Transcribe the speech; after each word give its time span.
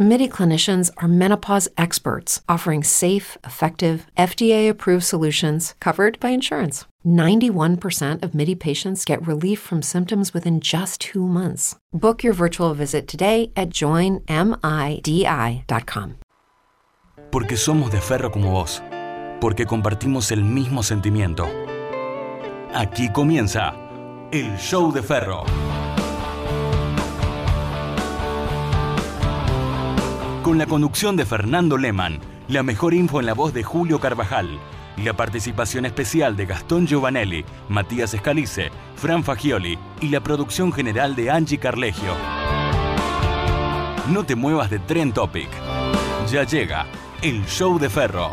MIDI 0.00 0.28
clinicians 0.28 0.92
are 0.98 1.08
menopause 1.08 1.68
experts 1.76 2.40
offering 2.48 2.84
safe, 2.84 3.36
effective, 3.42 4.06
FDA 4.16 4.70
approved 4.70 5.02
solutions 5.02 5.74
covered 5.80 6.20
by 6.20 6.28
insurance. 6.28 6.84
91% 7.04 8.22
of 8.22 8.32
MIDI 8.32 8.54
patients 8.54 9.04
get 9.04 9.26
relief 9.26 9.58
from 9.58 9.82
symptoms 9.82 10.32
within 10.32 10.60
just 10.60 11.00
two 11.00 11.26
months. 11.26 11.74
Book 11.92 12.22
your 12.22 12.32
virtual 12.32 12.74
visit 12.74 13.08
today 13.08 13.50
at 13.56 13.70
joinmidi.com. 13.70 14.28
Porque 17.32 17.56
somos 17.56 17.90
de 17.90 18.00
ferro 18.00 18.30
como 18.30 18.52
vos. 18.52 18.80
Porque 19.40 19.66
compartimos 19.66 20.30
el 20.30 20.44
mismo 20.44 20.84
sentimiento. 20.84 21.48
Aquí 22.72 23.08
comienza 23.12 23.74
el 24.30 24.56
Show 24.58 24.92
de 24.92 25.02
Ferro. 25.02 25.44
Con 30.48 30.56
la 30.56 30.64
conducción 30.64 31.14
de 31.14 31.26
Fernando 31.26 31.76
Leman, 31.76 32.20
la 32.48 32.62
mejor 32.62 32.94
info 32.94 33.20
en 33.20 33.26
la 33.26 33.34
voz 33.34 33.52
de 33.52 33.62
Julio 33.62 34.00
Carvajal 34.00 34.58
la 34.96 35.12
participación 35.12 35.84
especial 35.84 36.36
de 36.36 36.46
Gastón 36.46 36.86
Giovanelli, 36.86 37.44
Matías 37.68 38.14
Escalice, 38.14 38.70
Fran 38.96 39.22
Fagioli 39.22 39.78
y 40.00 40.08
la 40.08 40.20
producción 40.20 40.72
general 40.72 41.14
de 41.14 41.30
Angie 41.30 41.58
Carlegio. 41.58 42.14
No 44.08 44.24
te 44.24 44.36
muevas 44.36 44.70
de 44.70 44.78
Tren 44.78 45.12
Topic. 45.12 45.50
Ya 46.32 46.44
llega 46.44 46.86
el 47.20 47.44
Show 47.44 47.78
de 47.78 47.90
Ferro. 47.90 48.32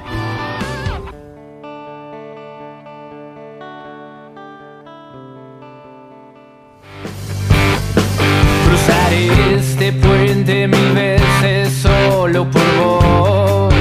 Cruzaré 8.65 9.55
este 9.55 9.91
puente 9.91 10.67
mil 10.69 10.93
veces 10.93 11.84
solo 12.25 12.49
por 12.49 12.63
vos. 12.79 13.73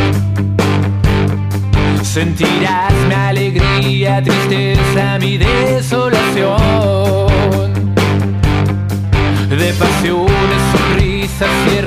Sentirás 2.02 2.92
mi 3.08 3.14
alegría, 3.14 4.22
tristeza, 4.22 5.18
mi 5.18 5.38
desolación. 5.38 6.52
De 9.48 9.72
pasiones, 9.72 10.62
sonrisas 10.72 11.48
y 11.72 11.80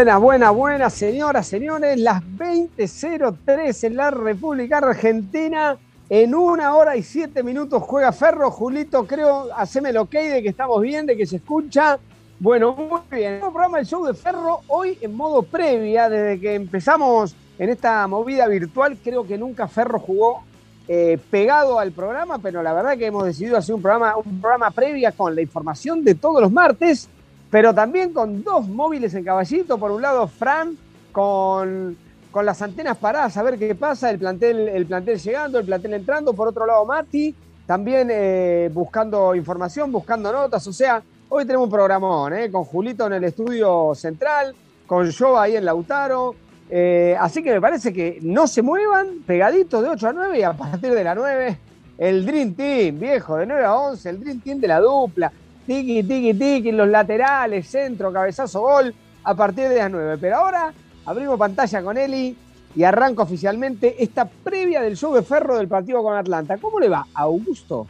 Buenas, 0.00 0.18
buenas, 0.18 0.54
buenas, 0.54 0.94
señoras, 0.94 1.46
señores. 1.46 1.98
Las 1.98 2.22
20.03 2.22 3.84
en 3.84 3.96
la 3.96 4.10
República 4.10 4.78
Argentina. 4.78 5.76
En 6.08 6.34
una 6.34 6.74
hora 6.74 6.96
y 6.96 7.02
siete 7.02 7.42
minutos 7.42 7.82
juega 7.82 8.10
Ferro. 8.10 8.50
Julito, 8.50 9.06
creo, 9.06 9.48
haceme 9.54 9.90
el 9.90 9.98
ok 9.98 10.12
de 10.12 10.42
que 10.42 10.48
estamos 10.48 10.80
bien, 10.80 11.04
de 11.04 11.18
que 11.18 11.26
se 11.26 11.36
escucha. 11.36 11.98
Bueno, 12.38 12.74
muy 12.74 13.00
bien. 13.10 13.34
El 13.34 13.40
programa 13.40 13.76
del 13.76 13.86
show 13.86 14.02
de 14.06 14.14
Ferro 14.14 14.60
hoy 14.68 14.96
en 15.02 15.14
modo 15.14 15.42
previa, 15.42 16.08
desde 16.08 16.40
que 16.40 16.54
empezamos 16.54 17.36
en 17.58 17.68
esta 17.68 18.06
movida 18.06 18.48
virtual. 18.48 18.96
Creo 19.04 19.26
que 19.26 19.36
nunca 19.36 19.68
Ferro 19.68 19.98
jugó 19.98 20.44
eh, 20.88 21.18
pegado 21.30 21.78
al 21.78 21.92
programa, 21.92 22.38
pero 22.38 22.62
la 22.62 22.72
verdad 22.72 22.96
que 22.96 23.04
hemos 23.04 23.26
decidido 23.26 23.58
hacer 23.58 23.74
un 23.74 23.82
programa, 23.82 24.16
un 24.16 24.40
programa 24.40 24.70
previa 24.70 25.12
con 25.12 25.34
la 25.34 25.42
información 25.42 26.02
de 26.02 26.14
todos 26.14 26.40
los 26.40 26.50
martes 26.50 27.06
pero 27.50 27.74
también 27.74 28.12
con 28.12 28.42
dos 28.44 28.68
móviles 28.68 29.12
en 29.14 29.24
caballito. 29.24 29.76
Por 29.78 29.90
un 29.90 30.02
lado, 30.02 30.26
Fran 30.28 30.76
con, 31.10 31.96
con 32.30 32.46
las 32.46 32.62
antenas 32.62 32.96
paradas 32.96 33.36
a 33.36 33.42
ver 33.42 33.58
qué 33.58 33.74
pasa, 33.74 34.10
el 34.10 34.18
plantel, 34.18 34.68
el 34.68 34.86
plantel 34.86 35.18
llegando, 35.18 35.58
el 35.58 35.66
plantel 35.66 35.94
entrando. 35.94 36.32
Por 36.32 36.48
otro 36.48 36.64
lado, 36.64 36.84
Mati 36.86 37.34
también 37.66 38.08
eh, 38.10 38.70
buscando 38.72 39.34
información, 39.34 39.90
buscando 39.90 40.32
notas. 40.32 40.64
O 40.66 40.72
sea, 40.72 41.02
hoy 41.28 41.44
tenemos 41.44 41.64
un 41.66 41.72
programón, 41.72 42.32
eh, 42.34 42.50
con 42.50 42.64
Julito 42.64 43.06
en 43.06 43.14
el 43.14 43.24
estudio 43.24 43.92
central, 43.94 44.54
con 44.86 45.10
yo 45.10 45.38
ahí 45.38 45.56
en 45.56 45.64
Lautaro. 45.64 46.36
Eh, 46.72 47.16
así 47.18 47.42
que 47.42 47.52
me 47.52 47.60
parece 47.60 47.92
que 47.92 48.20
no 48.22 48.46
se 48.46 48.62
muevan, 48.62 49.22
pegaditos 49.26 49.82
de 49.82 49.88
8 49.88 50.08
a 50.08 50.12
9 50.12 50.38
y 50.38 50.42
a 50.44 50.52
partir 50.52 50.94
de 50.94 51.02
la 51.02 51.16
9, 51.16 51.58
el 51.98 52.24
Dream 52.24 52.54
Team, 52.54 53.00
viejo, 53.00 53.36
de 53.36 53.46
9 53.46 53.64
a 53.64 53.74
11, 53.74 54.08
el 54.08 54.20
Dream 54.20 54.40
Team 54.40 54.60
de 54.60 54.68
la 54.68 54.78
dupla 54.78 55.32
tiki, 55.70 56.02
tiki, 56.02 56.34
tiki, 56.34 56.72
los 56.72 56.88
laterales, 56.88 57.68
centro, 57.68 58.12
cabezazo, 58.12 58.60
gol, 58.60 58.92
a 59.22 59.34
partir 59.36 59.68
de 59.68 59.76
las 59.76 59.88
9. 59.88 60.18
Pero 60.20 60.36
ahora 60.38 60.72
abrimos 61.06 61.38
pantalla 61.38 61.80
con 61.80 61.96
Eli 61.96 62.36
y 62.74 62.82
arranca 62.82 63.22
oficialmente 63.22 64.02
esta 64.02 64.24
previa 64.24 64.82
del 64.82 64.96
show 64.96 65.14
de 65.14 65.22
Ferro 65.22 65.58
del 65.58 65.68
partido 65.68 66.02
con 66.02 66.16
Atlanta. 66.16 66.58
¿Cómo 66.58 66.80
le 66.80 66.88
va, 66.88 67.06
Augusto? 67.14 67.86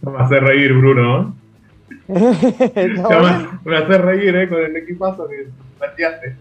Me 0.00 0.18
hace 0.18 0.40
reír, 0.40 0.72
Bruno. 0.72 1.36
¿Todo 2.06 3.10
Ya 3.10 3.18
bien? 3.18 3.48
me, 3.64 3.76
hace 3.76 3.98
reír 3.98 4.34
eh, 4.36 4.48
con 4.48 4.58
el 4.60 4.76
equipazo 4.76 5.28
que 5.28 5.48
planteaste. 5.78 6.36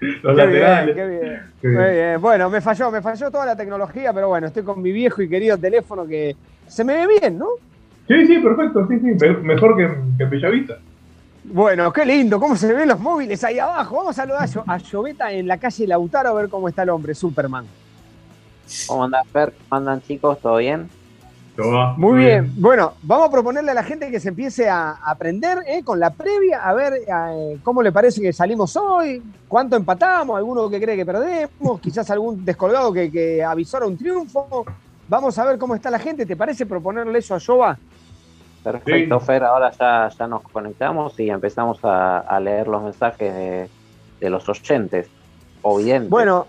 Los 0.00 0.36
Qué 0.36 0.44
laterales. 0.44 0.94
bien, 0.94 1.08
qué 1.08 1.18
bien. 1.18 1.42
Qué 1.62 1.68
Muy 1.68 1.92
bien. 1.92 2.20
Bueno, 2.20 2.50
me 2.50 2.60
falló, 2.60 2.90
me 2.90 3.00
falló 3.00 3.30
toda 3.30 3.46
la 3.46 3.56
tecnología, 3.56 4.12
pero 4.12 4.28
bueno, 4.28 4.48
estoy 4.48 4.64
con 4.64 4.82
mi 4.82 4.92
viejo 4.92 5.22
y 5.22 5.30
querido 5.30 5.56
teléfono 5.56 6.06
que 6.06 6.36
se 6.66 6.84
me 6.84 6.94
ve 7.06 7.18
bien, 7.20 7.38
¿no? 7.38 7.46
Sí, 8.08 8.26
sí, 8.26 8.38
perfecto. 8.38 8.86
Sí, 8.88 8.98
sí. 9.00 9.06
me- 9.20 9.54
Mejor 9.54 9.76
que, 9.76 9.88
que 10.18 10.24
en 10.24 10.30
Bellavista. 10.30 10.74
Bueno, 11.44 11.92
qué 11.92 12.06
lindo, 12.06 12.40
cómo 12.40 12.56
se 12.56 12.72
ven 12.72 12.88
los 12.88 12.98
móviles 13.00 13.42
ahí 13.44 13.58
abajo. 13.58 13.96
Vamos 13.96 14.18
a 14.18 14.22
saludar 14.22 14.48
a 14.66 14.78
Lloveta 14.78 15.30
en 15.30 15.46
la 15.46 15.58
calle 15.58 15.86
Lautaro 15.86 16.30
a 16.30 16.32
ver 16.34 16.48
cómo 16.48 16.68
está 16.68 16.82
el 16.84 16.88
hombre, 16.90 17.14
Superman. 17.14 17.66
¿Cómo 18.86 19.04
andan, 19.04 19.24
Fer? 19.26 19.52
¿Cómo 19.68 19.78
andan, 19.78 20.00
chicos? 20.02 20.38
¿Todo 20.40 20.56
bien? 20.56 20.88
Todo 21.54 21.70
va 21.72 21.94
Muy 21.98 22.18
bien. 22.20 22.50
Bueno, 22.56 22.94
vamos 23.02 23.28
a 23.28 23.30
proponerle 23.30 23.70
a 23.70 23.74
la 23.74 23.84
gente 23.84 24.10
que 24.10 24.18
se 24.20 24.30
empiece 24.30 24.68
a 24.68 24.92
aprender 25.04 25.58
¿eh? 25.68 25.82
con 25.84 26.00
la 26.00 26.10
previa, 26.10 26.64
a 26.64 26.72
ver 26.72 26.94
eh, 27.06 27.58
cómo 27.62 27.82
le 27.82 27.92
parece 27.92 28.20
que 28.22 28.32
salimos 28.32 28.74
hoy, 28.76 29.22
cuánto 29.46 29.76
empatamos, 29.76 30.36
alguno 30.36 30.68
que 30.70 30.80
cree 30.80 30.96
que 30.96 31.06
perdemos, 31.06 31.78
quizás 31.80 32.10
algún 32.10 32.42
descolgado 32.44 32.92
que, 32.92 33.10
que 33.10 33.44
avisora 33.44 33.86
un 33.86 33.96
triunfo. 33.98 34.64
Vamos 35.06 35.38
a 35.38 35.44
ver 35.44 35.58
cómo 35.58 35.74
está 35.74 35.90
la 35.90 35.98
gente. 35.98 36.24
¿Te 36.24 36.34
parece 36.36 36.64
proponerle 36.64 37.18
eso 37.18 37.34
a 37.34 37.40
Jova? 37.40 37.78
Perfecto, 38.64 39.20
Sí. 39.20 39.26
Fer. 39.26 39.44
Ahora 39.44 39.70
ya, 39.70 40.08
ya 40.18 40.26
nos 40.26 40.42
conectamos 40.42 41.20
y 41.20 41.28
empezamos 41.30 41.78
a, 41.84 42.18
a 42.20 42.40
leer 42.40 42.66
los 42.66 42.82
mensajes 42.82 43.32
de, 43.32 43.68
de 44.20 44.30
los 44.30 44.48
oyentes. 44.48 45.08
O 45.62 45.78
bien. 45.78 46.08
Bueno, 46.10 46.46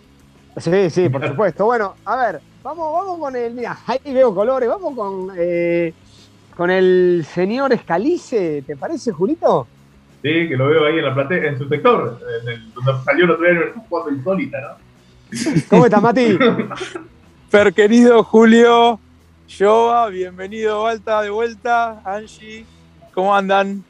sí, 0.58 0.90
sí, 0.90 1.10
por 1.10 1.28
supuesto. 1.28 1.66
Bueno, 1.66 1.94
a 2.06 2.16
ver, 2.16 2.42
vamos, 2.64 2.92
vamos 2.94 3.20
con 3.20 3.36
el. 3.36 3.54
Mira, 3.54 3.78
ahí 3.86 4.00
veo 4.06 4.34
colores. 4.34 4.68
Vamos 4.70 4.96
con, 4.96 5.30
eh, 5.38 5.94
con 6.56 6.72
el 6.72 7.26
señor 7.30 7.74
Escalice. 7.74 8.64
¿Te 8.66 8.76
parece, 8.78 9.12
Julito? 9.12 9.68
Sí, 10.22 10.48
que 10.50 10.56
lo 10.58 10.68
veo 10.68 10.86
ahí 10.86 10.98
en 10.98 11.06
la 11.06 11.14
platea, 11.14 11.50
en 11.50 11.58
su 11.60 11.68
sector, 11.68 12.20
en 12.42 12.50
el, 12.50 12.74
donde 12.74 13.04
salió 13.04 13.26
el 13.26 13.32
otro 13.32 13.44
día 13.46 13.52
en 13.54 13.62
el 13.68 13.74
jugando 13.88 14.12
insólita, 14.12 14.58
¿no? 14.62 15.62
¿Cómo 15.70 15.86
estás, 15.86 16.02
Mati? 16.02 16.38
Fer, 17.50 17.74
querido 17.74 18.24
Julio, 18.24 19.00
Jova, 19.48 20.10
bienvenido, 20.10 20.84
Balta, 20.84 21.22
de 21.22 21.30
vuelta, 21.30 22.02
Angie, 22.04 22.66
¿cómo 23.14 23.36
andan? 23.36 23.84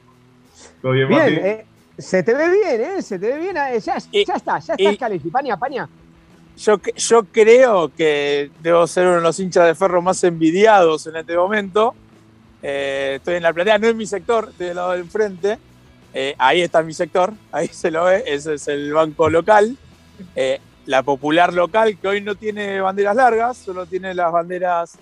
Todo 0.82 0.92
bien, 0.92 1.08
Bien, 1.08 1.20
Mati? 1.22 1.36
eh, 1.36 1.66
se 1.98 2.24
te 2.24 2.34
ve 2.34 2.50
bien, 2.50 2.82
¿eh? 2.82 3.02
Se 3.02 3.18
te 3.18 3.28
ve 3.34 3.40
bien. 3.40 3.58
eh, 3.58 3.80
ya, 3.80 3.98
Y- 4.12 4.26
ya 4.26 4.34
está, 4.36 4.60
ya 4.60 4.74
está 4.74 4.84
y- 4.84 4.88
Escalice. 4.88 5.30
Paña, 5.30 5.58
paña. 5.58 5.88
Yo, 6.58 6.80
yo 6.96 7.24
creo 7.26 7.92
que 7.96 8.50
debo 8.62 8.86
ser 8.88 9.08
uno 9.08 9.16
de 9.18 9.22
los 9.22 9.40
hinchas 9.40 9.66
de 9.66 9.76
Ferro 9.76 10.02
más 10.02 10.24
envidiados 10.24 11.08
en 11.08 11.16
este 11.18 11.36
momento. 11.36 11.96
Eh, 12.62 13.14
estoy 13.18 13.36
en 13.36 13.44
la 13.44 13.54
platea, 13.54 13.78
no 13.78 13.88
en 13.88 13.98
mi 13.98 14.06
sector, 14.06 14.50
estoy 14.52 14.68
del 14.68 14.76
lado 14.76 14.92
del 14.92 15.06
frente. 15.06 15.58
Eh, 16.14 16.34
ahí 16.38 16.62
está 16.62 16.82
mi 16.82 16.94
sector, 16.94 17.34
ahí 17.52 17.68
se 17.68 17.92
lo 17.92 18.06
ve, 18.06 18.24
ese 18.26 18.54
es 18.54 18.68
el 18.70 18.94
banco 18.94 19.30
local. 19.30 19.78
Eh, 20.36 20.60
la 20.86 21.04
popular 21.04 21.54
local, 21.54 21.98
que 22.00 22.08
hoy 22.08 22.22
no 22.22 22.36
tiene 22.36 22.80
banderas 22.80 23.16
largas, 23.16 23.58
solo 23.58 23.86
tiene 23.86 24.14
las 24.14 24.32
banderas 24.32 24.98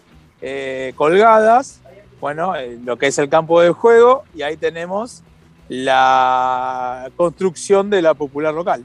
eh, 0.45 0.93
colgadas. 0.97 1.79
Bueno, 2.19 2.53
eh, 2.55 2.77
lo 2.83 2.97
que 2.97 3.07
es 3.07 3.17
el 3.17 3.29
campo 3.29 3.61
de 3.61 3.71
juego, 3.71 4.23
y 4.35 4.41
ahí 4.41 4.57
tenemos 4.57 5.23
la 5.69 7.09
construcción 7.15 7.89
de 7.89 8.01
la 8.01 8.13
popular 8.13 8.53
local. 8.53 8.83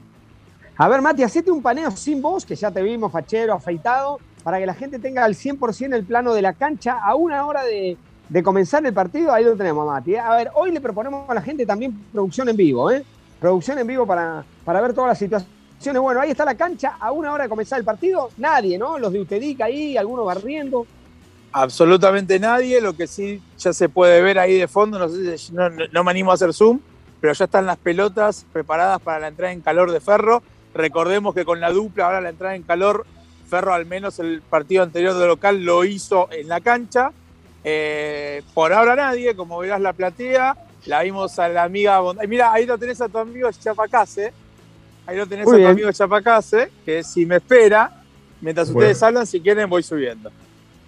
A 0.77 0.87
ver, 0.87 1.01
Mati, 1.01 1.23
hacete 1.23 1.51
un 1.51 1.61
paneo 1.61 1.91
sin 1.91 2.21
voz, 2.21 2.45
que 2.45 2.55
ya 2.55 2.71
te 2.71 2.81
vimos 2.81 3.11
fachero, 3.11 3.53
afeitado, 3.53 4.19
para 4.41 4.57
que 4.57 4.65
la 4.65 4.73
gente 4.73 4.99
tenga 4.99 5.25
al 5.25 5.35
100% 5.35 5.93
el 5.93 6.05
plano 6.05 6.33
de 6.33 6.41
la 6.41 6.53
cancha 6.53 6.97
a 6.97 7.15
una 7.15 7.45
hora 7.45 7.63
de, 7.65 7.97
comenzar 8.41 8.85
el 8.85 8.93
partido. 8.93 9.33
Ahí 9.33 9.43
lo 9.43 9.57
tenemos, 9.57 9.85
Mati. 9.85 10.15
¿eh? 10.15 10.19
A 10.19 10.37
ver, 10.37 10.51
hoy 10.55 10.71
le 10.71 10.79
proponemos 10.79 11.29
a 11.29 11.33
la 11.33 11.41
gente 11.41 11.65
también 11.65 12.05
producción 12.13 12.47
en 12.47 12.55
vivo, 12.55 12.89
¿eh? 12.89 13.03
Producción 13.41 13.79
en 13.79 13.87
vivo 13.87 14.05
para, 14.05 14.45
para 14.63 14.79
ver 14.79 14.93
todas 14.93 15.09
las 15.09 15.19
situaciones. 15.19 16.01
Bueno, 16.01 16.21
ahí 16.21 16.31
está 16.31 16.45
la 16.45 16.55
cancha 16.55 16.95
a 16.97 17.11
una 17.11 17.33
hora 17.33 17.43
de 17.43 17.49
comenzar 17.49 17.79
el 17.79 17.85
partido. 17.85 18.29
Nadie, 18.37 18.77
¿no? 18.77 18.97
Los 18.97 19.11
de 19.11 19.19
Utedic 19.19 19.59
ahí, 19.59 19.97
algunos 19.97 20.25
barriendo. 20.25 20.85
Absolutamente 21.51 22.39
nadie, 22.39 22.79
lo 22.81 22.93
que 22.95 23.07
sí 23.07 23.41
ya 23.57 23.73
se 23.73 23.89
puede 23.89 24.21
ver 24.21 24.37
ahí 24.39 24.57
de 24.57 24.67
fondo, 24.67 24.99
no, 24.99 25.09
sé 25.09 25.37
si- 25.37 25.51
no, 25.53 25.69
no- 25.69 26.03
me 26.03 26.11
animo 26.11 26.31
a 26.31 26.35
hacer 26.35 26.53
zoom, 26.53 26.79
pero 27.19 27.33
ya 27.33 27.45
están 27.45 27.65
las 27.65 27.77
pelotas 27.77 28.45
preparadas 28.53 29.01
para 29.01 29.19
la 29.19 29.27
entrada 29.29 29.51
en 29.51 29.61
calor 29.61 29.91
de 29.91 29.99
Ferro. 29.99 30.43
Recordemos 30.73 31.33
que 31.33 31.45
con 31.45 31.59
la 31.59 31.71
dupla, 31.71 32.05
ahora 32.05 32.21
la 32.21 32.29
entrada 32.29 32.55
en 32.55 32.63
calor, 32.63 33.05
Ferro 33.49 33.73
al 33.73 33.87
menos 33.87 34.19
el 34.19 34.41
partido 34.43 34.83
anterior 34.83 35.15
de 35.17 35.25
local 35.25 35.63
lo 35.65 35.83
hizo 35.83 36.29
en 36.31 36.47
la 36.47 36.61
cancha. 36.61 37.11
Eh, 37.63 38.43
por 38.53 38.71
ahora 38.71 38.95
nadie, 38.95 39.35
como 39.35 39.57
verás 39.57 39.81
la 39.81 39.93
platea, 39.93 40.55
la 40.85 41.01
vimos 41.01 41.39
a 41.39 41.49
la 41.49 41.63
amiga... 41.63 41.99
Bond- 41.99 42.25
Mira, 42.27 42.53
ahí 42.53 42.65
lo 42.67 42.77
tenés 42.77 43.01
a 43.01 43.09
tu 43.09 43.17
amigo 43.17 43.49
Chapacase, 43.51 44.31
ahí 45.07 45.17
lo 45.17 45.25
tenés 45.25 45.45
Muy 45.45 45.53
a 45.53 45.55
tu 45.55 45.59
bien. 45.61 45.71
amigo 45.71 45.91
Chapacase, 45.91 46.71
que 46.85 47.03
si 47.03 47.25
me 47.25 47.37
espera, 47.37 47.91
mientras 48.39 48.71
Bueno. 48.71 48.87
ustedes 48.87 49.03
hablan, 49.03 49.25
si 49.25 49.41
quieren 49.41 49.67
voy 49.67 49.81
subiendo. 49.83 50.31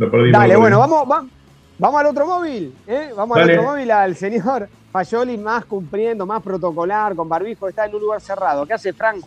Lo 0.01 0.09
perdí, 0.09 0.31
Dale, 0.31 0.53
lo 0.55 0.59
bueno, 0.61 0.79
vamos, 0.79 1.03
va- 1.11 1.23
vamos 1.77 1.99
al 2.01 2.07
otro 2.07 2.25
móvil, 2.25 2.73
¿eh? 2.87 3.11
Vamos 3.15 3.37
Dale. 3.37 3.53
al 3.53 3.59
otro 3.59 3.71
móvil, 3.71 3.91
al 3.91 4.15
señor 4.15 4.67
Fayoli, 4.91 5.37
más 5.37 5.65
cumpliendo, 5.65 6.25
más 6.25 6.41
protocolar, 6.41 7.15
con 7.15 7.29
barbijo, 7.29 7.67
está 7.67 7.85
en 7.85 7.93
un 7.93 8.01
lugar 8.01 8.19
cerrado. 8.19 8.65
¿Qué 8.65 8.73
hace 8.73 8.93
Frank? 8.93 9.23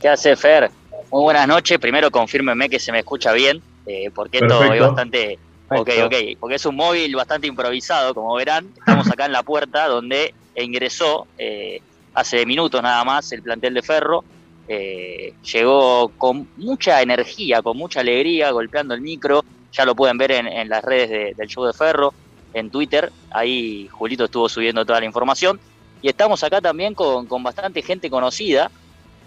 ¿Qué 0.00 0.08
hace 0.08 0.34
Fer? 0.34 0.68
Muy 1.12 1.22
buenas 1.22 1.46
noches. 1.46 1.78
Primero 1.78 2.10
confírmeme 2.10 2.68
que 2.68 2.80
se 2.80 2.90
me 2.90 2.98
escucha 2.98 3.30
bien, 3.32 3.62
eh, 3.86 4.10
porque 4.12 4.38
esto 4.38 4.58
Perfecto. 4.58 4.74
es 4.74 4.80
bastante... 4.80 5.38
Ok, 5.68 5.88
ok, 6.04 6.14
porque 6.40 6.56
es 6.56 6.66
un 6.66 6.74
móvil 6.74 7.14
bastante 7.14 7.46
improvisado, 7.46 8.12
como 8.14 8.34
verán. 8.34 8.66
Estamos 8.76 9.08
acá 9.08 9.26
en 9.26 9.32
la 9.32 9.44
puerta 9.44 9.86
donde 9.86 10.34
ingresó 10.56 11.28
eh, 11.38 11.80
hace 12.14 12.44
minutos 12.44 12.82
nada 12.82 13.04
más 13.04 13.30
el 13.30 13.42
plantel 13.42 13.74
de 13.74 13.82
Ferro. 13.82 14.24
Eh, 14.66 15.34
llegó 15.52 16.12
con 16.16 16.48
mucha 16.56 17.02
energía, 17.02 17.62
con 17.62 17.76
mucha 17.76 18.00
alegría, 18.00 18.50
golpeando 18.50 18.94
el 18.94 19.00
micro. 19.00 19.42
Ya 19.76 19.84
lo 19.84 19.94
pueden 19.94 20.18
ver 20.18 20.32
en, 20.32 20.68
las 20.68 20.82
redes 20.82 21.10
de- 21.10 21.32
del 21.36 21.48
show 21.48 21.64
de 21.64 21.72
Ferro, 21.72 22.14
en 22.52 22.70
Twitter. 22.70 23.10
Ahí 23.30 23.86
Julito 23.88 24.24
estuvo 24.24 24.48
subiendo 24.48 24.84
toda 24.84 25.00
la 25.00 25.06
información. 25.06 25.58
Y 26.00 26.08
estamos 26.08 26.42
acá 26.44 26.60
también 26.60 26.94
con, 26.94 27.26
con 27.26 27.42
bastante 27.42 27.82
gente 27.82 28.10
conocida. 28.10 28.70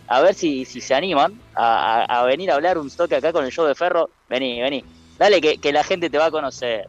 A 0.08 0.22
ver 0.22 0.36
si, 0.36 0.66
si 0.66 0.82
se 0.82 0.94
animan 0.94 1.42
a, 1.56 2.04
a- 2.04 2.22
a 2.22 2.26
venir 2.26 2.52
a 2.52 2.56
hablar 2.56 2.78
un 2.78 2.90
toque 2.90 3.16
acá 3.16 3.32
con 3.34 3.44
el 3.46 3.52
show 3.52 3.66
de 3.66 3.76
Ferro. 3.76 4.12
Vení, 4.30 4.62
vení. 4.62 4.84
Dale 5.18 5.42
que, 5.42 5.58
que 5.58 5.72
la 5.74 5.84
gente 5.84 6.10
te 6.10 6.18
va 6.18 6.26
a 6.26 6.32
conocer. 6.32 6.86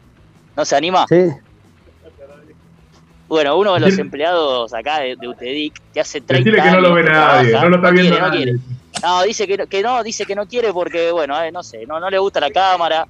¿No 0.55 0.65
se 0.65 0.75
anima? 0.75 1.05
Sí. 1.07 1.29
Bueno, 3.27 3.57
uno 3.57 3.73
de 3.73 3.79
los 3.81 3.97
empleados 3.97 4.73
acá 4.73 4.99
de, 4.99 5.15
de 5.17 5.27
Utedic, 5.27 5.73
que 5.93 5.99
hace 5.99 6.21
30 6.21 6.33
Decirle 6.49 6.61
que 6.63 6.71
no 6.71 6.77
años 6.77 6.89
lo 6.89 6.95
ve 6.95 7.03
nadie, 7.03 7.49
trabaja, 7.51 7.63
no 7.65 7.69
lo 7.69 7.75
está 7.77 7.91
viendo 7.91 8.09
quiere, 8.11 8.21
no 8.21 8.27
nadie. 8.29 8.43
quiere. 8.43 8.59
No, 9.03 9.21
dice 9.23 9.47
que, 9.47 9.57
no- 9.57 9.67
que 9.67 9.81
no, 9.83 10.03
dice 10.03 10.25
que 10.25 10.35
no 10.35 10.47
quiere 10.47 10.71
porque, 10.73 11.11
bueno, 11.11 11.41
eh, 11.43 11.51
no 11.51 11.61
sé, 11.61 11.85
no, 11.85 11.99
no 11.99 12.09
le 12.09 12.17
gusta 12.19 12.39
la 12.39 12.49
cámara, 12.51 13.05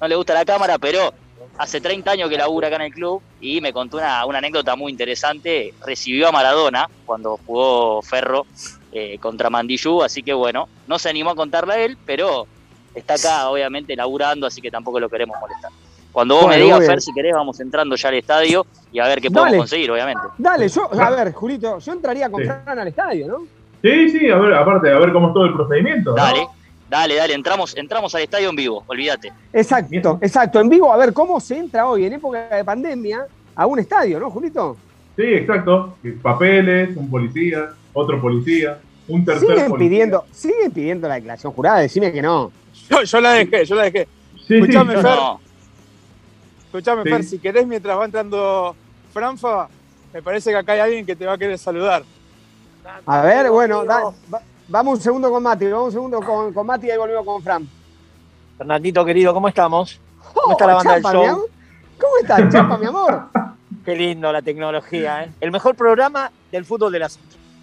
no 0.00 0.08
le 0.08 0.16
gusta 0.16 0.34
la 0.34 0.44
cámara, 0.44 0.78
pero 0.78 1.14
hace 1.56 1.80
30 1.80 2.10
años 2.10 2.28
que 2.28 2.36
labura 2.36 2.66
acá 2.68 2.76
en 2.76 2.82
el 2.82 2.92
club 2.92 3.22
y 3.40 3.60
me 3.60 3.72
contó 3.72 3.98
una, 3.98 4.24
una 4.26 4.38
anécdota 4.38 4.74
muy 4.76 4.90
interesante. 4.92 5.72
Recibió 5.86 6.28
a 6.28 6.32
Maradona 6.32 6.88
cuando 7.06 7.38
jugó 7.46 8.02
Ferro 8.02 8.46
eh, 8.92 9.18
contra 9.18 9.50
Mandillú, 9.50 10.02
así 10.02 10.22
que 10.22 10.32
bueno, 10.32 10.68
no 10.88 10.98
se 10.98 11.08
animó 11.08 11.30
a 11.30 11.36
contarla 11.36 11.74
a 11.74 11.78
él, 11.78 11.96
pero 12.04 12.46
está 12.94 13.14
acá 13.14 13.48
obviamente 13.48 13.94
laburando, 13.94 14.46
así 14.46 14.60
que 14.60 14.70
tampoco 14.70 14.98
lo 15.00 15.08
queremos 15.08 15.38
molestar. 15.40 15.70
Cuando 16.12 16.34
vos 16.34 16.44
Bueno, 16.44 16.58
me 16.58 16.64
digas, 16.64 16.78
bien. 16.80 16.90
Fer, 16.90 17.00
si 17.00 17.12
querés, 17.12 17.32
vamos 17.34 17.60
entrando 17.60 17.94
ya 17.96 18.08
al 18.08 18.14
estadio 18.16 18.66
y 18.92 18.98
a 18.98 19.06
ver 19.06 19.20
qué 19.20 19.28
podemos 19.30 19.46
Dale. 19.50 19.58
conseguir, 19.58 19.90
obviamente. 19.90 20.22
Dale, 20.38 20.68
yo, 20.68 20.90
a 21.00 21.10
ver, 21.10 21.32
Julito, 21.32 21.78
yo 21.78 21.92
entraría 21.92 22.28
con 22.30 22.42
Sí. 22.42 22.48
Fran 22.48 22.78
al 22.78 22.88
estadio, 22.88 23.26
¿no? 23.28 23.38
Sí, 23.82 24.08
sí, 24.10 24.28
a 24.30 24.36
ver, 24.36 24.54
aparte, 24.54 24.90
a 24.92 24.98
ver 24.98 25.12
cómo 25.12 25.28
es 25.28 25.34
todo 25.34 25.44
el 25.46 25.54
procedimiento. 25.54 26.10
¿no? 26.10 26.16
Dale, 26.16 26.46
dale, 26.88 27.14
dale, 27.14 27.34
entramos, 27.34 27.76
entramos 27.76 28.14
al 28.14 28.22
estadio 28.22 28.50
en 28.50 28.56
vivo, 28.56 28.82
olvídate. 28.88 29.32
Exacto, 29.52 29.88
Bien. 29.90 30.04
exacto. 30.20 30.60
En 30.60 30.68
vivo, 30.68 30.92
a 30.92 30.96
ver 30.96 31.12
cómo 31.12 31.38
se 31.40 31.56
entra 31.58 31.86
hoy, 31.86 32.04
en 32.04 32.12
época 32.14 32.48
de 32.56 32.64
pandemia, 32.64 33.26
a 33.54 33.66
un 33.66 33.78
estadio, 33.78 34.18
¿no, 34.18 34.30
Julito? 34.30 34.76
Sí, 35.16 35.22
exacto. 35.22 35.96
Papeles, 36.22 36.96
un 36.96 37.08
policía, 37.10 37.70
otro 37.92 38.20
policía, 38.20 38.78
un 39.08 39.24
tercer 39.24 39.48
Siguen 39.48 39.68
policía. 39.68 39.78
pidiendo, 39.88 40.24
siguen 40.32 40.70
pidiendo 40.72 41.08
la 41.08 41.14
declaración 41.14 41.52
jurada, 41.52 41.78
decime 41.78 42.12
que 42.12 42.20
no. 42.22 42.50
Yo, 42.90 43.02
yo 43.02 43.20
la 43.20 43.30
dejé, 43.32 43.64
yo 43.64 43.74
la 43.76 43.82
dejé. 43.84 44.08
Sí, 44.36 44.44
sí, 44.46 44.54
Escuchame, 44.56 44.94
yo- 44.94 45.02
Fer. 45.02 45.10
No, 45.16 45.40
Escuchame, 46.70 47.02
Sí. 47.02 47.08
Fer, 47.10 47.24
si 47.24 47.38
querés, 47.38 47.66
mientras 47.66 47.98
va 47.98 48.04
entrando 48.04 48.76
Franfa, 49.12 49.68
me 50.12 50.22
parece 50.22 50.50
que 50.50 50.56
acá 50.56 50.72
hay 50.74 50.80
alguien 50.80 51.04
que 51.04 51.16
te 51.16 51.26
va 51.26 51.32
a 51.32 51.38
querer 51.38 51.58
saludar. 51.58 52.04
A 53.06 53.22
ver, 53.22 53.50
bueno, 53.50 53.84
da- 53.84 54.12
va- 54.32 54.42
vamos 54.68 54.98
un 54.98 55.00
segundo 55.02 55.30
con 55.30 55.42
Mati, 55.42 55.66
vamos 55.66 55.86
un 55.88 55.92
segundo 55.92 56.20
con, 56.20 56.52
con 56.52 56.66
Mati 56.66 56.86
y 56.86 56.90
ahí 56.90 56.98
volvemos 56.98 57.24
con 57.24 57.42
Fran. 57.42 57.68
Fernandito 58.56 59.04
querido, 59.04 59.34
¿cómo 59.34 59.48
estamos? 59.48 60.00
¿Cómo 60.32 60.52
está 60.52 60.66
la 60.66 60.74
banda 60.74 60.94
del 60.94 61.02
Chapa, 61.02 61.18
mi 61.18 61.26
show? 61.26 61.46
¿Cómo 62.00 62.16
estás, 62.22 62.52
Chapa, 62.52 62.78
mi 62.78 62.86
amor? 62.86 63.22
Qué 63.84 63.96
lindo 63.96 64.30
la 64.32 64.42
tecnología, 64.42 65.24
¿eh? 65.24 65.32
El 65.40 65.50
mejor 65.50 65.74
programa 65.74 66.30
del 66.52 66.64
fútbol 66.64 66.92
de 66.92 66.98
las 67.00 67.18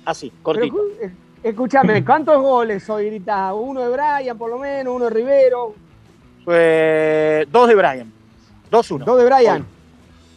Así, 0.06 0.31
cortito. 0.42 0.75
escu- 0.75 0.92
eh, 1.01 1.12
escúchame, 1.44 2.03
¿cuántos 2.03 2.42
goles 2.42 2.89
hoy 2.89 3.06
gritás? 3.07 3.53
Uno 3.56 3.81
de 3.81 3.89
Brian, 3.89 4.38
por 4.38 4.50
lo 4.50 4.57
menos, 4.57 4.94
uno 4.95 5.06
de 5.06 5.12
Rivero, 5.12 5.75
Eh, 6.50 7.45
dos 7.51 7.68
de 7.68 7.75
Brian. 7.75 8.13
2-1. 8.72 9.04
dos 9.06 9.18
de 9.18 9.25
Brian. 9.25 9.66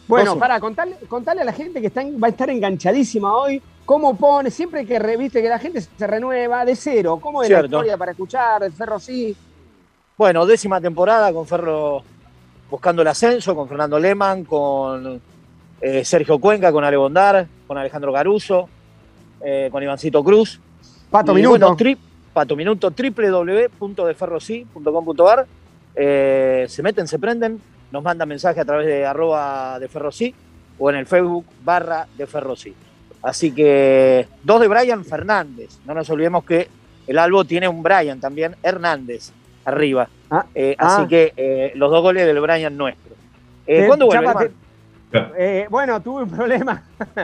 Bueno, 0.07 0.35
2-1. 0.35 0.39
para 0.39 0.59
contarle, 0.59 0.95
contarle 1.07 1.41
a 1.43 1.45
la 1.45 1.53
gente 1.53 1.79
que 1.81 1.87
está 1.87 2.01
va 2.03 2.27
a 2.27 2.31
estar 2.31 2.49
enganchadísima 2.49 3.33
hoy, 3.33 3.61
cómo 3.85 4.15
pone, 4.15 4.49
siempre 4.51 4.85
que 4.85 4.99
reviste 4.99 5.41
que 5.41 5.47
la 5.49 5.59
gente 5.59 5.79
se 5.81 6.07
renueva 6.07 6.65
de 6.65 6.75
cero, 6.75 7.17
cómo 7.21 7.43
es 7.43 7.49
la 7.49 7.63
historia 7.63 7.97
para 7.97 8.11
escuchar, 8.11 8.63
el 8.63 8.71
Ferro 8.73 8.99
sí. 8.99 9.35
Bueno, 10.17 10.45
décima 10.45 10.79
temporada 10.81 11.31
con 11.33 11.47
Ferro 11.47 12.03
buscando 12.69 13.01
el 13.01 13.07
ascenso, 13.07 13.55
con 13.55 13.67
Fernando 13.67 13.97
Lehmann, 13.99 14.43
con 14.45 15.19
eh, 15.81 16.05
Sergio 16.05 16.37
Cuenca, 16.39 16.71
con 16.71 16.83
Ale 16.83 16.97
Bondar, 16.97 17.47
con 17.67 17.77
Alejandro 17.77 18.11
Garuso, 18.11 18.69
eh, 19.43 19.69
con 19.71 19.81
Ivancito 19.81 20.23
Cruz. 20.23 20.59
Pato 21.09 21.31
Y 21.31 21.35
Minuto. 21.35 21.57
bueno, 21.59 21.75
tri- 21.77 21.97
Pato 22.33 22.55
Minuto, 22.55 22.91
www.deferrosí.com.ar. 22.91 25.47
Eh, 25.95 26.65
se 26.69 26.83
meten, 26.83 27.07
se 27.07 27.17
prenden, 27.19 27.59
nos 27.91 28.03
mandan 28.03 28.27
mensaje 28.27 28.59
a 28.59 28.65
través 28.65 28.87
de 28.87 29.05
arroba 29.05 29.79
de 29.79 29.87
Ferrosí 29.87 30.33
o 30.77 30.89
en 30.89 30.95
el 30.97 31.05
Facebook 31.05 31.45
barra 31.63 32.07
de 32.17 32.27
Ferrosí. 32.27 32.73
Así 33.21 33.51
que 33.51 34.27
dos 34.43 34.59
de 34.61 34.67
Brian 34.67 35.05
Fernández. 35.05 35.79
No 35.85 35.93
nos 35.93 36.09
olvidemos 36.09 36.43
que 36.43 36.67
el 37.07 37.17
Albo 37.17 37.45
tiene 37.45 37.67
un 37.67 37.83
Brian 37.83 38.19
también, 38.19 38.55
Hernández, 38.63 39.31
arriba. 39.65 40.07
Ah, 40.29 40.45
Eh, 40.55 40.75
ah. 40.79 40.97
Así 40.97 41.07
que 41.07 41.33
eh, 41.35 41.71
los 41.75 41.91
dos 41.91 42.01
goles 42.01 42.25
del 42.25 42.39
Brian 42.39 42.75
nuestro. 42.75 43.13
Eh, 43.67 43.83
Eh, 43.83 43.87
¿Cuándo 43.87 44.05
vuelve? 44.07 44.25
Chapa? 44.25 44.47
Eh, 45.37 45.67
bueno, 45.69 46.01
tuve 46.01 46.23
un 46.23 46.29
problema. 46.29 46.83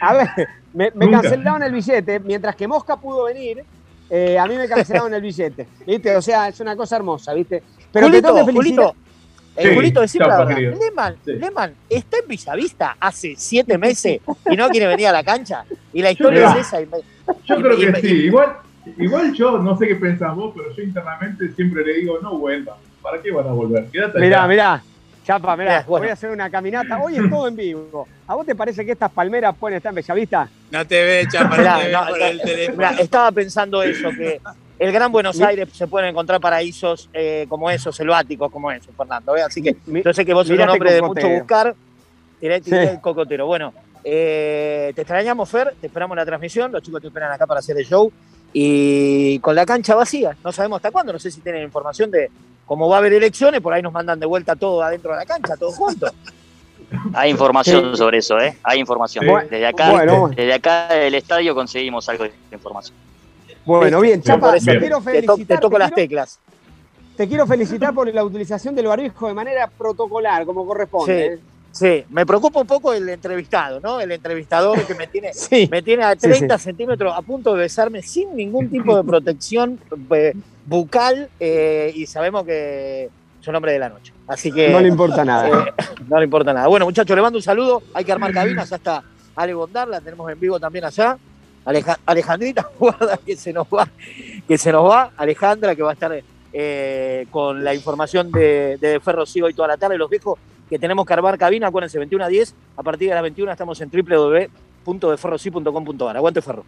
A 0.00 0.14
ver, 0.14 0.48
me, 0.74 1.10
cancelaron 1.10 1.62
el 1.62 1.72
billete. 1.72 2.20
Mientras 2.20 2.54
que 2.56 2.68
Mosca 2.68 2.96
pudo 2.96 3.24
venir, 3.24 3.64
eh, 4.10 4.38
a 4.38 4.46
mí 4.46 4.56
me 4.56 4.68
cancelaron 4.68 5.14
el 5.14 5.22
billete. 5.22 5.66
¿Viste? 5.86 6.14
O 6.16 6.20
sea, 6.20 6.48
es 6.48 6.60
una 6.60 6.76
cosa 6.76 6.96
hermosa, 6.96 7.32
¿viste? 7.32 7.62
Pero 7.90 8.06
te 8.06 8.20
Julito, 8.20 8.28
tengo 8.28 8.46
que 8.46 8.52
felicitar. 8.52 8.84
Julito, 8.86 9.07
Sí, 9.56 9.68
Julito, 9.74 10.00
decime 10.00 10.26
la 10.26 10.44
verdad. 10.44 11.14
Sí. 11.24 11.32
Lehmann 11.32 11.74
está 11.88 12.18
en 12.18 12.28
Villavista 12.28 12.96
hace 13.00 13.34
siete 13.36 13.76
meses 13.78 14.20
y 14.50 14.56
no 14.56 14.68
quiere 14.68 14.86
venir 14.86 15.08
a 15.08 15.12
la 15.12 15.24
cancha. 15.24 15.64
Y 15.92 16.00
la 16.02 16.10
historia 16.12 16.50
es 16.52 16.66
esa. 16.66 16.80
y 16.80 16.86
me- 16.86 16.98
Yo 17.44 17.56
Y- 17.58 17.62
creo 17.62 17.74
y- 17.74 17.92
que 17.92 18.00
sí. 18.00 18.08
Igual, 18.26 18.56
igual 18.98 19.32
yo 19.34 19.58
no 19.58 19.76
sé 19.76 19.88
qué 19.88 19.96
pensás 19.96 20.34
vos, 20.36 20.52
pero 20.56 20.72
yo 20.74 20.82
internamente 20.82 21.48
siempre 21.54 21.84
le 21.84 21.94
digo, 21.94 22.18
no 22.22 22.38
vuelvan. 22.38 22.76
¿Para 23.02 23.20
qué 23.22 23.30
van 23.32 23.46
a 23.48 23.52
volver? 23.52 23.86
Quédate 23.86 24.18
Mirá, 24.20 24.38
allá. 24.44 24.48
mirá. 24.48 24.82
Chapa, 25.24 25.56
mirá, 25.56 25.80
Eh, 25.80 25.84
bueno. 25.86 26.02
voy 26.04 26.10
a 26.10 26.12
hacer 26.14 26.30
una 26.30 26.48
caminata. 26.48 26.98
Hoy 27.02 27.16
es 27.16 27.28
todo 27.28 27.48
en 27.48 27.56
vivo. 27.56 28.08
¿A 28.26 28.34
vos 28.34 28.46
te 28.46 28.54
parece 28.54 28.84
que 28.86 28.92
estas 28.92 29.10
palmeras 29.10 29.54
pueden 29.58 29.76
estar 29.76 29.90
en 29.90 29.96
Bellavista? 29.96 30.48
No 30.70 30.86
te 30.86 31.04
ve, 31.04 31.26
Chapa, 31.30 31.56
no 31.56 31.62
te 31.78 31.86
ve 31.86 31.92
no, 31.92 32.06
por 32.06 32.18
no, 32.18 32.24
el 32.26 32.40
teléfono. 32.40 32.76
mirá, 32.78 32.90
estaba 32.92 33.30
pensando 33.32 33.82
eso, 33.82 34.08
que 34.10 34.40
el 34.78 34.92
Gran 34.92 35.10
Buenos 35.12 35.40
Aires 35.40 35.68
se 35.72 35.86
pueden 35.86 36.10
encontrar 36.10 36.40
paraísos 36.40 37.08
eh, 37.12 37.46
como 37.48 37.70
esos, 37.70 37.94
selváticos 37.96 38.50
como 38.52 38.70
esos, 38.70 38.94
Fernando. 38.96 39.36
¿eh? 39.36 39.42
Así 39.42 39.60
que 39.62 39.76
yo 40.04 40.12
sé 40.12 40.24
que 40.24 40.32
vos 40.34 40.46
sos 40.46 40.54
un 40.54 40.60
este 40.60 40.72
hombre 40.72 40.92
de 40.92 41.02
mucho 41.02 41.28
buscar. 41.28 41.74
Tiré, 42.40 42.60
tiré 42.60 42.86
Sí. 42.86 42.92
el 42.94 43.00
cocotero. 43.00 43.46
Bueno, 43.46 43.72
Eh, 44.04 44.92
te 44.94 45.02
extrañamos, 45.02 45.50
Fer, 45.50 45.74
te 45.80 45.88
esperamos 45.88 46.14
en 46.14 46.18
la 46.20 46.24
transmisión, 46.24 46.70
los 46.72 46.82
chicos 46.82 47.00
te 47.02 47.08
esperan 47.08 47.32
acá 47.32 47.46
para 47.46 47.58
hacer 47.60 47.76
el 47.76 47.84
show. 47.84 48.10
Y 48.52 49.38
con 49.40 49.54
la 49.54 49.66
cancha 49.66 49.94
vacía, 49.96 50.36
no 50.42 50.52
sabemos 50.52 50.76
hasta 50.76 50.90
cuándo, 50.92 51.12
no 51.12 51.18
sé 51.18 51.30
si 51.30 51.40
tienen 51.40 51.62
información 51.64 52.10
de 52.10 52.30
cómo 52.64 52.88
va 52.88 52.96
a 52.96 52.98
haber 53.00 53.12
elecciones, 53.12 53.60
por 53.60 53.74
ahí 53.74 53.82
nos 53.82 53.92
mandan 53.92 54.18
de 54.20 54.24
vuelta 54.24 54.54
todo 54.56 54.82
adentro 54.82 55.10
de 55.10 55.18
la 55.18 55.26
cancha, 55.26 55.56
todos 55.56 55.74
juntos. 55.76 56.12
Hay 57.12 57.30
información 57.30 57.94
sobre 57.96 58.18
eso, 58.18 58.38
¿eh? 58.40 58.56
Hay 58.62 58.78
información. 58.78 59.24
Sí. 59.26 59.30
Desde 59.50 59.66
acá, 59.66 59.90
Bueno. 59.90 60.28
desde 60.28 60.54
acá 60.54 60.88
del 60.94 61.14
estadio 61.14 61.54
conseguimos 61.54 62.08
algo 62.08 62.24
de 62.24 62.32
información. 62.52 62.96
Bueno, 63.68 64.00
bien, 64.00 64.22
Chapa, 64.22 64.54
te 64.54 64.60
quiero 64.60 64.80
te, 64.80 64.88
to- 64.88 65.00
felicitar. 65.02 65.56
te 65.58 65.60
toco 65.60 65.74
te 65.74 65.78
las 65.78 65.88
quiero- 65.92 66.08
teclas. 66.08 66.38
Te 67.16 67.28
quiero 67.28 67.46
felicitar 67.46 67.92
por 67.92 68.12
la 68.14 68.24
utilización 68.24 68.74
del 68.74 68.86
barbijo 68.86 69.26
de 69.28 69.34
manera 69.34 69.66
protocolar, 69.66 70.46
como 70.46 70.64
corresponde. 70.66 71.26
¿eh? 71.34 71.38
Sí, 71.72 72.04
me 72.10 72.24
preocupa 72.24 72.60
un 72.60 72.66
poco 72.66 72.92
el 72.94 73.08
entrevistado, 73.08 73.78
¿no? 73.80 74.00
El 74.00 74.10
entrevistador 74.12 74.80
que 74.86 74.94
me 74.94 75.06
tiene, 75.06 75.32
Sí. 75.34 75.68
me 75.70 75.82
tiene 75.82 76.04
a 76.04 76.12
Sí, 76.12 76.20
30 76.20 76.56
centímetros 76.58 77.12
a 77.14 77.20
punto 77.22 77.54
de 77.54 77.60
besarme 77.62 78.02
sin 78.02 78.34
ningún 78.34 78.70
tipo 78.70 78.96
de 78.96 79.04
protección 79.04 79.78
eh, 80.12 80.32
bucal 80.64 81.28
eh, 81.38 81.92
y 81.94 82.06
sabemos 82.06 82.44
que 82.44 83.10
es 83.40 83.48
un 83.48 83.54
hombre 83.54 83.72
de 83.72 83.78
la 83.80 83.88
noche. 83.90 84.12
Así 84.28 84.50
que 84.50 84.70
No 84.70 84.80
le 84.80 84.88
importa 84.88 85.24
nada. 85.24 85.48
eh, 85.48 85.72
no 86.08 86.18
le 86.18 86.24
importa 86.24 86.52
nada. 86.54 86.68
Bueno, 86.68 86.86
muchachos, 86.86 87.14
le 87.14 87.20
mando 87.22 87.38
un 87.38 87.42
saludo. 87.42 87.82
Hay 87.94 88.04
que 88.04 88.12
armar 88.12 88.32
cabinas. 88.32 88.70
Ya 88.70 88.76
está 88.76 89.02
Ale 89.36 89.52
Bondar, 89.54 89.88
la 89.88 90.00
tenemos 90.00 90.30
en 90.32 90.38
vivo 90.40 90.58
también 90.58 90.84
allá. 90.84 91.18
Aleja- 91.68 91.98
Alejandrita, 92.06 92.70
guarda 92.78 93.18
que 93.18 93.36
se 93.36 93.52
nos 93.52 93.66
va, 93.66 93.86
que 94.46 94.56
se 94.56 94.72
nos 94.72 94.88
va. 94.90 95.10
Alejandra, 95.16 95.74
que 95.76 95.82
va 95.82 95.90
a 95.90 95.94
estar 95.94 96.18
eh, 96.52 97.26
con 97.30 97.62
la 97.62 97.74
información 97.74 98.30
de, 98.32 98.78
de 98.80 98.98
Ferro 99.00 99.26
Sí 99.26 99.42
hoy 99.42 99.52
toda 99.52 99.68
la 99.68 99.76
tarde. 99.76 99.98
Los 99.98 100.08
viejos 100.08 100.38
que 100.68 100.78
tenemos 100.78 101.04
que 101.06 101.12
armar 101.12 101.36
cabina, 101.36 101.66
acuérdense, 101.68 101.98
21 101.98 102.24
a 102.24 102.28
10. 102.28 102.54
A 102.78 102.82
partir 102.82 103.08
de 103.10 103.14
las 103.14 103.22
21 103.22 103.52
estamos 103.52 103.78
en 103.82 103.90
www.deferrosi.com.ar. 103.90 106.16
Aguante 106.16 106.40
Ferro. 106.42 106.64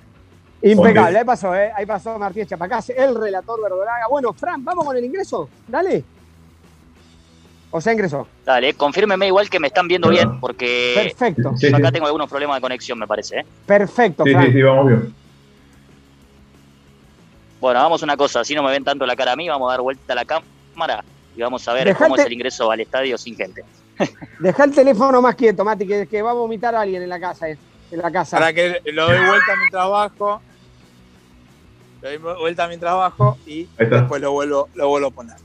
Impecable, 0.63 1.19
ahí 1.19 1.25
pasó, 1.25 1.55
¿eh? 1.57 1.73
Ahí 1.75 1.87
pasó 1.87 2.19
Martínez 2.19 2.49
Chapacase, 2.49 2.93
el 2.95 3.15
relator 3.15 3.63
verdolaga. 3.63 4.07
Bueno, 4.11 4.35
Fran, 4.35 4.63
¿vamos 4.63 4.85
con 4.85 4.95
el 4.97 5.03
ingreso? 5.05 5.49
Dale. 5.67 6.05
O 7.73 7.81
sea, 7.81 7.93
ingresó. 7.93 8.27
Dale, 8.45 8.75
confírmeme 8.75 9.29
igual 9.29 9.49
que 9.49 9.61
me 9.61 9.69
están 9.69 9.87
viendo 9.87 10.09
bien, 10.09 10.41
porque 10.41 10.93
Perfecto, 11.17 11.53
Sí, 11.57 11.69
acá 11.69 11.87
sí. 11.89 11.93
tengo 11.93 12.07
algunos 12.07 12.29
problemas 12.29 12.57
de 12.57 12.61
conexión, 12.63 12.99
me 12.99 13.07
parece. 13.07 13.39
¿eh? 13.41 13.47
perfecto, 13.67 14.25
Sí, 14.25 14.33
sí, 14.35 14.53
sí, 14.53 14.63
vamos 14.63 14.89
bien. 14.89 15.15
Bueno, 17.61 17.79
hagamos 17.81 18.03
una 18.03 18.17
cosa, 18.17 18.43
si 18.43 18.55
no 18.55 18.63
me 18.63 18.71
ven 18.71 18.83
tanto 18.85 19.05
la 19.07 19.15
cara 19.15 19.33
a 19.33 19.37
mí, 19.37 19.49
vamos 19.49 19.69
a 19.69 19.73
dar 19.75 19.83
vuelta 19.83 20.13
a 20.15 20.17
la 20.17 20.25
cámara 20.25 21.05
y 21.37 21.43
vamos 21.43 21.67
a 21.69 21.73
ver 21.75 21.87
Dejate- 21.89 22.05
cómo 22.05 22.17
es 22.17 22.25
el 22.27 22.33
ingreso 22.33 22.71
al 22.71 22.81
estadio 22.81 23.17
sin 23.19 23.37
gente. 23.37 23.63
Deja 24.41 24.65
el 24.65 24.73
teléfono 24.75 25.21
más 25.21 25.35
quieto, 25.35 25.65
Mati, 25.65 25.87
que, 25.87 26.07
que 26.07 26.23
va 26.23 26.31
a 26.31 26.35
vomitar 26.35 26.75
a 26.75 26.81
alguien 26.81 27.03
en 27.03 27.09
la 27.09 27.21
casa. 27.21 27.49
eh, 27.51 27.59
En 27.93 27.99
la 28.01 28.11
casa. 28.11 28.39
Para 28.39 28.53
que 28.53 28.81
lo 28.93 29.05
doy 29.07 29.19
vuelta 29.19 29.53
mientras 29.59 29.89
bajo. 29.91 30.43
Lo 32.03 32.09
doy 32.09 32.17
vuelta 32.19 32.67
mientras 32.69 32.95
bajo 32.95 33.37
y 33.47 33.61
Ahí 33.61 33.69
está. 33.79 33.97
después 34.01 34.23
lo 34.23 34.33
vuelvo, 34.33 34.69
lo 34.75 34.89
vuelvo 34.89 35.09
a 35.09 35.11
poner. 35.11 35.37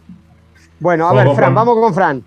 Bueno, 0.80 1.06
a 1.08 1.14
Vamos 1.14 1.24
ver, 1.26 1.36
Fran, 1.36 1.36
Fran. 1.38 1.56
vamos 1.56 1.80
con 1.80 1.94
Fran. 1.94 2.24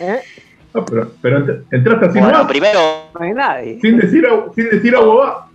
¿Eh? 0.00 0.20
Ah, 0.74 0.84
pero, 0.86 1.12
pero 1.22 1.38
ent- 1.40 1.64
entraste 1.70 2.06
así 2.06 2.18
Bueno, 2.18 2.32
nomás, 2.38 2.48
primero, 2.48 2.80
No 3.18 3.24
hay 3.24 3.32
nadie. 3.32 3.80
sin 3.80 3.96
decir, 3.98 4.26
a- 4.26 4.52
sin 4.54 4.68
decir 4.68 4.94
a 4.94 5.00
Bobá. 5.00 5.48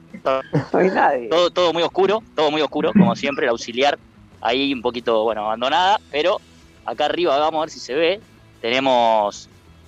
No 0.73 0.79
hay 0.79 0.89
nadie. 0.89 1.27
todo, 1.29 1.49
todo 1.51 1.73
muy 1.73 1.83
oscuro, 1.83 2.23
todo 2.35 2.49
muy 2.51 2.61
oscuro, 2.61 2.91
como 2.93 3.15
siempre, 3.15 3.45
el 3.45 3.51
auxiliar 3.51 3.99
ahí 4.41 4.73
un 4.73 4.81
poquito, 4.81 5.23
bueno, 5.23 5.45
abandonada, 5.45 5.99
pero 6.11 6.37
acá 6.85 7.05
arriba, 7.05 7.37
vamos 7.37 7.59
a 7.59 7.61
ver 7.61 7.69
si 7.69 7.79
se 7.79 7.93
ve, 7.93 8.19
tenemos 8.61 9.47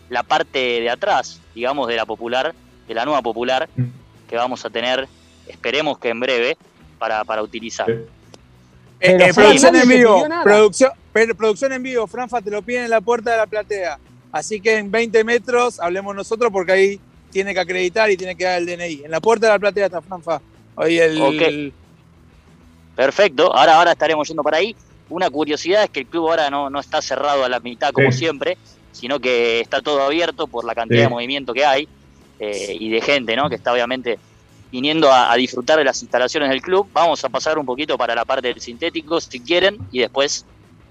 la 0.09 0.21
parte 0.23 0.59
de 0.81 0.89
atrás, 0.89 1.41
digamos, 1.55 1.87
de 1.87 1.95
la 1.95 2.05
popular, 2.05 2.53
de 2.87 2.93
la 2.93 3.03
nueva 3.05 3.21
popular, 3.23 3.67
Mm. 3.75 3.85
que 4.29 4.35
vamos 4.35 4.63
a 4.65 4.69
tener, 4.69 5.07
esperemos 5.47 5.97
que 5.97 6.09
en 6.09 6.19
breve, 6.19 6.57
para, 6.99 7.23
para 7.25 7.41
utilizar. 7.41 7.87
Eh, 9.03 9.17
eh, 9.19 9.33
producción 9.33 9.75
en 9.75 9.87
vivo, 9.89 10.25
producción, 10.43 10.91
pero- 11.11 11.35
producción 11.35 11.73
en 11.73 11.83
vivo, 11.83 12.07
Franfa, 12.07 12.41
te 12.41 12.49
lo 12.49 12.61
piden 12.61 12.85
en 12.85 12.89
la 12.89 13.01
puerta 13.01 13.31
de 13.31 13.37
la 13.37 13.45
platea. 13.47 13.99
Así 14.31 14.61
que 14.61 14.77
en 14.77 14.89
20 14.89 15.23
metros 15.23 15.79
hablemos 15.79 16.15
nosotros 16.15 16.51
porque 16.51 16.71
ahí 16.71 16.99
tiene 17.29 17.53
que 17.53 17.59
acreditar 17.59 18.09
y 18.09 18.17
tiene 18.17 18.35
que 18.35 18.45
dar 18.45 18.59
el 18.59 18.65
DNI. 18.65 19.01
En 19.05 19.11
la 19.11 19.19
puerta 19.19 19.47
de 19.47 19.53
la 19.53 19.59
platea 19.59 19.85
está 19.87 20.01
Franfa. 20.01 20.41
Hoy 20.75 20.97
el, 20.99 21.21
Ok. 21.21 21.73
Perfecto, 22.95 23.53
ahora, 23.55 23.75
ahora 23.77 23.91
estaremos 23.91 24.27
yendo 24.27 24.43
para 24.43 24.57
ahí. 24.57 24.75
Una 25.09 25.29
curiosidad 25.29 25.83
es 25.83 25.89
que 25.89 26.01
el 26.01 26.05
club 26.05 26.29
ahora 26.29 26.49
no, 26.49 26.69
no 26.69 26.79
está 26.79 27.01
cerrado 27.01 27.43
a 27.43 27.49
la 27.49 27.59
mitad 27.59 27.91
como 27.91 28.11
Sí. 28.11 28.19
siempre, 28.19 28.57
sino 28.91 29.19
que 29.19 29.59
está 29.59 29.81
todo 29.81 30.01
abierto 30.03 30.47
por 30.47 30.63
la 30.65 30.75
cantidad 30.75 30.99
Sí. 30.99 31.03
de 31.05 31.09
movimiento 31.09 31.53
que 31.53 31.65
hay 31.65 31.87
eh, 32.39 32.75
y 32.79 32.89
de 32.89 33.01
gente, 33.01 33.35
¿no? 33.35 33.49
Que 33.49 33.55
está 33.55 33.73
obviamente 33.73 34.19
viniendo 34.73 35.11
a, 35.11 35.31
a 35.31 35.35
disfrutar 35.35 35.77
de 35.77 35.83
las 35.83 36.01
instalaciones 36.01 36.49
del 36.49 36.59
club. 36.59 36.89
Vamos 36.91 37.23
a 37.23 37.29
pasar 37.29 37.59
un 37.59 37.65
poquito 37.65 37.95
para 37.95 38.15
la 38.15 38.25
parte 38.25 38.47
del 38.47 38.59
sintético, 38.59 39.21
si 39.21 39.39
quieren, 39.39 39.77
y 39.91 39.99
después 39.99 40.47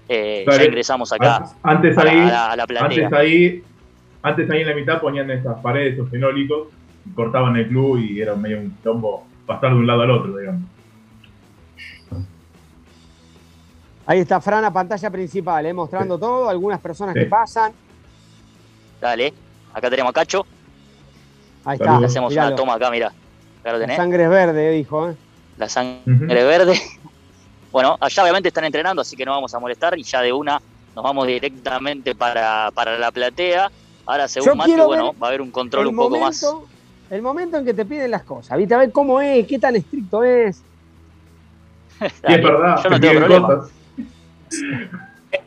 eh, 0.07 0.45
ya 0.49 0.63
ingresamos 0.63 1.11
acá 1.11 1.35
An- 1.35 1.45
Antes 1.75 1.97
a 1.97 2.03
la, 2.05 2.11
ahí, 2.11 2.19
a 2.19 2.25
la- 2.25 2.51
a 2.51 2.55
la 2.55 2.65
platea. 2.67 3.05
antes 3.07 3.13
ahí, 3.19 3.61
antes 4.21 4.49
ahí 4.49 4.61
en 4.61 4.67
la 4.69 4.73
mitad 4.75 5.01
ponían 5.01 5.29
esas 5.31 5.59
paredes, 5.59 5.95
esos 5.95 6.09
fenólicos, 6.09 6.69
y 7.05 7.13
cortaban 7.13 7.57
el 7.57 7.67
club 7.67 7.97
y 7.99 8.21
era 8.21 8.35
medio 8.35 8.59
un 8.59 8.71
tombo 8.81 9.27
pasar 9.45 9.71
de 9.71 9.75
un 9.75 9.85
lado 9.85 10.01
al 10.03 10.11
otro, 10.11 10.37
digamos. 10.37 10.61
Ahí 14.05 14.19
está 14.19 14.39
Fran 14.39 14.63
a 14.63 14.71
pantalla 14.71 15.09
principal, 15.09 15.65
¿eh? 15.65 15.73
mostrando 15.73 16.17
todo, 16.17 16.47
algunas 16.49 16.79
personas 16.79 17.13
Sí. 17.15 17.19
que 17.21 17.25
pasan. 17.25 17.73
Dale, 19.01 19.33
acá 19.73 19.89
tenemos 19.89 20.09
a 20.11 20.13
Cacho, 20.13 20.45
Ahí 21.65 21.75
está. 21.75 21.97
hacemos 21.97 22.29
miralo. 22.29 22.47
una 22.47 22.55
toma 22.55 22.73
acá, 22.75 22.89
mira. 22.89 23.11
Lo 23.63 23.77
La 23.77 23.95
sangre 23.95 24.23
es 24.23 24.29
verde, 24.29 24.71
dijo. 24.71 25.09
¿eh? 25.09 25.15
la 25.57 25.69
sangre 25.69 26.01
Ujú. 26.13 26.25
verde. 26.27 26.73
Bueno, 27.71 27.97
allá 27.99 28.21
obviamente 28.21 28.49
están 28.49 28.65
entrenando, 28.65 29.01
así 29.01 29.15
que 29.15 29.25
no 29.25 29.31
vamos 29.31 29.51
a 29.55 29.59
molestar 29.59 29.97
y 29.97 30.03
ya 30.03 30.21
de 30.21 30.31
una 30.31 30.61
nos 30.93 31.03
vamos 31.03 31.25
directamente 31.25 32.13
para, 32.13 32.69
para 32.71 32.99
la 32.99 33.11
platea. 33.11 33.67
Ahora, 34.05 34.27
según 34.27 34.49
Yo 34.49 34.55
Mati, 34.55 34.75
bueno, 34.75 35.13
va 35.19 35.25
a 35.25 35.29
haber 35.29 35.41
un 35.41 35.49
control 35.49 35.87
un 35.87 35.95
poco 35.95 36.19
más. 36.19 36.45
el 37.09 37.23
momento 37.23 37.57
en 37.57 37.65
que 37.65 37.73
te 37.73 37.83
piden 37.83 38.11
las 38.11 38.23
cosas, 38.25 38.59
¿viste? 38.59 38.75
A 38.75 38.77
ver 38.77 38.91
cómo 38.91 39.19
es, 39.19 39.47
qué 39.47 39.57
tan 39.57 39.75
estricto 39.75 40.23
es. 40.23 40.61
Dale, 42.21 42.35
es 42.37 42.43
verdad, 42.43 42.75
yo 42.77 42.83
te 42.83 42.89
no 42.89 42.99
tengo 42.99 43.11
piden 43.13 43.23
problema. 43.23 43.47
cosas. 43.47 43.71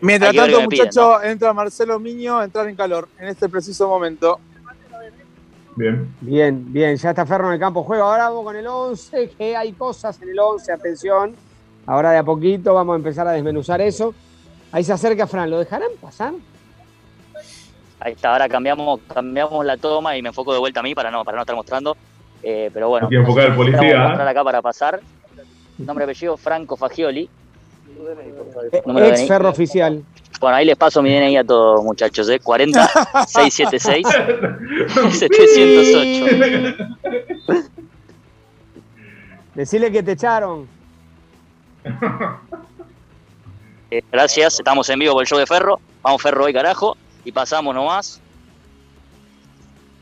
Mientras 0.01 0.35
tanto, 0.35 0.61
muchachos, 0.63 1.23
entra 1.23 1.53
Marcelo 1.53 2.01
Miño 2.01 2.39
a 2.39 2.45
entrar 2.45 2.69
en 2.69 2.75
calor 2.75 3.09
en 3.19 3.29
este 3.29 3.49
preciso 3.49 3.87
momento. 3.89 4.41
Bien. 5.77 6.15
Bien, 6.23 6.73
bien, 6.73 6.97
ya 6.97 7.11
está 7.11 7.27
Ferro 7.27 7.49
en 7.49 7.55
el 7.55 7.61
campo. 7.61 7.87
Ahora 7.95 8.31
vamos 8.31 8.45
con 8.45 8.57
el 8.57 8.67
11, 8.67 9.31
que 9.37 9.55
hay 9.55 9.73
cosas 9.73 10.21
en 10.23 10.31
el 10.31 10.39
11, 10.39 10.73
atención. 10.73 11.35
Ahora 11.85 12.11
de 12.11 12.19
a 12.19 12.25
poquito 12.25 12.75
vamos 12.75 12.95
a 12.95 12.97
empezar 12.97 13.29
a 13.29 13.33
desmenuzar 13.33 13.81
eso. 13.83 14.15
Ahí 14.73 14.83
se 14.83 14.93
acerca 14.93 15.27
Fran, 15.27 15.51
¿lo 15.51 15.59
dejarán 15.59 15.91
pasar? 16.01 16.33
Ahí 18.01 18.13
está, 18.13 18.33
ahora 18.33 18.49
cambiamos, 18.49 19.01
cambiamos 19.13 19.65
la 19.65 19.77
toma 19.77 20.17
y 20.17 20.23
me 20.23 20.31
enfoco 20.31 20.53
de 20.53 20.59
vuelta 20.59 20.81
a 20.81 20.83
mí 20.83 20.95
para 20.95 21.11
no, 21.11 21.25
para 21.25 21.37
no 21.37 21.43
estar 21.43 21.57
mostrando. 21.57 21.97
Eh, 22.43 22.71
pero 22.73 22.89
bueno, 22.89 23.05
No 23.05 23.09
quiere 23.09 23.23
enfocar 23.23 23.47
al 23.51 23.57
policía, 23.57 23.81
necesitamos 23.81 24.05
¿eh? 24.05 24.09
mostrar 24.09 24.29
acá 24.29 24.45
para 24.45 24.63
pasar. 24.63 25.01
Nombre 25.79 26.05
y 26.05 26.07
apellido 26.07 26.37
Franco 26.37 26.77
Fagioli. 26.77 27.29
Ex. 29.09 29.27
Ferro 29.27 29.49
oficial. 29.51 30.03
Bueno, 30.41 30.57
ahí 30.57 30.65
les 30.67 30.77
paso 30.77 31.03
mi 31.03 31.11
DNI 31.15 31.39
a 31.39 31.45
todos, 31.45 31.83
muchachos, 31.83 32.29
¿eh? 32.29 32.39
40 32.41 32.87
676 33.27 34.07
708. 35.19 36.87
Decirle 39.55 39.91
que 39.91 40.03
te 40.03 40.13
echaron. 40.13 40.69
Eh, 43.91 44.03
gracias, 44.13 44.59
estamos 44.59 44.89
en 44.91 44.99
vivo 44.99 45.15
por 45.15 45.23
el 45.23 45.27
show 45.29 45.39
de 45.39 45.47
Ferro. 45.47 45.81
Vamos 46.03 46.21
Ferro 46.21 46.45
hoy, 46.45 46.53
carajo. 46.53 46.97
Y 47.25 47.33
pasamos 47.33 47.75
nomás. 47.75 48.21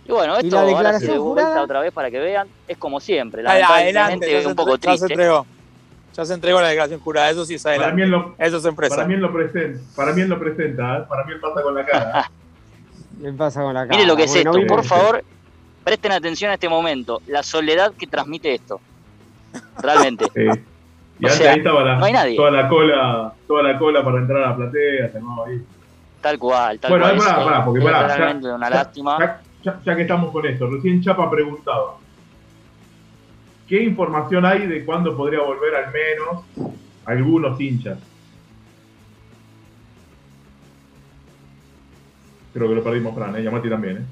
Y 0.06 0.12
bueno, 0.12 0.34
¿Y 0.40 0.44
esto 0.46 0.56
la 0.56 0.60
ahora 0.62 0.72
declaración 0.74 1.06
se 1.06 1.12
de 1.12 1.18
vuelta 1.18 1.42
jurada? 1.44 1.62
otra 1.62 1.80
vez 1.80 1.92
para 1.92 2.10
que 2.10 2.18
vean. 2.18 2.48
Es 2.68 2.76
como 2.76 3.00
siempre, 3.00 3.40
Adelante, 3.46 3.72
lamentablemente 3.92 4.32
ya 4.32 4.42
se, 4.42 4.46
un 4.48 4.54
poco 4.54 4.74
entre- 4.74 4.90
ya 4.92 4.98
se 4.98 5.06
triste. 5.06 5.22
Ya 6.16 6.25
se 6.25 6.35
entregó 6.35 6.61
la 6.61 6.68
declaración 6.68 7.00
jurada, 7.00 7.30
eso 7.30 7.44
sí 7.44 7.54
es 7.54 7.62
Para 7.62 7.75
adelante. 7.76 7.97
mí, 7.97 8.02
él 8.02 8.11
lo, 8.11 8.35
Eso 8.38 8.56
es 8.59 8.64
empresa. 8.64 8.94
para 8.94 9.09
mí 9.09 9.14
él 9.14 9.21
lo 9.21 9.33
presenta, 9.33 9.80
para 9.97 10.12
mí 10.12 10.21
él 10.23 10.28
lo 10.28 10.38
presenta, 10.38 10.99
¿eh? 10.99 11.04
para 11.09 11.25
mí 11.25 11.33
él 11.33 11.40
pasa 11.40 11.62
con 11.62 11.75
la 11.75 11.85
cara. 11.85 12.30
¿Qué 13.23 13.33
pasa 13.33 13.62
con 13.62 13.75
la 13.75 13.80
cara? 13.80 13.90
Miren 13.90 14.09
lo 14.09 14.16
que 14.16 14.25
es 14.25 14.30
Bueno, 14.30 14.50
esto, 14.50 14.59
bien. 14.59 14.68
por 14.68 14.85
favor, 14.85 15.25
presten 15.83 16.12
atención 16.12 16.50
a 16.50 16.54
este 16.54 16.68
momento. 16.68 17.21
La 17.26 17.42
soledad 17.42 17.92
que 17.99 18.06
transmite 18.06 18.54
esto. 18.54 18.80
Realmente. 19.80 20.26
Sí. 20.35 20.42
Y 21.21 21.26
O 21.26 21.28
antes 21.28 21.38
sea, 21.44 21.52
ahí 21.52 21.59
estaba 21.59 21.85
la, 21.85 21.97
no 21.97 22.04
hay 22.06 22.12
nadie. 22.12 22.37
toda 22.37 22.50
la 22.50 22.68
cola, 22.68 23.33
toda 23.47 23.62
la 23.62 23.78
cola 23.78 24.02
para 24.04 24.18
entrar 24.18 24.42
a 24.42 24.49
la 24.50 24.56
platea, 24.56 25.12
se 25.12 25.18
ahí. 25.18 25.62
Tal 26.21 26.38
cual, 26.40 26.80
tal 26.80 26.90
Bueno, 26.90 27.04
cual. 27.04 27.14
ahí 27.14 27.21
pará, 27.21 27.44
pará, 27.44 27.64
porque 27.64 27.80
pará, 27.85 28.09
ya- 28.40 28.54
una 28.56 28.68
ya- 28.68 28.75
lástima. 28.75 29.16
Ya, 29.21 29.40
ya- 29.62 29.80
ya 29.85 29.94
que 29.94 30.02
estamos 30.02 30.33
con 30.33 30.44
esto, 30.44 30.68
recién 30.68 31.00
Chapa 31.00 31.30
preguntaba. 31.30 31.99
¿Qué 33.68 33.83
información 33.83 34.44
hay 34.44 34.66
de 34.66 34.85
cuándo 34.85 35.16
podría 35.16 35.40
volver 35.40 35.75
al 35.75 35.92
menos 35.92 36.44
algunos 37.06 37.61
hinchas? 37.61 37.99
Creo 42.52 42.68
que 42.68 42.75
lo 42.75 42.85
perdimos, 42.85 43.14
Fran, 43.14 43.35
¿eh? 43.37 43.42
y 43.42 43.47
a 43.47 43.50
Mati 43.50 43.68
también. 43.68 43.97
¿eh? 43.99 44.02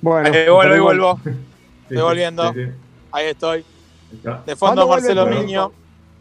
Bueno, 0.00 0.28
Ahí 0.32 0.48
vuelvo, 0.48 0.76
igual- 0.76 0.98
vuelvo. 0.98 1.20
Sí, 1.24 1.30
Estoy 1.82 2.02
volviendo. 2.02 2.52
sí, 2.52 2.64
sí. 2.64 2.70
Ahí 3.10 3.26
estoy. 3.26 3.64
De 4.10 4.20
¿Cuándo 4.22 4.56
fondo 4.56 4.88
Marcelo? 4.88 5.26
Miño. 5.26 5.72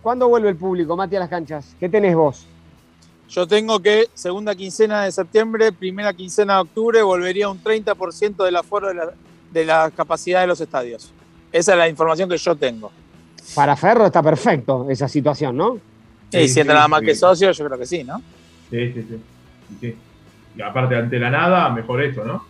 ¿Cuándo 0.01 0.27
vuelve 0.27 0.50
el 0.50 0.55
público, 0.57 0.97
Mati, 0.97 1.15
a 1.15 1.19
las 1.19 1.29
canchas? 1.29 1.75
¿Qué 1.79 1.88
tenés 1.88 2.15
vos? 2.15 2.45
Yo 3.29 3.47
tengo 3.47 3.79
que 3.79 4.07
segunda 4.13 4.53
quincena 4.55 5.03
de 5.05 5.11
septiembre, 5.11 5.71
primera 5.71 6.11
quincena 6.13 6.55
de 6.55 6.61
octubre, 6.61 7.01
volvería 7.01 7.47
un 7.47 7.61
30% 7.63 8.43
del 8.43 8.55
aforo 8.57 8.89
de 8.89 8.95
la, 8.95 9.11
de 9.51 9.65
la 9.65 9.89
capacidad 9.95 10.41
de 10.41 10.47
los 10.47 10.59
estadios. 10.59 11.13
Esa 11.51 11.72
es 11.74 11.77
la 11.77 11.88
información 11.89 12.29
que 12.29 12.38
yo 12.38 12.55
tengo. 12.55 12.91
Para 13.55 13.75
Ferro 13.75 14.05
está 14.05 14.22
perfecto 14.24 14.88
esa 14.89 15.08
situación, 15.08 15.58
¿no? 15.58 15.75
Y 16.31 16.48
Sí, 16.48 16.48
si 16.50 16.60
entra 16.62 16.74
sí, 16.75 16.77
nada 16.77 16.88
más 16.88 17.00
sí. 17.01 17.05
que 17.08 17.15
socio, 17.15 17.51
yo 17.51 17.65
creo 17.65 17.77
que 17.79 17.86
sí, 17.86 18.03
¿no? 18.03 18.22
Sí, 18.70 18.93
sí, 18.93 19.08
sí. 19.81 19.98
Y 20.55 20.62
aparte, 20.62 20.96
ante 20.96 21.20
la 21.20 21.29
nada, 21.29 21.70
mejor 21.70 22.01
eso, 22.03 22.24
¿no? 22.24 22.43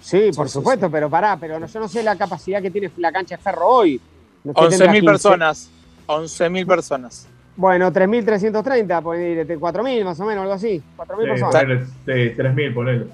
Sí, 0.00 0.30
por 0.34 0.48
sí, 0.48 0.52
supuesto, 0.54 0.88
pero 0.90 1.10
pará, 1.10 1.36
pero 1.36 1.58
no- 1.58 1.66
yo 1.66 1.80
no 1.80 1.88
sé 1.88 2.02
la 2.02 2.16
capacidad 2.16 2.62
que 2.62 2.70
tiene 2.70 2.90
la 2.98 3.10
cancha 3.10 3.36
de 3.36 3.42
Ferro 3.42 3.66
hoy. 3.66 4.00
No 4.44 4.52
sé, 4.52 4.68
tendrá 4.68 4.86
11.000 4.92 5.00
15. 5.00 5.06
personas. 5.12 5.70
11.000 6.06 6.66
personas. 6.66 7.26
Bueno, 7.56 7.92
3.330, 7.92 9.02
puede 9.02 9.30
ir, 9.32 9.38
este, 9.40 9.58
4.000 9.58 10.04
más 10.04 10.18
o 10.20 10.24
menos, 10.24 10.42
algo 10.42 10.54
así. 10.54 10.80
4.000 10.96 11.26
Sí, 11.26 11.30
personas. 11.42 11.62
ponele, 11.62 11.84
sí, 12.30 12.36
3.000, 12.36 12.72
ponele. 12.74 13.06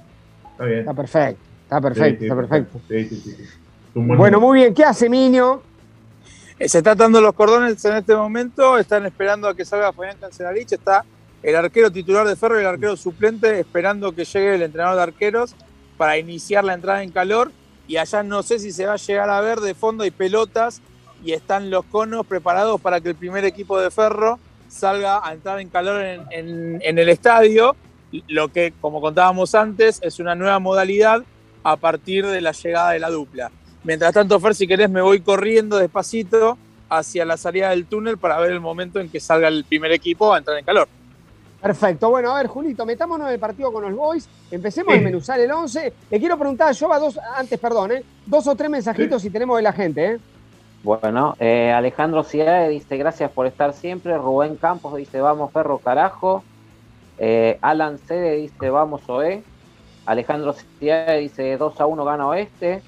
Está 0.52 0.64
bien. 0.66 0.78
Está 0.80 0.94
perfecto, 0.94 1.42
está 1.62 1.80
perfecto, 1.80 2.10
Sí, 2.10 2.18
sí, 2.18 2.24
está 2.26 2.36
perfecto. 2.36 2.80
Sí, 2.88 3.08
sí, 3.08 3.16
sí. 3.22 3.44
Buen 3.94 4.18
Bueno, 4.18 4.40
muy 4.40 4.60
bien. 4.60 4.74
¿Qué 4.74 4.84
hace 4.84 5.08
Miño? 5.08 5.62
Eh, 6.58 6.68
Se 6.68 6.78
está 6.78 6.92
atando 6.92 7.20
los 7.20 7.34
cordones 7.34 7.84
en 7.84 7.96
este 7.96 8.14
momento. 8.14 8.78
Están 8.78 9.06
esperando 9.06 9.48
a 9.48 9.54
que 9.54 9.64
salga 9.64 9.92
Fabián 9.92 10.16
Cancelarich. 10.20 10.72
Está 10.72 11.04
el 11.42 11.56
arquero 11.56 11.90
titular 11.90 12.26
de 12.26 12.36
Ferro 12.36 12.58
y 12.58 12.62
el 12.62 12.66
arquero 12.68 12.96
suplente 12.96 13.58
esperando 13.60 14.12
que 14.12 14.24
llegue 14.24 14.54
el 14.54 14.62
entrenador 14.62 14.96
de 14.96 15.02
arqueros 15.02 15.54
para 15.96 16.16
iniciar 16.18 16.64
la 16.64 16.74
entrada 16.74 17.02
en 17.02 17.10
calor. 17.10 17.52
Y 17.86 17.96
allá 17.98 18.22
no 18.22 18.42
sé 18.42 18.58
si 18.58 18.72
se 18.72 18.86
va 18.86 18.94
a 18.94 18.96
llegar 18.96 19.28
a 19.30 19.40
ver 19.40 19.60
de 19.60 19.74
fondo 19.74 20.04
hay 20.04 20.10
pelotas 20.10 20.80
y 21.22 21.32
están 21.32 21.70
los 21.70 21.84
conos 21.84 22.26
preparados 22.26 22.80
para 22.80 23.00
que 23.00 23.10
el 23.10 23.14
primer 23.14 23.44
equipo 23.44 23.78
de 23.78 23.90
Ferro 23.90 24.38
salga 24.68 25.26
a 25.26 25.32
entrar 25.32 25.60
en 25.60 25.68
calor 25.68 26.02
en, 26.02 26.22
en- 26.30 26.80
en 26.82 26.98
el 26.98 27.08
estadio. 27.08 27.76
Lo 28.28 28.48
que, 28.48 28.72
como 28.80 29.00
contábamos 29.00 29.54
antes, 29.54 29.98
es 30.02 30.18
una 30.20 30.34
nueva 30.34 30.58
modalidad 30.60 31.22
a 31.62 31.76
partir 31.76 32.26
de 32.26 32.40
la 32.40 32.52
llegada 32.52 32.90
de 32.92 32.98
la 33.00 33.10
dupla. 33.10 33.50
Mientras 33.84 34.12
tanto, 34.14 34.40
Fer, 34.40 34.54
si 34.54 34.66
querés, 34.66 34.88
me 34.90 35.02
voy 35.02 35.20
corriendo 35.20 35.76
despacito 35.76 36.56
hacia 36.88 37.24
la 37.24 37.36
salida 37.36 37.70
del 37.70 37.86
túnel 37.86 38.18
para 38.18 38.38
ver 38.38 38.52
el 38.52 38.60
momento 38.60 38.98
en 39.00 39.08
que 39.08 39.20
salga 39.20 39.48
el 39.48 39.64
primer 39.64 39.92
equipo 39.92 40.32
a 40.32 40.38
entrar 40.38 40.56
en 40.58 40.64
calor. 40.64 40.88
Perfecto. 41.60 42.10
Bueno, 42.10 42.30
a 42.30 42.36
ver, 42.38 42.46
Julito, 42.46 42.84
metámonos 42.84 43.26
en 43.28 43.34
el 43.34 43.40
partido 43.40 43.72
con 43.72 43.82
los 43.84 43.94
Boys. 43.94 44.28
Empecemos 44.50 44.90
a 44.92 44.96
Sí. 44.96 44.98
desmenuzar 45.00 45.40
el 45.40 45.50
11. 45.50 45.92
Le 46.10 46.18
quiero 46.20 46.38
preguntar, 46.38 46.74
yo 46.74 46.92
a 46.92 46.98
dos, 46.98 47.18
antes, 47.36 47.58
perdón, 47.58 47.92
¿eh? 47.92 48.02
dos 48.26 48.46
o 48.46 48.54
tres 48.54 48.68
mensajitos 48.70 49.22
si 49.22 49.30
tenemos 49.30 49.56
de 49.56 49.62
la 49.62 49.72
gente. 49.72 50.12
¿eh? 50.12 50.18
Bueno, 50.82 51.34
eh, 51.40 51.72
Alejandro 51.72 52.22
Ciade 52.22 52.68
dice 52.68 52.98
gracias 52.98 53.30
por 53.30 53.46
estar 53.46 53.72
siempre. 53.72 54.16
Rubén 54.18 54.56
Campos 54.56 54.94
dice 54.96 55.20
vamos 55.22 55.50
Ferro 55.52 55.78
carajo. 55.78 56.44
Eh, 57.18 57.58
Alan 57.62 57.96
Cede 57.98 58.36
dice 58.36 58.68
vamos 58.68 59.00
OE. 59.08 59.42
Alejandro 60.04 60.54
Ciade 60.78 61.20
dice 61.20 61.56
2 61.56 61.80
a 61.80 61.86
1 61.86 62.04
gana 62.04 62.26
Oeste. 62.28 62.82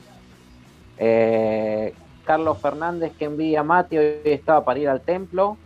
Eh, 0.99 1.95
Carlos 2.25 2.59
Fernández 2.59 3.13
que 3.19 3.27
envía 3.27 3.61
a 3.61 3.63
Mati, 3.63 3.99
hoy 3.99 4.17
estaba 4.25 4.65
para 4.65 4.81
ir 4.81 4.89
al 4.89 5.01
templo. 5.01 5.57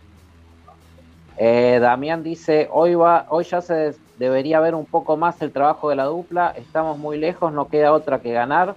Eh, 1.37 1.79
Damián 1.81 2.23
dice 2.23 2.67
hoy 2.71 2.93
va, 2.93 3.25
hoy 3.29 3.45
ya 3.45 3.61
se 3.61 3.95
debería 4.19 4.59
ver 4.59 4.75
un 4.75 4.85
poco 4.85 5.17
más 5.17 5.41
el 5.41 5.51
trabajo 5.51 5.89
de 5.89 5.95
la 5.95 6.05
dupla. 6.05 6.53
Estamos 6.55 6.97
muy 6.97 7.17
lejos, 7.17 7.51
no 7.51 7.67
queda 7.67 7.93
otra 7.93 8.19
que 8.19 8.31
ganar. 8.31 8.75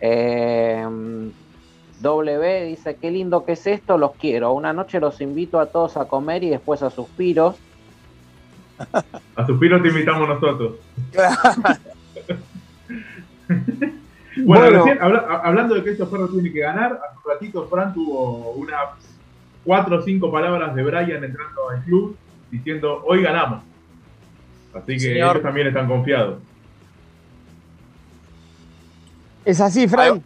Eh, 0.00 0.86
W 2.00 2.64
dice, 2.64 2.96
qué 2.96 3.10
lindo 3.10 3.44
que 3.44 3.52
es 3.52 3.66
esto, 3.66 3.98
los 3.98 4.12
quiero. 4.12 4.52
Una 4.52 4.72
noche 4.72 5.00
los 5.00 5.20
invito 5.20 5.60
a 5.60 5.66
todos 5.66 5.96
a 5.96 6.06
comer 6.06 6.44
y 6.44 6.50
después 6.50 6.82
a 6.82 6.90
suspiros. 6.90 7.56
A 9.36 9.46
Suspiro 9.46 9.80
te 9.80 9.88
invitamos 9.88 10.28
nosotros. 10.28 10.74
Bueno, 14.46 14.64
Bueno. 14.66 14.84
recién, 14.84 15.02
habla- 15.02 15.40
hablando 15.42 15.74
de 15.74 15.82
que 15.82 15.90
estos 15.90 16.08
perros 16.08 16.30
tienen 16.30 16.52
que 16.52 16.60
ganar, 16.60 16.92
hace 16.92 17.16
un 17.24 17.32
ratito 17.32 17.66
Fran 17.68 17.92
tuvo 17.92 18.52
unas 18.52 18.80
cuatro 19.64 19.98
o 19.98 20.02
cinco 20.02 20.30
palabras 20.30 20.72
de 20.74 20.82
Brian 20.84 21.24
entrando 21.24 21.68
al 21.70 21.82
club 21.82 22.16
diciendo 22.50 23.02
hoy 23.04 23.22
ganamos. 23.22 23.64
Así 24.72 24.92
que 24.92 25.00
Señor. 25.00 25.30
ellos 25.32 25.42
también 25.42 25.66
están 25.66 25.88
confiados. 25.88 26.38
Es 29.44 29.60
así, 29.60 29.88
Fran. 29.88 30.22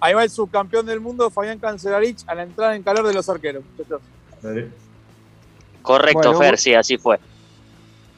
Ahí 0.00 0.14
va 0.14 0.24
el 0.24 0.30
subcampeón 0.30 0.84
del 0.86 1.00
mundo, 1.00 1.30
Fabián 1.30 1.58
Cancelarich, 1.58 2.22
a 2.26 2.34
la 2.34 2.42
entrada 2.44 2.74
en 2.76 2.82
calor 2.82 3.06
de 3.06 3.14
los 3.14 3.28
arqueros. 3.28 3.62
muchachos. 3.76 4.00
Correcto, 5.82 6.20
Bueno, 6.32 6.38
Fer, 6.38 6.58
sí, 6.58 6.74
así 6.74 6.98
fue. 6.98 7.18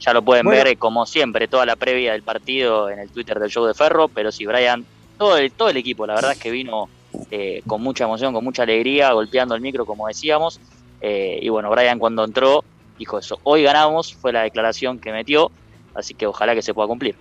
Ya 0.05 0.13
lo 0.13 0.23
pueden 0.23 0.45
Bueno. 0.45 0.59
ver, 0.59 0.73
eh, 0.73 0.77
como 0.77 1.07
siempre, 1.07 1.49
toda 1.49 1.65
la 1.65 1.77
previa 1.77 2.13
del 2.13 2.23
partido 2.23 2.91
en 2.91 2.99
el 2.99 3.11
Twitter 3.11 3.39
del 3.39 3.51
show 3.51 3.65
de 3.65 3.75
Ferro, 3.75 4.09
pero 4.09 4.31
sí, 4.31 4.45
Brian, 4.45 4.85
todo 5.17 5.37
el, 5.39 5.53
todo 5.53 5.71
el 5.71 5.77
equipo, 5.77 6.07
la 6.07 6.15
verdad 6.15 6.33
es 6.33 6.39
que 6.39 6.51
vino 6.51 6.89
eh, 7.31 7.63
con 7.67 7.83
mucha 7.83 8.05
emoción, 8.05 8.35
con 8.35 8.45
mucha 8.45 8.65
alegría, 8.65 9.13
golpeando 9.13 9.55
el 9.55 9.61
micro, 9.61 9.87
como 9.87 10.09
decíamos. 10.09 10.61
Eh, 11.01 11.39
y 11.41 11.49
bueno, 11.49 11.71
Brian 11.71 11.99
cuando 11.99 12.25
entró 12.25 12.65
dijo 12.99 13.19
eso, 13.19 13.39
hoy 13.43 13.63
ganamos, 13.63 14.15
fue 14.15 14.33
la 14.33 14.43
declaración 14.43 14.99
que 14.99 15.13
metió, 15.13 15.51
así 15.95 16.15
que 16.15 16.27
ojalá 16.27 16.55
que 16.55 16.63
se 16.63 16.75
pueda 16.75 16.89
cumplir. 16.89 17.17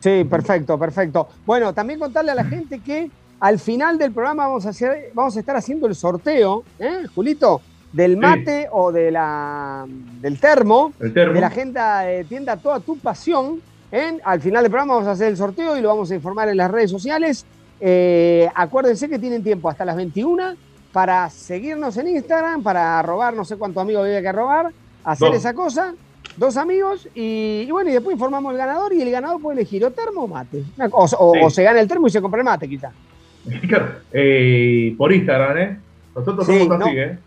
Sí, 0.00 0.24
perfecto, 0.24 0.78
perfecto. 0.78 1.28
Bueno, 1.44 1.72
también 1.74 1.98
contarle 1.98 2.32
a 2.32 2.34
la 2.34 2.44
gente 2.44 2.80
que 2.80 3.10
al 3.40 3.58
final 3.58 3.98
del 3.98 4.12
programa 4.12 4.46
vamos 4.46 4.66
a, 4.66 4.70
hacer, 4.70 5.10
vamos 5.14 5.36
a 5.36 5.40
estar 5.40 5.56
haciendo 5.56 5.86
el 5.86 5.94
sorteo, 5.94 6.64
¿eh, 6.78 7.06
Julito? 7.14 7.60
Del 7.92 8.16
mate 8.16 8.68
o 8.72 8.92
de 8.92 9.10
la, 9.10 9.86
del 10.20 10.38
termo, 10.38 10.92
El 11.00 11.12
termo. 11.14 11.32
de 11.34 11.40
la 11.40 11.46
agenda 11.46 12.00
de 12.00 12.24
tienda 12.24 12.56
Toda 12.56 12.80
Tu 12.80 12.98
Pasión. 12.98 13.60
¿eh? 13.90 14.18
Al 14.24 14.40
final 14.40 14.62
del 14.64 14.70
programa 14.70 14.94
vamos 14.94 15.08
a 15.08 15.12
hacer 15.12 15.28
el 15.28 15.36
sorteo 15.36 15.76
y 15.76 15.80
lo 15.80 15.88
vamos 15.88 16.10
a 16.10 16.14
informar 16.14 16.48
en 16.48 16.56
las 16.58 16.70
redes 16.70 16.90
sociales. 16.90 17.46
Eh, 17.80 18.48
acuérdense 18.54 19.08
que 19.08 19.18
tienen 19.18 19.42
tiempo 19.42 19.68
hasta 19.70 19.84
las 19.84 19.96
21 19.96 20.54
para 20.92 21.28
seguirnos 21.30 21.96
en 21.96 22.08
Instagram, 22.08 22.62
para 22.62 23.00
robar, 23.02 23.34
no 23.34 23.44
sé 23.44 23.56
cuántos 23.56 23.82
amigos 23.82 24.04
había 24.04 24.22
que 24.22 24.32
robar, 24.32 24.72
hacer 25.04 25.34
esa 25.34 25.54
cosa. 25.54 25.94
Dos 26.36 26.56
amigos 26.58 27.08
y, 27.14 27.64
y 27.66 27.70
bueno, 27.70 27.88
y 27.88 27.92
después 27.94 28.14
informamos 28.14 28.50
al 28.50 28.58
ganador 28.58 28.92
y 28.92 29.00
el 29.00 29.10
ganador 29.10 29.40
puede 29.40 29.60
elegir 29.60 29.84
o 29.86 29.90
termo 29.90 30.22
o 30.24 30.28
mate. 30.28 30.64
O, 30.92 31.04
o- 31.04 31.32
Sí. 31.34 31.40
o 31.42 31.50
se 31.50 31.62
gana 31.62 31.80
el 31.80 31.88
termo 31.88 32.08
y 32.08 32.10
se 32.10 32.20
compra 32.20 32.40
el 32.40 32.44
mate. 32.44 32.68
Claro, 33.68 33.86
eh, 34.12 34.94
por 34.98 35.12
Instagram, 35.12 35.56
¿eh? 35.58 35.78
Nosotros 36.16 36.46
Sí, 36.46 36.58
somos 36.58 36.80
así, 36.82 36.94
no. 36.96 37.00
¿eh? 37.00 37.18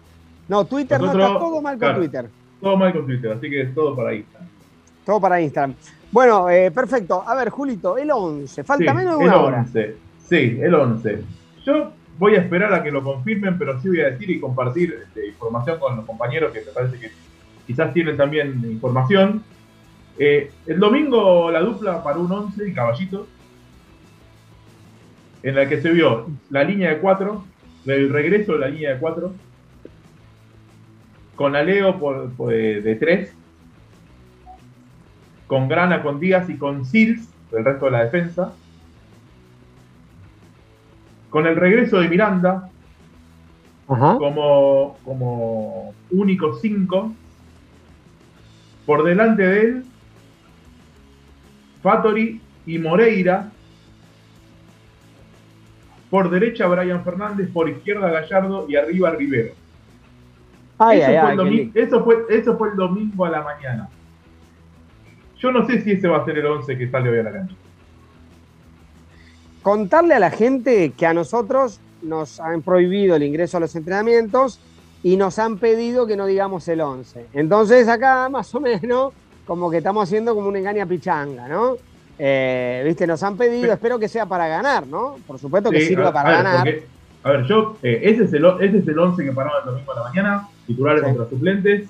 No, 0.50 0.66
Twitter 0.66 1.00
no 1.00 1.06
Nosotros- 1.06 1.28
está 1.30 1.40
todo 1.40 1.62
mal 1.62 1.74
con 1.76 1.80
claro. 1.80 2.00
Twitter. 2.00 2.30
Todo 2.60 2.76
mal 2.78 2.92
con 2.92 3.06
Twitter, 3.06 3.32
así 3.32 3.50
que 3.50 3.64
todo 3.68 3.96
para 3.96 4.14
Instagram. 4.14 4.50
Todo 5.06 5.22
para 5.22 5.40
Instagram. 5.42 5.76
Bueno, 6.12 6.50
eh, 6.50 6.72
perfecto. 6.72 7.24
A 7.26 7.36
ver, 7.36 7.50
Julito, 7.50 7.98
el 7.98 8.10
11. 8.12 8.64
Falta 8.64 8.92
Sí, 8.92 8.98
menos 8.98 9.18
de 9.18 9.24
el 9.24 9.30
una 9.30 9.40
hora. 9.42 9.60
11. 9.62 9.96
Sí, 10.28 10.58
el 10.62 10.74
11. 10.76 11.24
Yo 11.66 11.92
voy 12.18 12.36
a 12.36 12.40
esperar 12.42 12.74
a 12.74 12.84
que 12.84 12.92
lo 12.92 13.04
confirmen, 13.04 13.58
pero 13.58 13.80
sí 13.80 13.90
voy 13.90 14.02
a 14.02 14.10
decir 14.10 14.30
y 14.30 14.40
compartir 14.40 14.94
este, 15.06 15.28
información 15.28 15.80
con 15.80 15.96
los 15.96 16.06
compañeros 16.06 16.52
que 16.52 16.62
me 16.62 16.72
parece 16.72 17.00
que 17.00 17.12
quizás 17.68 17.94
tienen 17.94 18.18
también 18.18 18.60
información. 18.70 19.44
Eh, 20.18 20.52
el 20.68 20.80
domingo 20.80 21.50
la 21.52 21.62
dupla 21.62 22.04
para 22.04 22.18
un 22.18 22.30
11 22.32 22.68
y 22.68 22.74
Caballito, 22.74 23.28
en 25.44 25.56
la 25.56 25.70
que 25.70 25.82
se 25.82 25.92
vio 25.92 26.28
la 26.50 26.64
línea 26.64 26.90
de 26.90 26.98
4, 26.98 27.44
el 27.86 28.10
regreso 28.12 28.54
de 28.54 28.60
la 28.60 28.68
línea 28.68 28.94
de 28.96 29.00
4, 29.00 29.32
con 31.40 31.56
Aleo 31.56 31.98
por, 31.98 32.34
por, 32.34 32.54
eh, 32.54 32.82
de 32.82 32.96
3, 32.96 33.34
con 35.48 35.70
Grana, 35.70 36.04
con 36.04 36.20
Díaz 36.20 36.50
y 36.50 36.58
con 36.58 36.84
Sils, 36.84 37.30
el 37.54 37.64
resto 37.64 37.86
de 37.86 37.92
la 37.92 38.04
defensa. 38.04 38.54
Con 41.30 41.48
el 41.48 41.56
regreso 41.56 42.02
de 42.02 42.10
Miranda 42.10 42.70
como, 43.88 44.98
como 45.06 45.94
único 46.12 46.56
5. 46.56 47.14
Por 48.86 49.04
delante 49.06 49.44
de 49.44 49.62
él, 49.62 49.86
Fatori 51.82 52.42
y 52.66 52.80
Moreira. 52.80 53.50
Por 56.10 56.30
derecha, 56.30 56.68
Brian 56.68 57.02
Fernández. 57.06 57.50
Por 57.50 57.70
izquierda, 57.70 58.10
Gallardo. 58.10 58.66
Y 58.68 58.76
arriba, 58.76 59.12
Rivero. 59.12 59.59
Ay, 60.80 61.00
eso, 61.02 61.10
ay, 61.12 61.18
fue 61.20 61.28
ay. 61.28 61.32
el 61.32 61.38
qué 61.38 61.44
domi- 61.44 61.50
lindo. 61.58 61.80
eso, 61.80 62.04
fue, 62.04 62.16
eso 62.30 62.58
fue 62.58 62.70
el 62.70 62.76
domingo 62.76 63.26
a 63.26 63.30
la 63.30 63.42
mañana. 63.44 63.90
Yo 65.38 65.52
no 65.52 65.66
sé 65.68 65.82
si 65.82 65.92
ese 65.92 66.08
va 66.08 66.18
a 66.18 66.26
ser 66.26 66.38
el 66.38 66.46
11 66.46 66.78
que 66.78 66.90
sale 66.90 67.10
hoy 67.10 67.20
a 67.20 67.24
la 67.24 67.32
cancha. 67.32 67.56
Contarle 69.62 70.14
a 70.16 70.20
la 70.20 70.32
gente 70.32 70.92
que 70.98 71.06
a 71.06 71.14
nosotros 71.14 71.80
nos 72.02 72.40
han 72.40 72.62
prohibido 72.62 73.16
el 73.16 73.24
ingreso 73.24 73.58
a 73.58 73.60
los 73.60 73.76
entrenamientos 73.76 74.60
y 75.04 75.18
nos 75.18 75.38
han 75.40 75.58
pedido 75.60 76.08
que 76.08 76.16
no 76.16 76.26
digamos 76.26 76.68
el 76.70 76.82
11. 76.82 77.28
Entonces 77.34 77.88
acá 77.88 78.30
más 78.30 78.54
o 78.56 78.60
menos 78.62 79.14
como 79.46 79.70
que 79.70 79.78
estamos 79.78 80.04
haciendo 80.08 80.34
como 80.36 80.48
una 80.48 80.60
engaña 80.60 80.86
pichanga, 80.86 81.48
¿no? 81.48 81.76
Eh, 82.18 82.84
Viste, 82.86 83.08
nos 83.08 83.22
han 83.24 83.36
pedido, 83.38 83.72
espero 83.74 83.98
que 83.98 84.08
sea 84.08 84.26
para 84.26 84.48
ganar, 84.48 84.86
¿no? 84.88 85.16
Por 85.26 85.40
supuesto 85.40 85.72
que 85.72 85.82
Sí, 85.82 85.88
sirva 85.88 86.10
a- 86.10 86.14
para 86.14 86.30
a 86.30 86.32
ver, 86.32 86.44
ganar. 86.44 86.58
porque, 86.66 86.88
a 87.24 87.32
ver, 87.32 87.46
yo, 87.48 87.78
eh, 87.82 88.00
ese, 88.04 88.24
es 88.26 88.34
el, 88.34 88.46
ese 88.60 88.78
es 88.80 88.88
el 88.88 89.00
11 89.00 89.24
que 89.24 89.32
paraba 89.32 89.60
el 89.60 89.66
domingo 89.66 89.92
a 89.92 89.96
la 89.96 90.04
mañana, 90.04 90.48
titulares 90.70 91.02
Sí. 91.02 91.08
contra 91.08 91.30
suplentes, 91.30 91.90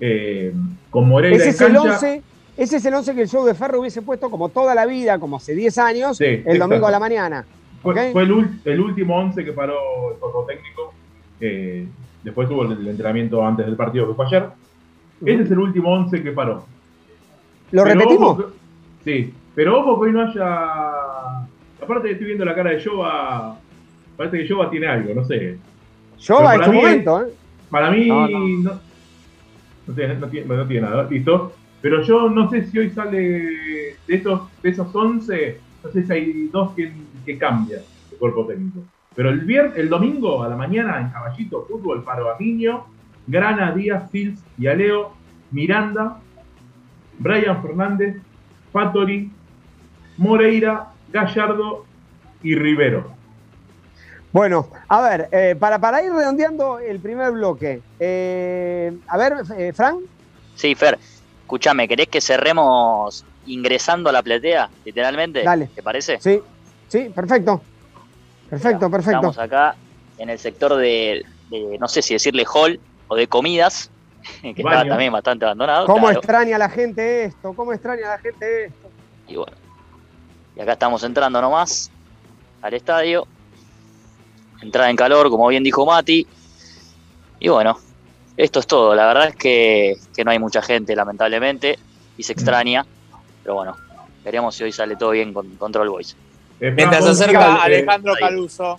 eh, 0.00 0.52
con 0.90 1.08
Moreira 1.08 1.36
Ese 1.36 1.44
en 1.44 1.50
es 1.50 1.60
el 1.60 1.66
cancha. 1.72 1.82
11, 1.94 2.22
ese 2.56 2.76
es 2.76 2.84
el 2.84 2.94
11 2.94 3.14
que 3.14 3.22
el 3.22 3.28
show 3.28 3.44
de 3.46 3.54
Ferro 3.54 3.80
hubiese 3.80 4.02
puesto 4.02 4.30
como 4.30 4.48
toda 4.48 4.74
la 4.74 4.84
vida, 4.86 5.18
como 5.18 5.36
hace 5.36 5.54
10 5.54 5.78
años, 5.78 6.16
Sí, 6.18 6.24
el 6.24 6.34
exacto. 6.40 6.58
domingo 6.68 6.86
a 6.86 6.90
la 6.90 6.98
mañana. 7.00 7.44
Fue, 7.82 7.94
¿ok? 7.94 8.12
fue 8.12 8.22
el, 8.24 8.60
el 8.64 8.80
último 8.80 9.16
11 9.18 9.44
que 9.44 9.52
paró 9.52 10.12
el 10.12 10.18
cuerpo 10.18 10.44
técnico. 10.46 10.92
eh, 11.40 11.86
después 12.22 12.50
hubo 12.50 12.64
el, 12.64 12.72
el 12.72 12.88
entrenamiento 12.88 13.42
antes 13.46 13.64
del 13.64 13.76
partido 13.76 14.06
que 14.08 14.14
fue 14.14 14.26
ayer. 14.26 14.44
Ese 15.24 15.42
es 15.44 15.50
el 15.50 15.58
último 15.58 15.90
11 15.92 16.22
que 16.22 16.32
paró. 16.32 16.64
¿Lo 17.72 17.82
Pero 17.84 17.94
repetimos? 17.94 18.38
ojo 18.38 18.50
sí, 19.04 19.32
pero 19.54 19.78
ojo 19.80 19.98
que 20.00 20.06
hoy 20.08 20.12
no 20.12 20.22
haya. 20.22 21.46
Aparte, 21.82 22.10
estoy 22.10 22.26
viendo 22.26 22.44
la 22.44 22.54
cara 22.54 22.70
de 22.70 22.84
Jova. 22.84 23.56
Parece 24.16 24.38
que 24.38 24.48
Jova 24.52 24.68
tiene 24.68 24.86
algo, 24.86 25.14
no 25.14 25.24
sé. 25.24 25.56
Jova 26.26 26.56
en 26.56 26.64
su 26.64 26.72
momento, 26.74 27.22
¿eh? 27.22 27.30
Para 27.70 27.90
mí 27.90 28.06
No, 28.08 28.28
no, 28.28 28.38
no. 28.38 28.80
no 29.86 29.94
tiene, 29.94 30.14
no 30.16 30.26
tiene- 30.28 30.46
no 30.56 30.66
tiene 30.66 30.86
nada, 30.88 31.06
listo. 31.08 31.52
Pero 31.80 32.02
yo 32.02 32.28
no 32.28 32.50
sé 32.50 32.66
si 32.66 32.78
hoy 32.78 32.90
sale 32.90 33.18
de 33.20 33.96
esos, 34.08 34.42
de 34.62 34.68
esos 34.70 34.94
11, 34.94 35.58
no 35.82 35.90
sé 35.90 36.04
si 36.04 36.12
hay 36.12 36.48
dos 36.52 36.72
que, 36.74 36.92
que 37.24 37.38
cambian 37.38 37.80
el 38.12 38.18
cuerpo 38.18 38.46
técnico. 38.46 38.80
Pero 39.14 39.30
el 39.30 39.40
viernes, 39.40 39.76
el 39.78 39.88
domingo 39.88 40.42
a 40.42 40.48
la 40.48 40.56
mañana 40.56 41.00
en 41.00 41.08
Caballito 41.08 41.64
Fútbol, 41.68 42.04
paro 42.04 42.30
a 42.32 42.38
Niño, 42.38 42.84
Grana, 43.26 43.72
Díaz, 43.72 44.10
Fields 44.10 44.42
y 44.58 44.66
Aleo, 44.66 45.12
Miranda, 45.50 46.20
Brian 47.18 47.60
Fernández, 47.62 48.16
Fattori, 48.72 49.30
Moreira, 50.18 50.88
Gallardo 51.12 51.86
y 52.42 52.54
Rivero. 52.54 53.10
Bueno, 54.32 54.68
a 54.88 55.00
ver, 55.00 55.28
eh, 55.32 55.56
para, 55.58 55.78
para 55.80 56.02
ir 56.02 56.12
redondeando 56.12 56.78
el 56.78 57.00
primer 57.00 57.32
bloque. 57.32 57.82
eh, 57.98 58.96
a 59.08 59.16
ver, 59.16 59.34
eh, 59.56 59.72
Fran. 59.72 59.98
Sí, 60.54 60.74
Fer, 60.74 60.98
escúchame, 61.42 61.88
¿querés 61.88 62.08
que 62.08 62.20
cerremos 62.20 63.24
ingresando 63.46 64.08
a 64.10 64.12
la 64.12 64.22
platea, 64.22 64.68
literalmente? 64.84 65.42
Dale. 65.42 65.68
¿Te 65.74 65.82
parece? 65.82 66.18
Sí, 66.20 66.40
sí, 66.88 67.10
perfecto. 67.14 67.60
Perfecto, 68.48 68.90
perfecto. 68.90 69.30
Estamos 69.30 69.38
acá 69.38 69.74
en 70.18 70.30
el 70.30 70.38
sector 70.38 70.76
de, 70.76 71.24
de, 71.50 71.78
no 71.80 71.88
sé 71.88 72.02
si 72.02 72.14
decirle 72.14 72.44
hall 72.52 72.78
o 73.08 73.16
de 73.16 73.26
comidas, 73.26 73.90
que 74.42 74.50
está 74.50 74.62
Baño. 74.62 74.90
también 74.90 75.12
bastante 75.12 75.44
abandonado. 75.44 75.86
¿Cómo 75.86 76.06
claro. 76.06 76.18
extraña 76.18 76.58
la 76.58 76.68
gente 76.68 77.24
esto? 77.24 77.52
¿Cómo 77.54 77.72
extraña 77.72 78.08
la 78.08 78.18
gente 78.18 78.66
esto? 78.66 78.90
Y 79.26 79.36
bueno, 79.36 79.56
y 80.54 80.60
acá 80.60 80.72
estamos 80.74 81.02
entrando 81.02 81.40
nomás 81.40 81.90
al 82.62 82.74
estadio. 82.74 83.26
Entrada 84.62 84.90
en 84.90 84.96
calor, 84.96 85.30
como 85.30 85.48
bien 85.48 85.62
dijo 85.64 85.86
Mati. 85.86 86.26
Y 87.38 87.48
bueno, 87.48 87.78
esto 88.36 88.60
es 88.60 88.66
todo. 88.66 88.94
La 88.94 89.06
verdad 89.06 89.28
es 89.28 89.36
que, 89.36 89.96
que 90.14 90.24
no 90.24 90.30
hay 90.30 90.38
mucha 90.38 90.60
gente, 90.62 90.94
lamentablemente, 90.94 91.78
y 92.16 92.22
se 92.22 92.32
extraña. 92.32 92.84
Pero 93.42 93.54
bueno, 93.54 93.76
veremos 94.24 94.54
si 94.54 94.64
hoy 94.64 94.72
sale 94.72 94.96
todo 94.96 95.10
bien 95.10 95.32
con 95.32 95.48
Control 95.56 95.88
Boys. 95.88 96.16
Mientras 96.60 97.04
se 97.04 97.10
acerca 97.10 97.62
Alejandro 97.62 98.14
Caluso. 98.18 98.78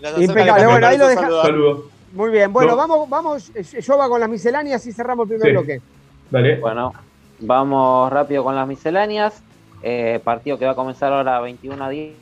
Mientras 0.00 0.14
se 0.16 0.24
acerca 0.24 0.40
Impecable, 0.42 0.66
bueno, 0.66 0.86
ahí 0.86 0.98
lo 0.98 1.04
Caluso, 1.04 1.08
deja- 1.08 1.20
saludar. 1.22 1.46
Saludos. 1.46 1.84
Muy 2.12 2.30
bien, 2.30 2.52
bueno, 2.52 2.70
No. 2.70 2.76
vamos, 2.76 3.08
vamos, 3.10 3.50
eh, 3.54 3.80
yo 3.82 3.98
va 3.98 4.08
con 4.08 4.20
las 4.20 4.28
misceláneas 4.30 4.86
y 4.86 4.92
cerramos 4.92 5.24
el 5.24 5.36
primer 5.36 5.48
Sí. 5.48 5.52
bloque. 5.52 5.82
Dale. 6.30 6.56
Bueno, 6.60 6.92
vamos 7.40 8.10
rápido 8.12 8.44
con 8.44 8.54
las 8.54 8.66
misceláneas. 8.68 9.42
Eh, 9.82 10.20
partido 10.24 10.56
que 10.58 10.64
va 10.64 10.72
a 10.72 10.74
comenzar 10.76 11.12
ahora 11.12 11.36
a 11.36 11.40
21 11.40 11.84
a 11.84 11.88
10 11.90 12.14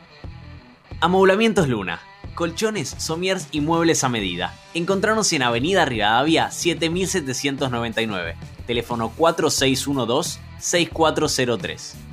Amoblamientos 1.00 1.68
Luna. 1.68 2.00
Colchones, 2.34 2.96
somiers 2.98 3.46
y 3.50 3.60
muebles 3.60 4.04
a 4.04 4.08
medida. 4.08 4.54
Encontrarnos 4.74 5.32
en 5.32 5.42
Avenida 5.42 5.84
Rivadavia 5.84 6.50
7799. 6.50 8.36
Teléfono 8.66 9.12
4612-6403. 9.16 12.09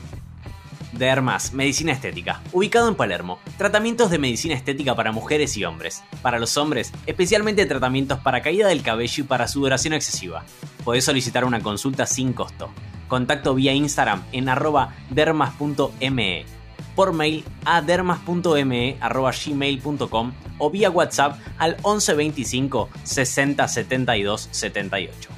Dermas, 0.98 1.54
Medicina 1.54 1.92
Estética, 1.92 2.42
ubicado 2.52 2.90
en 2.90 2.96
Palermo. 2.96 3.40
Tratamientos 3.58 4.10
de 4.10 4.18
medicina 4.18 4.56
estética 4.56 4.96
para 4.96 5.12
mujeres 5.12 5.56
y 5.56 5.64
hombres. 5.64 6.04
Para 6.22 6.40
los 6.40 6.58
hombres, 6.58 6.92
especialmente 7.06 7.66
tratamientos 7.66 8.20
para 8.20 8.42
caída 8.42 8.68
del 8.68 8.82
cabello 8.82 9.24
y 9.24 9.28
para 9.28 9.48
sudoración 9.48 9.94
excesiva. 9.94 10.44
Podés 10.84 11.06
solicitar 11.06 11.46
una 11.46 11.62
consulta 11.62 12.06
sin 12.06 12.34
costo. 12.34 12.70
Contacto 13.08 13.54
vía 13.54 13.74
Instagram 13.74 14.24
en 14.32 14.50
arroba 14.50 14.96
dermas.me. 15.10 16.46
Por 16.96 17.14
mail 17.14 17.44
a 17.64 17.82
dermas.me 17.82 18.98
o 20.58 20.72
vía 20.72 20.90
WhatsApp 20.90 21.40
al 21.58 21.76
1125 21.78 22.90
60 23.04 23.68
72 23.68 24.50
78. 24.52 25.30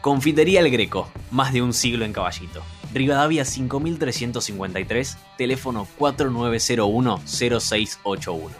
Confitería 0.00 0.60
El 0.60 0.70
Greco, 0.70 1.10
más 1.30 1.52
de 1.52 1.62
un 1.62 1.72
siglo 1.72 2.04
en 2.04 2.12
Caballito. 2.12 2.62
Rivadavia 2.92 3.44
5353, 3.44 5.16
teléfono 5.36 5.86
4901-0681. 5.98 8.50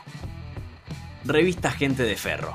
Revista 1.24 1.70
Gente 1.70 2.02
de 2.04 2.16
Ferro. 2.16 2.54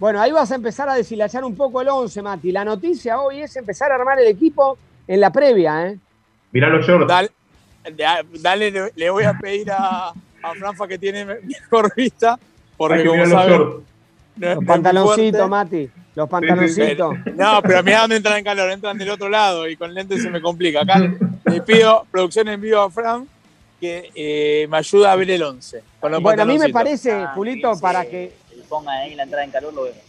Bueno, 0.00 0.20
ahí 0.20 0.32
vas 0.32 0.50
a 0.50 0.56
empezar 0.56 0.88
a 0.88 0.94
deshilachar 0.94 1.44
un 1.44 1.54
poco 1.56 1.80
el 1.80 1.88
11, 1.88 2.20
Mati. 2.22 2.50
La 2.52 2.64
noticia 2.64 3.20
hoy 3.20 3.40
es 3.42 3.54
empezar 3.56 3.92
a 3.92 3.94
armar 3.94 4.18
el 4.18 4.26
equipo 4.26 4.76
en 5.06 5.20
la 5.20 5.30
previa, 5.30 5.86
¿eh? 5.88 5.98
Mirá 6.52 6.68
los 6.68 6.84
shorts. 6.84 7.06
Dale, 7.06 7.30
da- 7.96 8.20
dale, 8.40 8.70
le, 8.72 8.92
le 8.96 9.10
voy 9.10 9.24
a 9.24 9.34
pedir 9.34 9.70
a, 9.70 10.08
a 10.08 10.54
Franfa 10.58 10.88
que 10.88 10.98
tiene 10.98 11.24
mejor 11.24 11.94
vista, 11.94 12.36
porque 12.76 13.04
como 13.06 13.22
saben, 13.30 13.48
shorts. 13.58 13.84
no 14.36 14.46
es 14.50 14.56
Los 14.92 15.04
fuerte. 15.04 15.48
Mati. 15.48 15.90
Los 16.16 16.30
pantaloncitos. 16.30 17.14
No, 17.36 17.60
pero 17.62 17.82
mirá 17.82 18.00
dónde 18.00 18.16
entran 18.16 18.38
en 18.38 18.44
calor, 18.44 18.70
entran 18.70 18.96
del 18.96 19.10
otro 19.10 19.28
lado 19.28 19.68
y 19.68 19.76
con 19.76 19.92
lentes 19.92 20.22
se 20.22 20.30
me 20.30 20.40
complica. 20.40 20.80
Acá 20.80 20.98
le 21.44 21.60
pido 21.60 22.06
producción 22.10 22.48
en 22.48 22.58
vivo 22.58 22.80
a 22.80 22.90
Fran 22.90 23.28
que 23.78 24.10
eh, 24.14 24.66
me 24.68 24.78
ayuda 24.78 25.12
a 25.12 25.16
ver 25.16 25.30
el 25.30 25.42
11. 25.42 25.82
Con 26.00 26.10
los 26.12 26.22
Bueno, 26.22 26.42
a 26.42 26.46
mí 26.46 26.58
me 26.58 26.70
parece, 26.70 27.26
Julito, 27.34 27.78
para 27.78 28.06
que 28.06 28.34
Pongan 28.70 28.96
ahí 28.96 29.14
la 29.14 29.24
entrada 29.24 29.44
en 29.44 29.50
calor, 29.50 29.74
lo 29.74 29.82
vemos. 29.82 30.00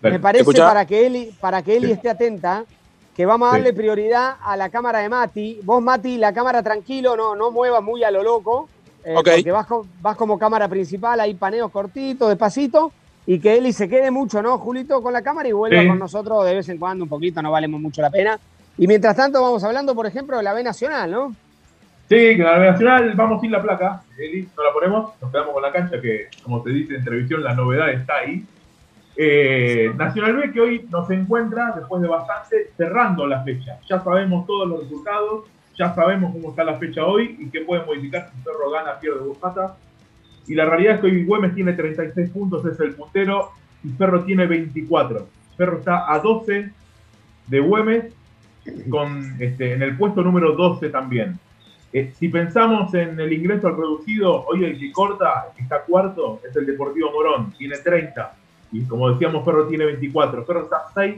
Me 0.00 0.18
parece 0.18 0.40
¿Escuchá? 0.40 0.66
para 0.66 0.86
que 0.86 1.06
Eli, 1.06 1.30
para 1.38 1.62
que 1.62 1.76
Eli 1.76 1.86
Sí. 1.88 1.92
esté 1.92 2.08
atenta, 2.08 2.64
que 3.14 3.26
vamos 3.26 3.46
a 3.48 3.52
Sí. 3.52 3.56
darle 3.58 3.72
prioridad 3.74 4.36
a 4.42 4.56
la 4.56 4.70
cámara 4.70 5.00
de 5.00 5.08
Mati. 5.10 5.60
Vos, 5.62 5.82
Mati, 5.82 6.16
la 6.16 6.32
cámara 6.32 6.62
tranquilo, 6.62 7.14
no, 7.16 7.36
no 7.36 7.50
muevas 7.50 7.82
muy 7.82 8.02
a 8.02 8.10
lo 8.10 8.22
loco, 8.22 8.70
eh, 9.04 9.12
porque 9.14 9.52
vas, 9.52 9.66
vas 10.00 10.16
como 10.16 10.38
cámara 10.38 10.66
principal, 10.66 11.20
hay 11.20 11.34
paneos 11.34 11.70
cortitos, 11.70 12.28
despacito, 12.30 12.92
y 13.26 13.38
que 13.40 13.56
Eli 13.56 13.72
se 13.72 13.88
quede 13.88 14.10
mucho, 14.10 14.40
¿no, 14.42 14.56
Julito, 14.58 15.02
con 15.02 15.12
la 15.12 15.22
cámara 15.22 15.48
y 15.48 15.52
vuelva 15.52 15.80
Sí. 15.82 15.88
con 15.88 15.98
nosotros 15.98 16.44
de 16.44 16.54
vez 16.54 16.68
en 16.68 16.78
cuando 16.78 17.04
un 17.04 17.08
poquito, 17.10 17.42
no 17.42 17.50
valemos 17.50 17.80
mucho 17.80 18.00
la 18.02 18.10
pena. 18.10 18.38
Y 18.78 18.86
mientras 18.86 19.16
tanto 19.16 19.42
vamos 19.42 19.64
hablando, 19.64 19.94
por 19.94 20.06
ejemplo, 20.06 20.36
de 20.36 20.42
la 20.42 20.52
B 20.52 20.62
Nacional, 20.62 21.10
¿no? 21.10 21.34
Sí, 22.08 22.36
que 22.36 22.38
la 22.38 22.58
Nacional 22.58 23.12
vamos 23.16 23.40
sin 23.40 23.50
la 23.50 23.60
placa, 23.62 24.02
Eli, 24.16 24.48
no 24.56 24.62
la 24.62 24.72
ponemos, 24.72 25.12
nos 25.20 25.30
quedamos 25.32 25.52
con 25.54 25.62
la 25.62 25.72
cancha, 25.72 26.00
que 26.00 26.28
como 26.42 26.62
te 26.62 26.70
dice 26.70 26.94
en 26.94 27.02
televisión, 27.04 27.42
la 27.42 27.54
novedad 27.54 27.90
está 27.90 28.18
ahí. 28.18 28.44
Eh, 29.16 29.90
Nacional 29.96 30.36
B 30.36 30.52
que 30.52 30.60
hoy 30.60 30.86
nos 30.90 31.10
encuentra, 31.10 31.72
después 31.74 32.02
de 32.02 32.08
bastante, 32.08 32.70
cerrando 32.76 33.26
la 33.26 33.42
fecha. 33.42 33.78
Ya 33.88 33.98
sabemos 34.04 34.46
todos 34.46 34.68
los 34.68 34.82
resultados, 34.82 35.46
ya 35.76 35.94
sabemos 35.94 36.32
cómo 36.32 36.50
está 36.50 36.64
la 36.64 36.74
fecha 36.78 37.04
hoy 37.04 37.36
y 37.40 37.50
qué 37.50 37.62
puede 37.62 37.84
modificar 37.84 38.30
si 38.30 38.42
Ferro 38.42 38.70
gana, 38.70 39.00
pierde 39.00 39.20
o 39.20 39.32
empata. 39.32 39.74
Y 40.48 40.54
la 40.54 40.64
realidad 40.66 40.96
es 40.96 41.00
que 41.00 41.06
hoy 41.06 41.24
Güemes 41.24 41.54
tiene 41.54 41.72
36 41.72 42.30
puntos, 42.30 42.64
es 42.66 42.78
el 42.80 42.94
puntero, 42.94 43.50
y 43.82 43.88
Ferro 43.90 44.24
tiene 44.24 44.46
24. 44.46 45.26
Ferro 45.56 45.78
está 45.78 46.12
a 46.12 46.18
12 46.18 46.70
de 47.48 47.60
Güemes, 47.60 48.12
con, 48.90 49.36
este, 49.40 49.74
en 49.74 49.82
el 49.82 49.96
puesto 49.96 50.22
número 50.22 50.52
12 50.52 50.88
también. 50.90 51.38
Eh, 51.92 52.12
si 52.18 52.28
pensamos 52.28 52.92
en 52.94 53.18
el 53.18 53.32
ingreso 53.32 53.68
al 53.68 53.76
reducido, 53.76 54.44
hoy 54.46 54.64
el 54.64 54.78
que 54.78 54.92
corta, 54.92 55.46
está 55.56 55.82
cuarto, 55.82 56.40
es 56.48 56.54
el 56.56 56.66
Deportivo 56.66 57.10
Morón, 57.12 57.52
tiene 57.56 57.78
30. 57.78 58.34
Y 58.72 58.82
como 58.84 59.10
decíamos, 59.10 59.44
Ferro 59.44 59.66
tiene 59.66 59.86
24. 59.86 60.44
Ferro 60.44 60.62
está 60.64 60.76
a 60.76 60.92
6 60.94 61.16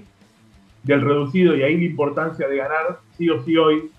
del 0.82 1.00
reducido 1.00 1.56
y 1.56 1.62
ahí 1.62 1.76
la 1.76 1.84
importancia 1.84 2.46
de 2.46 2.56
ganar 2.56 3.00
sí 3.16 3.28
o 3.28 3.42
sí 3.44 3.56
hoy, 3.56 3.90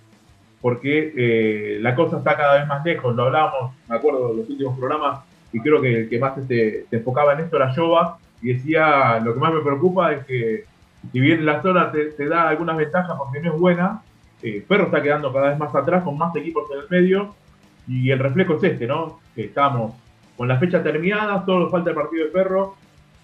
porque 0.61 1.13
eh, 1.15 1.79
la 1.81 1.95
cosa 1.95 2.17
está 2.17 2.35
cada 2.35 2.59
vez 2.59 2.67
más 2.67 2.83
lejos. 2.83 3.15
Lo 3.15 3.23
hablábamos, 3.23 3.73
me 3.87 3.95
acuerdo, 3.95 4.29
de 4.29 4.37
los 4.37 4.49
últimos 4.49 4.77
programas, 4.77 5.21
y 5.51 5.59
creo 5.59 5.81
que 5.81 6.01
el 6.01 6.09
que 6.09 6.19
más 6.19 6.33
se 6.47 6.85
enfocaba 6.91 7.33
en 7.33 7.41
esto 7.41 7.55
era 7.57 7.73
Jova, 7.73 8.17
y 8.41 8.53
decía, 8.53 9.19
lo 9.19 9.33
que 9.33 9.39
más 9.39 9.53
me 9.53 9.61
preocupa 9.61 10.13
es 10.13 10.25
que 10.25 10.65
si 11.11 11.19
bien 11.19 11.45
la 11.45 11.61
zona 11.61 11.91
te, 11.91 12.25
da 12.25 12.49
algunas 12.49 12.77
ventajas 12.77 13.17
porque 13.17 13.39
no 13.39 13.53
es 13.53 13.59
buena, 13.59 14.01
eh, 14.41 14.63
Ferro 14.67 14.85
está 14.85 15.01
quedando 15.01 15.33
cada 15.33 15.49
vez 15.49 15.59
más 15.59 15.73
atrás 15.73 16.03
con 16.03 16.17
más 16.17 16.35
equipos 16.35 16.69
en 16.71 16.79
el 16.79 16.89
medio 16.89 17.35
y 17.87 18.11
el 18.11 18.19
reflejo 18.19 18.55
es 18.55 18.63
este, 18.63 18.87
¿no? 18.87 19.19
Que 19.35 19.45
estamos 19.45 19.93
con 20.37 20.47
la 20.47 20.57
fecha 20.57 20.81
terminada, 20.81 21.43
solo 21.45 21.69
falta 21.69 21.89
el 21.89 21.95
partido 21.95 22.25
de 22.25 22.31
Ferro 22.31 22.75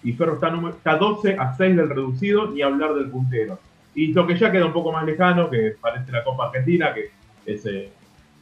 y 0.02 0.12
Ferro 0.12 0.34
está, 0.34 0.52
está 0.68 0.96
12 0.96 1.36
a 1.38 1.54
6 1.56 1.76
del 1.76 1.88
reducido, 1.88 2.48
ni 2.48 2.62
hablar 2.62 2.94
del 2.94 3.10
puntero. 3.10 3.58
Y 3.94 4.12
lo 4.12 4.26
que 4.26 4.36
ya 4.36 4.52
queda 4.52 4.66
un 4.66 4.72
poco 4.72 4.92
más 4.92 5.04
lejano, 5.04 5.48
que 5.48 5.74
parece 5.80 6.12
la 6.12 6.22
Copa 6.22 6.46
Argentina, 6.46 6.92
que 6.92 7.10
es, 7.46 7.64
eh, 7.66 7.90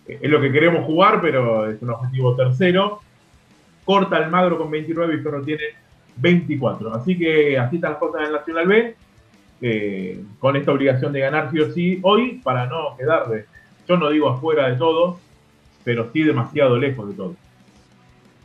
es 0.06 0.30
lo 0.30 0.40
que 0.40 0.50
queremos 0.52 0.84
jugar, 0.84 1.20
pero 1.20 1.70
es 1.70 1.80
un 1.82 1.90
objetivo 1.90 2.34
tercero. 2.36 3.00
Corta 3.84 4.18
el 4.18 4.30
Magro 4.30 4.58
con 4.58 4.70
29 4.70 5.14
y 5.14 5.18
Ferro 5.18 5.42
tiene 5.42 5.62
24. 6.16 6.94
Así 6.94 7.18
que 7.18 7.58
así 7.58 7.76
están 7.76 7.92
las 7.92 7.98
cosas 8.00 8.20
en 8.22 8.26
el 8.28 8.32
Nacional 8.32 8.66
B 8.66 8.96
eh, 9.60 10.20
con 10.38 10.56
esta 10.56 10.72
obligación 10.72 11.12
de 11.12 11.20
ganar 11.20 11.50
sí 11.50 11.60
o 11.60 11.70
sí 11.72 11.98
hoy 12.02 12.40
para 12.42 12.66
no 12.66 12.96
quedar 12.96 13.28
de, 13.28 13.44
yo 13.88 13.96
no 13.96 14.10
digo 14.10 14.28
afuera 14.28 14.68
de 14.68 14.76
todo, 14.76 15.18
pero 15.84 16.10
sí 16.12 16.22
demasiado 16.22 16.76
lejos 16.78 17.08
de 17.08 17.14
todo. 17.14 17.36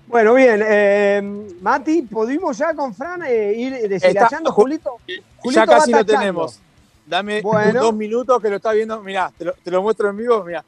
Bueno, 0.08 0.34
bien. 0.34 0.62
eh, 0.65 1.22
Mati, 1.62 2.02
¿pudimos 2.02 2.58
ya 2.58 2.74
con 2.74 2.93
Fran 2.95 3.22
eh, 3.28 3.54
ir 3.56 3.74
deshilachando, 3.88 4.50
Está- 4.50 4.52
Julito? 4.52 4.91
Ya 5.45 5.65
casi 5.67 5.91
lo 5.91 6.00
tachando. 6.00 6.19
tenemos. 6.19 6.62
Dame 7.10 7.41
Bueno. 7.41 7.82
dos 7.82 7.95
minutos 7.95 8.39
que 8.39 8.50
lo 8.50 8.58
está 8.58 8.72
viendo. 8.72 9.02
Mirá, 9.02 9.32
te 9.36 9.45
lo, 9.45 9.54
te 9.54 9.72
lo 9.72 9.82
muestro 9.82 10.10
en 10.10 10.17
vivo. 10.17 10.43
Mirá. 10.43 10.63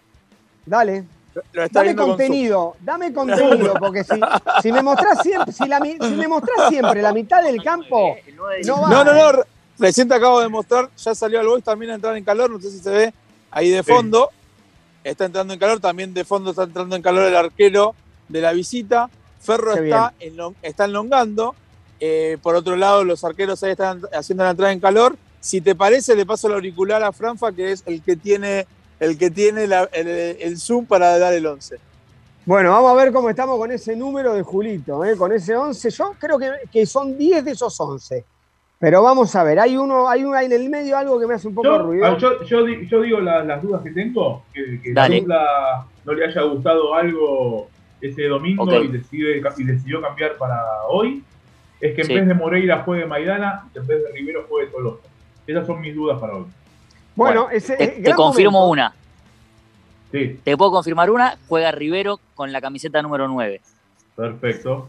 Dale. 0.66 1.06
Lo 1.54 1.64
está 1.64 1.80
Dame 1.80 1.90
viendo 1.90 2.02
con 2.02 2.10
contenido, 2.12 2.76
dame 2.82 3.14
contenido, 3.14 3.74
porque 3.80 4.04
si, 4.04 4.20
si 4.62 4.72
me 4.74 4.82
mostrás 4.82 5.22
siempre, 5.22 5.54
si, 5.54 5.66
la 5.66 5.80
si 5.80 6.16
me 6.16 6.28
mostrás 6.28 6.68
siempre 6.68 7.02
la 7.02 7.14
mitad 7.14 7.42
del 7.42 7.64
campo, 7.64 8.18
no 8.66 8.82
va. 8.82 8.90
No, 8.90 9.04
no, 9.06 9.14
no. 9.14 9.44
Recién 9.80 10.10
te 10.10 10.16
acabo 10.16 10.42
de 10.42 10.50
mostrar. 10.50 10.90
Ya 10.98 11.16
salió 11.16 11.40
al 11.40 11.48
Boys 11.48 11.64
también 11.64 11.92
a 11.92 11.96
entrar 11.96 12.18
en 12.18 12.24
calor. 12.24 12.50
No 12.50 12.60
sé 12.60 12.70
si 12.72 12.80
se 12.80 12.90
ve 12.90 13.14
ahí 13.52 13.70
de 13.70 13.84
fondo. 13.84 14.30
Está 15.04 15.26
entrando 15.26 15.54
en 15.54 15.60
calor. 15.60 15.80
También 15.80 16.14
de 16.14 16.26
fondo 16.26 16.50
está 16.50 16.64
entrando 16.64 16.96
en 16.96 17.02
calor 17.02 17.28
el 17.28 17.36
arquero 17.36 17.96
de 18.28 18.42
la 18.42 18.52
visita. 18.52 19.10
Ferro 19.40 19.74
Qué 19.76 19.86
está, 19.86 20.14
está 20.62 20.86
enlongando. 20.86 21.56
Eh, 22.00 22.38
por 22.42 22.56
otro 22.56 22.76
lado, 22.76 23.04
los 23.04 23.24
arqueros 23.24 23.64
ahí 23.64 23.72
están 23.72 24.02
haciendo 24.14 24.44
la 24.44 24.52
entrada 24.52 24.74
en 24.74 24.80
calor. 24.80 25.16
Si 25.42 25.60
te 25.60 25.76
parece, 25.76 26.16
le 26.16 26.26
paso 26.26 26.48
el 26.48 26.54
auricular 26.54 27.04
a 27.04 27.12
Franfa, 27.12 27.52
que 27.52 27.72
es 27.74 27.84
el 27.86 28.02
que 28.02 28.16
tiene, 28.16 28.66
el, 29.00 29.18
que 29.18 29.30
tiene 29.30 29.68
la- 29.68 29.90
el, 29.92 30.08
el 30.08 30.58
zoom 30.58 30.86
para 30.86 31.18
dar 31.20 31.34
el 31.34 31.46
11. 31.46 31.78
Bueno, 32.46 32.72
vamos 32.72 32.92
a 32.92 32.96
ver 32.96 33.12
cómo 33.12 33.30
estamos 33.30 33.58
con 33.58 33.72
ese 33.72 33.96
número 33.96 34.34
de 34.34 34.42
Julito, 34.44 35.04
¿eh? 35.04 35.18
con 35.18 35.32
ese 35.32 35.56
11. 35.56 35.90
Yo 35.90 36.14
creo 36.20 36.38
que, 36.40 36.52
que 36.72 36.86
son 36.86 37.18
10 37.18 37.44
de 37.44 37.52
esos 37.52 37.80
11. 37.80 38.24
Pero 38.80 39.04
vamos 39.04 39.36
a 39.36 39.44
ver, 39.44 39.60
hay 39.60 39.78
uno, 39.78 40.08
hay 40.10 40.24
uno 40.24 40.36
ahí 40.36 40.48
en 40.48 40.54
el 40.54 40.70
medio, 40.70 40.98
algo 40.98 41.20
que 41.20 41.28
me 41.28 41.36
hace 41.36 41.48
un 41.48 41.54
poco 41.54 41.70
de 41.72 41.78
Yo, 41.78 41.84
ruido. 41.84 42.06
ah, 42.06 42.18
yo, 42.18 42.44
yo 42.44 42.64
di- 42.66 42.88
yo 42.88 43.02
digo 43.02 43.20
la- 43.20 43.44
las 43.44 43.62
dudas 43.62 43.82
que 43.84 43.92
tengo, 43.92 44.44
que, 44.54 44.82
que 44.82 44.94
Dale. 44.94 45.22
no 45.22 46.14
le 46.14 46.26
haya 46.26 46.42
gustado 46.44 46.96
algo 46.96 47.68
ese 48.02 48.24
domingo 48.24 48.66
y, 48.84 48.88
decide, 48.88 49.38
y 49.58 49.64
decidió 49.64 50.02
cambiar 50.02 50.36
para 50.38 50.60
hoy 50.90 51.24
es 51.80 51.94
que 51.96 52.02
en 52.02 52.08
Sí. 52.08 52.14
vez 52.16 52.28
de 52.28 52.34
Moreira 52.34 52.82
juegue 52.84 53.06
Maidana 53.06 53.70
y 53.74 53.78
en 53.78 53.86
vez 53.88 54.04
de 54.04 54.12
Rivero 54.12 54.46
juegue 54.50 54.72
Tolosa. 54.72 55.08
Esas 55.48 55.66
son 55.68 55.82
mis 55.82 55.96
dudas 55.96 56.20
para 56.20 56.36
hoy. 56.36 56.46
Bueno, 57.16 57.50
ese 57.50 57.76
Te, 57.76 58.14
confirmo 58.14 58.52
momento. 58.62 58.72
una. 58.72 58.94
Sí, 60.12 60.40
Te 60.44 60.58
puedo 60.58 60.72
confirmar 60.72 61.10
una. 61.10 61.38
Juega 61.48 61.72
Rivero 61.72 62.20
con 62.36 62.52
la 62.52 62.62
camiseta 62.62 63.02
número 63.02 63.28
9. 63.28 63.62
perfecto. 64.16 64.88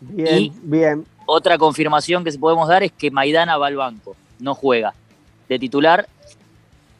Bien, 0.00 0.38
Y- 0.38 0.52
bien. 0.62 1.04
Otra 1.26 1.58
confirmación 1.58 2.24
que 2.24 2.32
se 2.32 2.38
podemos 2.38 2.68
dar 2.68 2.82
es 2.82 2.92
que 2.92 3.10
Maidana 3.10 3.56
va 3.58 3.66
al 3.68 3.76
banco. 3.76 4.16
No 4.38 4.54
juega. 4.54 4.94
De 5.48 5.58
titular, 5.58 6.08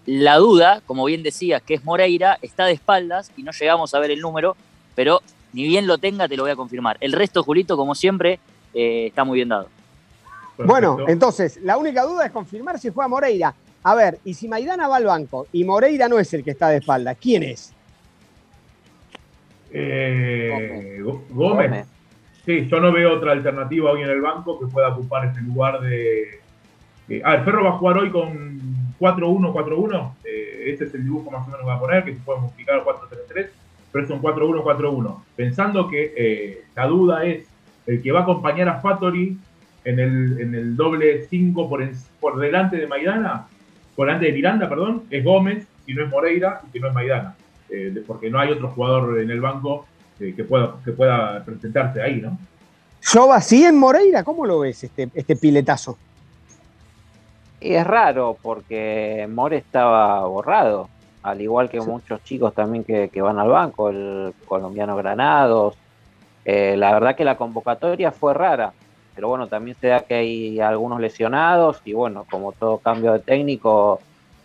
la 0.06 0.36
duda, 0.36 0.82
como 0.86 1.04
bien 1.06 1.22
decías, 1.22 1.62
que 1.62 1.74
es 1.74 1.84
Moreira, 1.84 2.38
está 2.42 2.64
de 2.66 2.72
espaldas 2.72 3.30
y 3.36 3.42
no 3.42 3.52
llegamos 3.52 3.94
a 3.94 3.98
ver 4.00 4.10
el 4.10 4.20
número, 4.20 4.56
pero 4.94 5.20
ni 5.52 5.64
bien 5.64 5.86
lo 5.86 5.98
tenga, 5.98 6.28
te 6.28 6.36
lo 6.36 6.42
voy 6.44 6.52
a 6.52 6.56
confirmar. 6.56 6.96
El 7.00 7.12
resto, 7.12 7.42
Julito, 7.42 7.76
como 7.76 7.94
siempre, 7.94 8.38
eh, 8.74 9.06
está 9.08 9.24
muy 9.24 9.36
bien 9.36 9.48
dado. 9.48 9.68
Bueno, 10.66 10.96
entonces, 11.08 11.58
la 11.62 11.76
única 11.78 12.02
duda 12.02 12.26
es 12.26 12.32
confirmar 12.32 12.78
si 12.78 12.90
juega 12.90 13.08
Moreira. 13.08 13.54
A 13.82 13.94
ver, 13.94 14.18
y 14.24 14.34
si 14.34 14.46
Maidana 14.48 14.88
va 14.88 14.96
al 14.96 15.04
banco 15.06 15.46
y 15.52 15.64
Moreira 15.64 16.08
no 16.08 16.18
es 16.18 16.32
el 16.34 16.44
que 16.44 16.50
está 16.50 16.68
de 16.68 16.78
espalda, 16.78 17.14
¿quién 17.14 17.42
es? 17.44 17.72
Eh, 19.72 20.98
Go- 21.02 21.24
Gómez. 21.30 21.86
Sí, 22.44 22.66
yo 22.68 22.80
no 22.80 22.90
veo 22.92 23.14
otra 23.16 23.32
alternativa 23.32 23.90
hoy 23.90 24.02
en 24.02 24.10
el 24.10 24.20
banco 24.20 24.58
que 24.58 24.66
pueda 24.66 24.88
ocupar 24.88 25.26
ese 25.26 25.40
lugar 25.42 25.80
de. 25.80 26.40
eh, 27.08 27.22
a 27.24 27.32
ver, 27.32 27.44
Ferro 27.44 27.64
va 27.64 27.70
a 27.70 27.78
jugar 27.78 27.98
hoy 27.98 28.10
con 28.10 28.60
4-1-4-1. 28.98 30.14
eh, 30.24 30.72
ese 30.72 30.84
es 30.84 30.94
el 30.94 31.04
dibujo 31.04 31.30
más 31.30 31.42
o 31.42 31.46
menos 31.46 31.60
que 31.60 31.66
va 31.66 31.74
a 31.74 31.80
poner, 31.80 32.04
que 32.04 32.14
se 32.14 32.20
puede 32.20 32.40
multiplicar 32.40 32.76
a 32.80 32.84
4-3-3, 32.84 33.48
pero 33.92 34.04
es 34.04 34.10
un 34.10 34.20
4-1-4-1. 34.22 35.22
Pensando 35.36 35.88
que 35.88 36.12
eh, 36.16 36.64
la 36.74 36.86
duda 36.86 37.24
es 37.24 37.46
el 37.86 38.02
que 38.02 38.12
va 38.12 38.20
a 38.20 38.22
acompañar 38.22 38.68
a 38.68 38.80
Fattori 38.80 39.36
en 39.84 39.98
el, 39.98 40.40
en 40.40 40.54
el 40.54 40.76
doble 40.76 41.26
5 41.28 41.68
por, 41.68 41.82
en- 41.82 41.92
por 42.20 42.38
delante 42.38 42.76
de 42.76 42.86
Maidana, 42.86 43.46
por 43.96 44.06
delante 44.06 44.26
de 44.26 44.32
Miranda, 44.32 44.68
perdón, 44.68 45.04
es 45.10 45.24
Gómez, 45.24 45.66
si 45.86 45.94
no 45.94 46.04
es 46.04 46.10
Moreira 46.10 46.60
y 46.68 46.72
si 46.72 46.80
no 46.80 46.88
es 46.88 46.94
Maidana. 46.94 47.34
eh, 47.70 48.02
porque 48.06 48.28
no 48.30 48.38
hay 48.40 48.50
otro 48.50 48.68
jugador 48.68 49.20
en 49.20 49.30
el 49.30 49.40
banco 49.40 49.86
eh, 50.18 50.34
que, 50.36 50.44
pueda, 50.44 50.74
que 50.84 50.92
pueda 50.92 51.42
presentarse 51.44 52.02
ahí, 52.02 52.20
¿no? 52.20 52.36
¿Yo 53.12 53.32
así 53.32 53.64
en 53.64 53.78
Moreira? 53.78 54.22
¿Cómo 54.24 54.44
lo 54.44 54.58
ves 54.60 54.84
este, 54.84 55.08
este 55.14 55.36
piletazo? 55.36 55.96
Y 57.60 57.72
es 57.74 57.86
raro 57.86 58.36
porque 58.40 59.28
More 59.30 59.56
estaba 59.58 60.26
borrado, 60.26 60.88
al 61.22 61.40
igual 61.40 61.68
que 61.70 61.80
muchos 61.80 62.22
chicos 62.24 62.54
también 62.54 62.84
que, 62.84 63.08
que 63.10 63.20
van 63.22 63.38
al 63.38 63.48
banco, 63.48 63.90
el 63.90 64.32
colombiano 64.46 64.96
Granados. 64.96 65.74
Eh, 66.44 66.74
la 66.76 66.92
verdad 66.92 67.14
que 67.16 67.24
la 67.24 67.36
convocatoria 67.36 68.12
fue 68.12 68.32
rara, 68.34 68.72
pero 69.14 69.28
bueno, 69.28 69.46
también 69.48 69.76
se 69.80 69.88
da 69.88 70.00
que 70.00 70.14
hay 70.14 70.60
algunos 70.60 71.00
lesionados 71.00 71.80
y 71.84 71.92
bueno, 71.92 72.26
como 72.30 72.52
todo 72.52 72.78
cambio 72.78 73.12
de 73.12 73.18
técnico, 73.20 74.00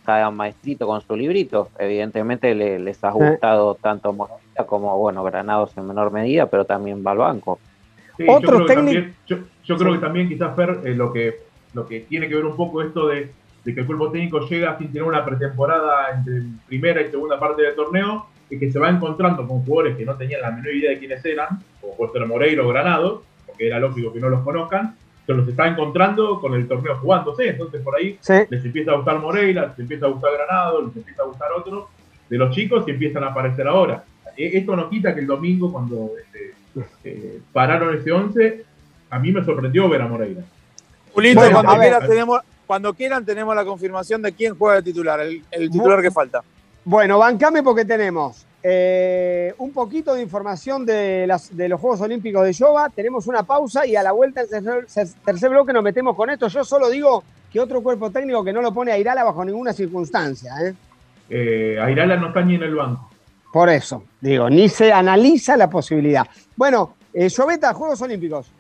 cada 0.06 0.30
maestrito 0.32 0.86
con 0.86 1.01
su 1.01 1.15
librito. 1.15 1.69
Evidentemente 1.80 2.54
le- 2.54 2.80
les 2.80 3.04
ha 3.04 3.12
gustado 3.12 3.75
tanto 3.75 4.13
Morita 4.13 4.65
como 4.67 4.97
bueno, 4.97 5.23
Granados 5.23 5.75
en 5.78 5.88
menor 5.88 6.12
medida, 6.12 6.45
pero 6.47 6.65
también 6.65 7.04
va 7.06 7.12
al 7.12 7.17
banco. 7.17 7.60
Sí, 8.17 8.25
yo 8.28 8.47
creo, 8.47 8.65
que 8.65 8.73
también, 8.75 9.15
yo, 9.28 9.38
yo 9.63 9.78
creo 9.78 9.93
que 9.93 9.99
también 9.99 10.30
quizás 10.30 10.56
Fer 10.56 10.80
eh, 10.86 10.95
lo 10.95 11.12
que 11.12 11.36
lo 11.73 11.86
que 11.86 12.01
tiene 12.01 12.30
que 12.30 12.36
ver 12.36 12.45
un 12.45 12.56
poco 12.56 12.82
esto 12.82 13.08
de, 13.08 13.32
de 13.65 13.73
que 13.73 13.82
el 13.82 13.86
cuerpo 13.86 14.10
técnico 14.12 14.39
llega 14.47 14.78
sin 14.78 14.88
tener 14.88 15.04
una 15.04 15.25
pretemporada 15.25 16.12
entre 16.15 16.43
primera 16.67 17.01
y 17.01 17.10
segunda 17.12 17.38
parte 17.38 17.63
del 17.63 17.75
torneo 17.75 18.28
y 18.49 18.58
que 18.58 18.71
se 18.71 18.80
va 18.80 18.89
encontrando 18.89 19.45
con 19.45 19.65
jugadores 19.65 19.97
que 19.97 20.06
no 20.06 20.15
tenían 20.15 20.39
la 20.41 20.51
menor 20.51 20.73
idea 20.73 20.91
de 20.91 20.99
quiénes 20.99 21.25
eran, 21.25 21.60
como 21.82 21.97
puede 21.97 22.13
ser 22.13 22.25
Moreiro 22.28 22.65
o 22.65 22.69
Granado, 22.69 23.23
porque 23.55 23.67
era 23.67 23.79
lógico 23.79 24.11
que 24.11 24.19
no 24.19 24.29
los 24.29 24.43
conozcan, 24.43 24.95
se 25.25 25.33
los 25.33 25.47
está 25.47 25.67
encontrando 25.67 26.39
con 26.39 26.53
el 26.53 26.67
torneo 26.67 26.97
jugándose, 26.97 27.47
entonces 27.49 27.81
por 27.81 27.95
ahí 27.95 28.19
les 28.49 28.65
empieza 28.65 28.91
a 28.91 28.95
gustar 28.95 29.19
Moreira, 29.19 29.67
les 29.67 29.79
empieza 29.79 30.05
a 30.05 30.09
gustar 30.09 30.31
Granado, 30.33 30.81
les 30.85 30.95
empieza 30.95 31.23
a 31.23 31.25
gustar 31.25 31.47
otro 31.57 31.89
de 32.29 32.37
los 32.37 32.53
chicos 32.53 32.83
y 32.87 32.91
empiezan 32.91 33.23
a 33.23 33.27
aparecer 33.27 33.67
ahora. 33.67 34.03
E- 34.37 34.57
Esto 34.57 34.75
no 34.75 34.89
quita 34.89 35.13
que 35.15 35.21
el 35.21 35.27
domingo 35.27 35.71
cuando 35.71 36.11
este, 36.21 36.53
eh, 37.05 37.39
pararon 37.53 37.97
ese 37.97 38.11
11, 38.11 38.65
a 39.09 39.19
mí 39.19 39.31
me 39.31 39.43
sorprendió 39.43 39.87
ver 39.89 40.01
a 40.01 40.07
Moreira. 40.07 40.41
Julito, 41.13 41.39
Bueno, 41.39 41.53
cuando, 41.63 41.71
ver. 41.79 41.89
quieran, 41.91 42.09
tenemos, 42.09 42.39
cuando 42.67 42.93
quieran 42.93 43.25
tenemos 43.25 43.55
la 43.55 43.63
confirmación 43.65 44.21
de 44.21 44.33
quién 44.33 44.55
juega 44.57 44.75
de 44.75 44.83
titular, 44.83 45.19
el, 45.21 45.41
el 45.49 45.71
titular 45.71 46.01
que 46.01 46.11
falta. 46.11 46.43
Bueno, 46.83 47.17
bancame 47.17 47.63
porque 47.63 47.85
tenemos 47.85 48.45
eh, 48.67 49.54
un 49.60 49.71
poquito 49.71 50.15
de 50.15 50.23
información 50.23 50.88
de, 50.88 51.28
las, 51.28 51.56
de 51.56 51.69
los 51.69 51.80
Juegos 51.80 52.01
Olímpicos 52.01 52.43
de 52.43 52.51
Yoba. 52.51 52.89
Tenemos 52.89 53.28
una 53.28 53.43
pausa 53.43 53.86
y 53.86 53.95
a 53.95 54.01
la 54.01 54.12
vuelta 54.12 54.41
en 54.41 54.49
tercer, 54.49 54.88
tercer 55.23 55.51
bloque 55.51 55.71
nos 55.71 55.84
metemos 55.84 56.15
con 56.15 56.32
esto. 56.32 56.47
Yo 56.47 56.63
solo 56.63 56.89
digo 56.89 57.23
que 57.51 57.60
otro 57.60 57.84
cuerpo 57.84 58.10
técnico 58.10 58.43
que 58.43 58.51
no 58.51 58.63
lo 58.63 58.73
pone 58.73 58.91
a 58.91 58.97
Irala 58.97 59.23
bajo 59.23 59.45
ninguna 59.45 59.71
circunstancia. 59.71 60.51
¿eh? 60.63 60.73
Eh, 61.30 61.80
Airala 61.80 62.17
no 62.17 62.30
está 62.30 62.41
ni 62.41 62.56
en 62.56 62.63
el 62.63 62.73
banco. 62.73 63.08
Por 63.54 63.69
eso, 63.69 64.04
digo, 64.19 64.49
ni 64.49 64.67
se 64.67 64.91
analiza 64.91 65.56
la 65.56 65.69
posibilidad. 65.69 66.25
Bueno, 66.56 66.95
eh, 67.13 67.30
Lloveta, 67.30 67.71
Juegos 67.71 68.01
Olímpicos. 68.01 68.51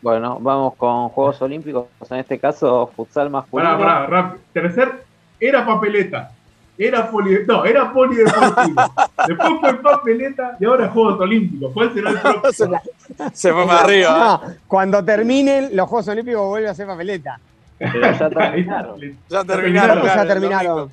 Bueno, 0.00 0.38
vamos 0.40 0.76
con 0.76 1.10
Juegos 1.10 1.42
Olímpicos, 1.42 1.88
en 2.08 2.20
este 2.20 2.38
caso 2.38 2.90
futsal 2.96 3.28
masculino. 3.28 3.78
Pará, 3.78 4.06
pará, 4.06 4.06
rápido. 4.06 4.42
Tercer, 4.54 5.04
era 5.38 5.66
papeleta. 5.66 6.32
Era 6.78 7.10
poli, 7.10 7.38
no, 7.46 7.64
era 7.64 7.90
polideportivo. 7.92 8.82
Después 9.28 9.50
fue 9.60 9.74
papeleta 9.82 10.56
y 10.60 10.64
ahora 10.66 10.86
es 10.86 10.92
Juegos 10.92 11.20
Olímpicos. 11.20 11.72
¿Cuál 11.72 11.94
será 11.94 12.10
el 12.10 12.18
próximo? 12.20 12.80
Se 13.32 13.52
fue 13.52 13.66
para 13.66 13.80
arriba. 13.80 14.18
No, 14.44 14.54
cuando 14.68 15.04
terminen 15.04 15.70
los 15.74 15.88
Juegos 15.88 16.08
Olímpicos 16.08 16.46
vuelve 16.46 16.68
a 16.68 16.74
ser 16.74 16.86
papeleta. 16.86 17.40
Pero 17.78 18.00
ya 18.12 18.28
terminaron. 18.30 19.00
Ya 19.00 19.16
¿Cómo 19.38 19.44
terminaron. 19.44 19.96
ya 19.96 20.12
claro, 20.12 20.28
terminaron? 20.28 20.90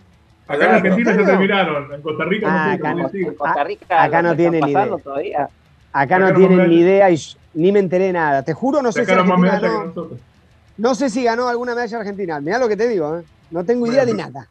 Acá 0.47 0.65
en 0.65 0.71
Argentina 0.75 1.11
¿En 1.11 1.19
ya 1.19 1.25
terminaron. 1.25 1.93
En 1.93 2.01
Costa 2.01 2.23
Rica 2.25 2.47
no 2.47 2.53
Ah, 2.57 2.71
acá 2.73 3.09
sigue. 3.09 3.35
Costa 3.35 3.63
Rica, 3.63 4.03
Acá 4.03 4.21
no 4.21 4.29
¿lo 4.29 4.35
tienen 4.35 4.61
ni 4.65 4.71
idea. 4.71 4.89
todavía? 5.03 5.43
Acá 5.43 6.15
Acá 6.15 6.19
no 6.19 6.33
tienen 6.33 6.69
ni 6.69 6.75
idea 6.79 7.09
y 7.11 7.17
ni 7.53 7.71
me 7.71 7.79
enteré 7.79 8.11
nada. 8.11 8.43
Te 8.43 8.53
juro, 8.53 8.81
no 8.81 8.91
sé 8.91 9.05
si 9.05 9.11
Argentina 9.11 9.59
ganó. 9.59 9.93
No 10.77 10.95
sé 10.95 11.09
si 11.09 11.23
ganó 11.23 11.47
alguna 11.47 11.75
medalla 11.75 11.97
argentina. 11.99 12.39
Mirá 12.41 12.57
lo 12.57 12.67
que 12.67 12.75
te 12.77 12.87
digo, 12.87 13.19
¿eh? 13.19 13.23
No 13.51 13.63
tengo 13.63 13.85
idea 13.87 14.05
de 14.05 14.13
nada. 14.13 14.47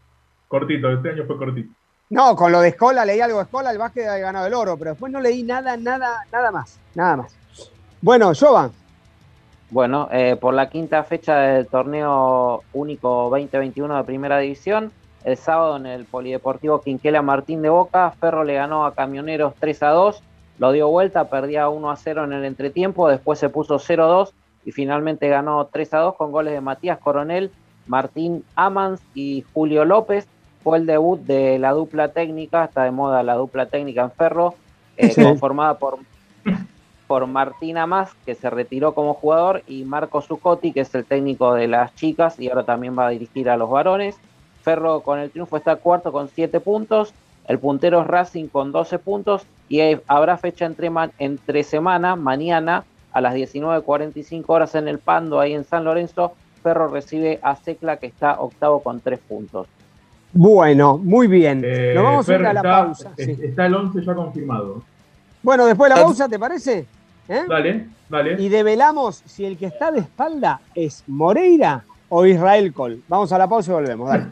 Cortito, 0.52 0.92
este 0.92 1.08
año 1.08 1.24
fue 1.26 1.38
cortito. 1.38 1.72
No, 2.10 2.36
con 2.36 2.52
lo 2.52 2.60
de 2.60 2.68
Escola 2.68 3.06
leí 3.06 3.22
algo 3.22 3.38
de 3.38 3.44
Escola, 3.44 3.70
el 3.70 3.78
básquet 3.78 4.06
ha 4.06 4.18
ganado 4.18 4.46
el 4.46 4.52
oro, 4.52 4.76
pero 4.76 4.90
después 4.90 5.10
no 5.10 5.18
leí 5.18 5.42
nada, 5.44 5.78
nada, 5.78 6.26
nada 6.30 6.50
más. 6.50 6.78
Nada 6.94 7.16
más. 7.16 7.34
Bueno, 8.02 8.32
Jova, 8.38 8.70
Bueno, 9.70 10.10
eh, 10.12 10.36
por 10.38 10.52
la 10.52 10.68
quinta 10.68 11.04
fecha 11.04 11.38
del 11.38 11.68
torneo 11.68 12.64
único 12.74 13.30
2021 13.30 13.96
de 13.96 14.04
Primera 14.04 14.36
División, 14.40 14.92
el 15.24 15.38
sábado 15.38 15.78
en 15.78 15.86
el 15.86 16.04
Polideportivo 16.04 16.82
Quinquela 16.82 17.22
Martín 17.22 17.62
de 17.62 17.70
Boca, 17.70 18.10
Ferro 18.20 18.44
le 18.44 18.52
ganó 18.52 18.84
a 18.84 18.94
Camioneros 18.94 19.54
3 19.58 19.82
a 19.84 19.88
2, 19.88 20.22
lo 20.58 20.72
dio 20.72 20.88
vuelta, 20.88 21.30
perdía 21.30 21.70
1 21.70 21.90
a 21.90 21.96
0 21.96 22.24
en 22.24 22.34
el 22.34 22.44
entretiempo, 22.44 23.08
después 23.08 23.38
se 23.38 23.48
puso 23.48 23.78
0 23.78 24.04
a 24.04 24.08
2 24.08 24.34
y 24.66 24.72
finalmente 24.72 25.30
ganó 25.30 25.64
3 25.72 25.94
a 25.94 25.98
2 26.00 26.16
con 26.16 26.30
goles 26.30 26.52
de 26.52 26.60
Matías 26.60 26.98
Coronel, 26.98 27.50
Martín 27.86 28.44
Amans 28.54 29.00
y 29.14 29.46
Julio 29.54 29.86
López. 29.86 30.28
Fue 30.62 30.78
el 30.78 30.86
debut 30.86 31.20
de 31.20 31.58
la 31.58 31.72
dupla 31.72 32.08
técnica, 32.08 32.64
está 32.64 32.84
de 32.84 32.90
moda 32.90 33.22
la 33.22 33.34
dupla 33.34 33.66
técnica 33.66 34.02
en 34.02 34.10
Ferro, 34.12 34.54
eh, 34.96 35.10
Sí. 35.10 35.22
conformada 35.22 35.74
por 35.78 35.98
por 37.08 37.26
Martín 37.26 37.76
Amas, 37.76 38.10
que 38.24 38.34
se 38.34 38.48
retiró 38.48 38.94
como 38.94 39.12
jugador, 39.12 39.62
y 39.66 39.84
Marco 39.84 40.22
Zucotti, 40.22 40.72
que 40.72 40.80
es 40.80 40.94
el 40.94 41.04
técnico 41.04 41.52
de 41.52 41.68
las 41.68 41.94
chicas 41.94 42.40
y 42.40 42.48
ahora 42.48 42.62
también 42.64 42.98
va 42.98 43.06
a 43.08 43.10
dirigir 43.10 43.50
a 43.50 43.58
los 43.58 43.68
varones. 43.68 44.16
Ferro 44.62 45.00
con 45.00 45.18
el 45.18 45.30
triunfo 45.30 45.58
está 45.58 45.76
cuarto 45.76 46.10
con 46.10 46.28
7 46.28 46.58
puntos, 46.60 47.12
el 47.48 47.58
puntero 47.58 48.00
es 48.00 48.06
Racing 48.06 48.46
con 48.46 48.72
12 48.72 48.98
puntos 48.98 49.44
y 49.68 49.80
habrá 50.06 50.38
fecha 50.38 50.64
entre, 50.64 50.90
entre 51.18 51.64
semana, 51.64 52.16
mañana 52.16 52.84
a 53.12 53.20
las 53.20 53.34
19.45 53.34 54.44
horas 54.48 54.74
en 54.74 54.88
el 54.88 54.98
Pando, 54.98 55.38
ahí 55.38 55.52
en 55.52 55.64
San 55.64 55.84
Lorenzo. 55.84 56.32
Ferro 56.62 56.88
recibe 56.88 57.40
a 57.42 57.56
Secla, 57.56 57.98
que 57.98 58.06
está 58.06 58.40
octavo 58.40 58.82
con 58.82 59.00
3 59.00 59.18
puntos. 59.18 59.66
Bueno, 60.32 60.98
muy 60.98 61.26
bien. 61.26 61.62
Eh, 61.64 61.92
Nos 61.94 62.04
vamos 62.04 62.28
a 62.28 62.34
ir 62.34 62.46
a 62.46 62.52
la 62.52 62.60
está, 62.60 62.70
pausa. 62.84 63.12
es- 63.16 63.26
sí. 63.26 63.36
está 63.44 63.66
el 63.66 63.74
11 63.74 64.02
ya 64.04 64.14
confirmado. 64.14 64.82
Bueno, 65.42 65.66
después 65.66 65.90
de 65.92 65.96
la 65.98 66.02
pausa, 66.04 66.28
¿te 66.28 66.38
parece? 66.38 66.86
¿Eh? 67.28 67.42
Dale, 67.48 67.86
dale. 68.08 68.42
Y 68.42 68.48
develamos 68.48 69.22
si 69.26 69.44
el 69.44 69.56
que 69.58 69.66
está 69.66 69.90
de 69.90 70.00
espalda 70.00 70.60
es 70.74 71.04
Moreira 71.06 71.84
o 72.08 72.24
Israel 72.26 72.72
Col. 72.72 73.02
Vamos 73.08 73.32
a 73.32 73.38
la 73.38 73.48
pausa 73.48 73.70
y 73.72 73.74
volvemos. 73.74 74.08
Dale. 74.08 74.26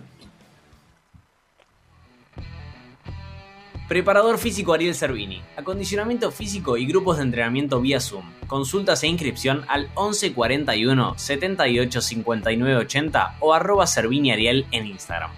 Preparador 3.88 4.38
físico 4.38 4.72
Ariel 4.72 4.94
Servini. 4.94 5.42
Acondicionamiento 5.56 6.30
físico 6.30 6.76
y 6.76 6.86
grupos 6.86 7.16
de 7.16 7.24
entrenamiento 7.24 7.80
vía 7.80 7.98
Zoom. 8.00 8.24
Consultas 8.46 9.02
e 9.02 9.08
inscripción 9.08 9.64
al 9.68 9.88
1141 9.96 11.14
78 11.18 12.00
59 12.00 12.76
80 12.76 13.36
o 13.40 13.52
arroba 13.52 13.86
Servini 13.88 14.30
Ariel 14.30 14.66
en 14.70 14.86
Instagram. 14.86 15.30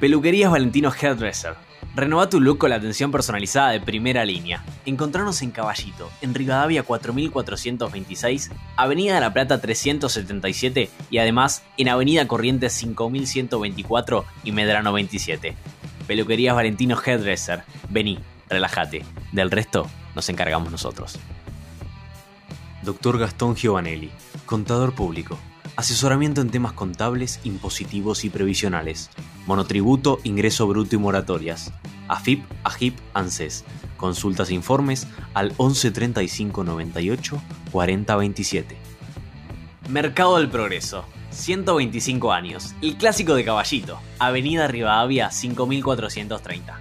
Peluquerías 0.00 0.52
Valentino 0.52 0.92
Hairdresser. 0.92 1.54
Renova 1.96 2.28
tu 2.28 2.40
look 2.40 2.58
con 2.58 2.70
la 2.70 2.76
atención 2.76 3.10
personalizada 3.10 3.70
de 3.70 3.80
primera 3.80 4.24
línea. 4.24 4.64
Encontrarnos 4.86 5.42
en 5.42 5.50
Caballito, 5.50 6.08
en 6.20 6.34
Rivadavia 6.34 6.84
4426, 6.84 8.52
Avenida 8.76 9.16
de 9.16 9.20
la 9.20 9.32
Plata 9.32 9.60
377 9.60 10.88
y 11.10 11.18
además 11.18 11.64
en 11.76 11.88
Avenida 11.88 12.28
Corrientes 12.28 12.74
5124 12.74 14.24
y 14.44 14.52
Medrano 14.52 14.92
27. 14.92 15.56
Peluquerías 16.06 16.54
Valentino 16.54 16.96
Hairdresser. 17.04 17.64
Vení, 17.90 18.20
relájate. 18.48 19.04
Del 19.32 19.50
resto 19.50 19.90
nos 20.14 20.28
encargamos 20.28 20.70
nosotros. 20.70 21.18
Doctor 22.84 23.18
Gastón 23.18 23.56
Giovanelli, 23.56 24.12
contador 24.46 24.94
público. 24.94 25.36
Asesoramiento 25.78 26.40
en 26.40 26.50
temas 26.50 26.72
contables, 26.72 27.38
impositivos 27.44 28.24
y 28.24 28.30
previsionales. 28.30 29.10
Monotributo, 29.46 30.18
ingreso 30.24 30.66
bruto 30.66 30.96
y 30.96 30.98
moratorias. 30.98 31.72
AFIP, 32.08 32.42
AGIP, 32.64 32.98
ANSES. 33.14 33.64
Consultas 33.96 34.50
e 34.50 34.54
informes 34.54 35.06
al 35.34 35.54
11 35.56 35.92
35 35.92 36.64
98 36.64 37.40
40 37.70 38.16
27. 38.16 38.76
Mercado 39.88 40.38
del 40.38 40.50
Progreso. 40.50 41.04
125 41.30 42.32
años. 42.32 42.74
El 42.82 42.96
clásico 42.96 43.36
de 43.36 43.44
Caballito. 43.44 44.00
Avenida 44.18 44.66
Rivadavia 44.66 45.30
5430. 45.30 46.76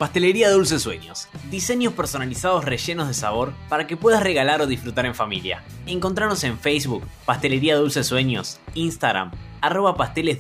Pastelería 0.03 0.51
Dulces 0.51 0.83
Sueños. 0.83 1.29
Diseños 1.49 1.93
personalizados 1.93 2.65
rellenos 2.65 3.07
de 3.07 3.15
sabor 3.15 3.53
para 3.69 3.87
que 3.87 3.97
puedas 3.97 4.21
regalar 4.21 4.61
o 4.61 4.67
disfrutar 4.67 5.07
en 5.07 5.15
familia. 5.15 5.63
Encontranos 5.87 6.43
en 6.43 6.59
Facebook, 6.59 7.05
Pastelería 7.25 7.77
Dulces 7.77 8.09
Sueños, 8.09 8.59
Instagram, 8.75 9.31
arroba 9.61 9.97
pasteles 9.97 10.39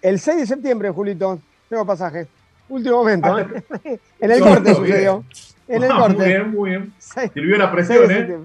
el 0.01 0.19
6 0.19 0.37
de 0.39 0.45
septiembre, 0.45 0.89
Julito. 0.91 1.39
Tengo 1.69 1.85
pasaje. 1.85 2.27
Último 2.69 2.97
momento. 2.97 3.39
¿eh? 3.39 3.63
en 4.19 4.31
el 4.31 4.39
corte 4.41 4.73
sucedió. 4.75 5.23
En 5.67 5.83
el 5.83 5.91
Ah, 5.91 5.97
corte. 5.99 6.17
Muy 6.17 6.25
bien, 6.27 6.51
muy 6.51 6.69
bien. 6.71 6.93
Sirvió 7.33 7.57
la 7.57 7.71
presión, 7.71 8.11
¿eh? 8.11 8.37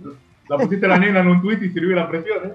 La 0.49 0.59
pusiste 0.59 0.87
a 0.87 0.89
la 0.91 0.99
nena 0.99 1.21
en 1.21 1.29
un 1.29 1.41
tuit 1.43 1.63
y 1.63 1.71
sirvió 1.71 1.95
la 1.97 2.09
presión, 2.09 2.39
¿eh? 2.47 2.53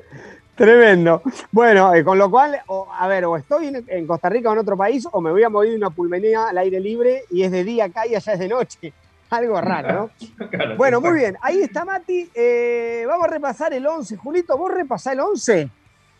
Tremendo. 0.55 1.21
Bueno, 1.51 1.93
eh, 1.93 2.03
con 2.03 2.17
lo 2.17 2.31
cual, 2.31 2.57
o- 2.67 2.87
a 2.91 3.07
ver, 3.07 3.25
o 3.25 3.37
estoy 3.37 3.67
en, 3.67 3.83
en 3.87 4.07
Costa 4.07 4.27
Rica 4.27 4.49
o 4.49 4.53
en 4.53 4.59
otro 4.59 4.75
país, 4.75 5.07
o 5.11 5.21
me 5.21 5.29
voy 5.31 5.43
a 5.43 5.49
mover 5.49 5.69
de 5.69 5.75
una 5.75 5.89
pulmonía 5.91 6.47
al 6.49 6.57
aire 6.57 6.79
libre 6.79 7.23
y 7.29 7.43
es 7.43 7.51
de 7.51 7.63
día 7.63 7.85
acá 7.85 8.07
y 8.07 8.15
allá 8.15 8.33
es 8.33 8.39
de 8.39 8.47
noche. 8.47 8.93
Algo 9.29 9.59
raro, 9.59 10.11
¿no? 10.39 10.47
Claro, 10.49 10.77
Bueno, 10.77 11.01
muy 11.01 11.17
bien. 11.19 11.37
Ahí 11.41 11.61
está 11.61 11.83
Mati. 11.83 12.29
Eh, 12.33 13.03
vamos 13.07 13.27
a 13.27 13.31
repasar 13.31 13.73
el 13.73 13.85
11. 13.85 14.15
Julito, 14.17 14.57
vos 14.57 14.71
repasá 14.71 15.11
el 15.13 15.19
11 15.19 15.69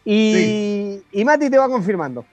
y, 0.05 1.01
y 1.11 1.25
Mati 1.25 1.49
te 1.49 1.57
va 1.57 1.67
confirmando. 1.69 2.25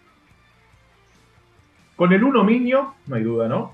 Con 1.97 2.13
el 2.13 2.25
1 2.25 2.45
Miño, 2.45 2.95
no 3.07 3.17
hay 3.17 3.23
duda, 3.23 3.49
¿no? 3.49 3.73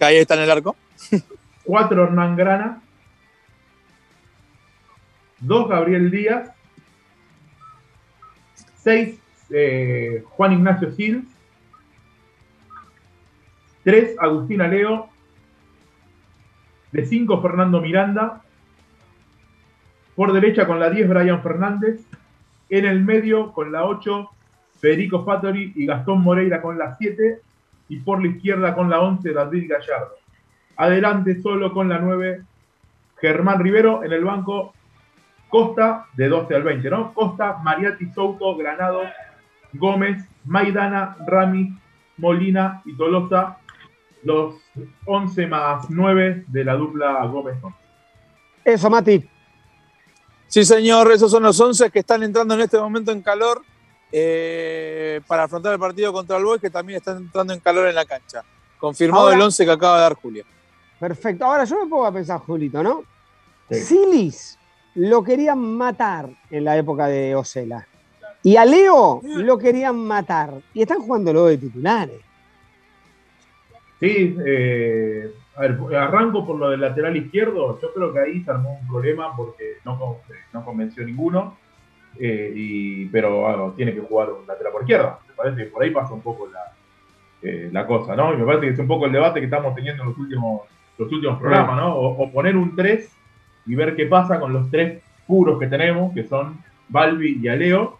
Ahí 0.00 0.16
está 0.16 0.34
en 0.34 0.42
el 0.42 0.50
arco. 0.50 0.76
4 1.64 2.04
Hernán 2.04 2.36
Grana. 2.36 2.82
2 5.40 5.68
Gabriel 5.68 6.10
Díaz. 6.10 6.50
6 8.82 9.18
Juan 10.24 10.52
Ignacio 10.52 10.92
Sil. 10.92 11.24
3 13.84 14.16
Agustín 14.18 14.60
Aleo. 14.60 15.08
De 16.94 17.04
5 17.04 17.42
Fernando 17.42 17.80
Miranda. 17.80 18.40
Por 20.14 20.32
derecha 20.32 20.64
con 20.64 20.78
la 20.78 20.90
10 20.90 21.08
Brian 21.08 21.42
Fernández. 21.42 22.00
En 22.70 22.84
el 22.84 23.04
medio 23.04 23.52
con 23.52 23.72
la 23.72 23.84
8 23.84 24.30
Federico 24.78 25.24
Fattori 25.24 25.72
y 25.74 25.86
Gastón 25.86 26.22
Moreira 26.22 26.62
con 26.62 26.78
la 26.78 26.94
7. 26.96 27.40
Y 27.88 27.96
por 27.96 28.22
la 28.22 28.28
izquierda 28.28 28.76
con 28.76 28.88
la 28.88 29.00
11 29.00 29.32
David 29.32 29.72
Gallardo. 29.72 30.14
Adelante 30.76 31.42
solo 31.42 31.72
con 31.72 31.88
la 31.88 31.98
9 31.98 32.42
Germán 33.20 33.58
Rivero. 33.58 34.04
En 34.04 34.12
el 34.12 34.22
banco 34.22 34.72
Costa 35.48 36.06
de 36.12 36.28
12 36.28 36.54
al 36.54 36.62
20, 36.62 36.90
¿no? 36.90 37.12
Costa, 37.12 37.58
Mariati, 37.60 38.06
Souto, 38.10 38.56
Granado, 38.56 39.02
Gómez, 39.72 40.24
Maidana, 40.44 41.16
Rami, 41.26 41.76
Molina 42.18 42.82
y 42.84 42.96
Tolosa. 42.96 43.58
Los 44.24 44.54
11 45.06 45.46
más 45.46 45.86
9 45.90 46.44
de 46.48 46.64
la 46.64 46.74
dupla 46.74 47.24
Gómez. 47.26 47.56
Eso, 48.64 48.88
Mati. 48.90 49.28
Sí, 50.46 50.64
señor, 50.64 51.10
esos 51.12 51.30
son 51.30 51.42
los 51.42 51.58
11 51.60 51.90
que 51.90 52.00
están 52.00 52.22
entrando 52.22 52.54
en 52.54 52.60
este 52.62 52.78
momento 52.78 53.12
en 53.12 53.22
calor 53.22 53.62
eh, 54.12 55.20
para 55.26 55.44
afrontar 55.44 55.72
el 55.72 55.78
partido 55.78 56.12
contra 56.12 56.36
el 56.36 56.44
Boys, 56.44 56.60
que 56.60 56.70
también 56.70 56.98
están 56.98 57.18
entrando 57.18 57.52
en 57.52 57.60
calor 57.60 57.88
en 57.88 57.94
la 57.94 58.04
cancha. 58.04 58.42
Confirmado 58.78 59.24
Ahora- 59.24 59.36
el 59.36 59.42
11 59.42 59.64
que 59.64 59.70
acaba 59.70 59.96
de 59.96 60.02
dar 60.02 60.14
Julio. 60.14 60.44
Perfecto. 60.98 61.44
Ahora 61.44 61.64
yo 61.64 61.82
me 61.84 61.90
pongo 61.90 62.06
a 62.06 62.12
pensar, 62.12 62.38
Julito, 62.40 62.82
¿no? 62.82 63.02
Silis 63.70 64.58
lo 64.94 65.24
querían 65.24 65.58
matar 65.58 66.28
en 66.50 66.64
la 66.64 66.76
época 66.76 67.06
de 67.08 67.34
Osela. 67.34 67.86
Y 68.42 68.56
a 68.56 68.64
Leo 68.64 69.20
lo 69.24 69.58
querían 69.58 69.96
matar. 69.96 70.54
Y 70.72 70.82
están 70.82 71.00
jugando 71.00 71.32
luego 71.32 71.48
de 71.48 71.58
titulares. 71.58 72.20
Sí, 74.04 74.36
eh, 74.44 75.30
arranco 75.96 76.46
por 76.46 76.58
lo 76.58 76.70
del 76.70 76.80
lateral 76.80 77.16
izquierdo. 77.16 77.80
Yo 77.80 77.92
creo 77.94 78.12
que 78.12 78.18
ahí 78.20 78.42
se 78.44 78.50
armó 78.50 78.78
un 78.80 78.86
problema 78.88 79.34
porque 79.36 79.78
no, 79.84 79.98
con- 79.98 80.16
no 80.52 80.64
convenció 80.64 81.04
ninguno. 81.04 81.56
eh, 82.18 82.52
y, 82.54 83.06
pero 83.06 83.40
bueno, 83.40 83.72
tiene 83.76 83.92
que 83.94 84.00
jugar 84.00 84.30
un 84.30 84.46
lateral 84.46 84.72
por 84.72 84.82
izquierda. 84.82 85.18
Me 85.26 85.34
parece 85.34 85.64
que 85.64 85.70
por 85.70 85.82
ahí 85.82 85.90
pasa 85.90 86.12
un 86.14 86.20
poco 86.20 86.46
la, 86.48 86.60
eh, 87.42 87.68
la 87.72 87.86
cosa, 87.86 88.14
¿no? 88.14 88.32
Y 88.32 88.36
me 88.36 88.44
parece 88.44 88.66
que 88.66 88.72
es 88.74 88.78
un 88.78 88.86
poco 88.86 89.06
el 89.06 89.12
debate 89.12 89.40
que 89.40 89.46
estamos 89.46 89.74
teniendo 89.74 90.02
en 90.04 90.10
los 90.10 90.18
últimos, 90.18 90.62
los 90.98 91.10
últimos 91.10 91.40
programas, 91.40 91.76
¿no? 91.76 91.94
O, 91.96 92.22
o 92.24 92.30
poner 92.30 92.56
un 92.56 92.76
3 92.76 93.10
y 93.66 93.74
ver 93.74 93.96
qué 93.96 94.06
pasa 94.06 94.38
con 94.38 94.52
los 94.52 94.70
tres 94.70 95.02
puros 95.26 95.58
que 95.58 95.66
tenemos, 95.66 96.12
que 96.14 96.22
son 96.24 96.56
Balbi 96.88 97.40
y 97.42 97.48
Aleo. 97.48 97.98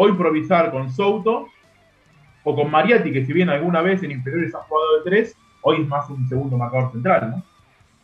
O 0.00 0.08
improvisar 0.08 0.70
con 0.70 0.90
Souto 0.90 1.48
o 2.50 2.56
con 2.56 2.70
Mariati, 2.70 3.12
que 3.12 3.24
si 3.26 3.32
bien 3.32 3.48
alguna 3.50 3.82
vez 3.82 4.02
en 4.02 4.10
inferiores 4.12 4.54
ha 4.54 4.58
jugado 4.58 4.98
de 4.98 5.10
3, 5.10 5.36
hoy 5.62 5.82
es 5.82 5.88
más 5.88 6.08
un 6.10 6.28
segundo 6.28 6.56
marcador 6.56 6.92
central, 6.92 7.30
¿no? 7.30 7.42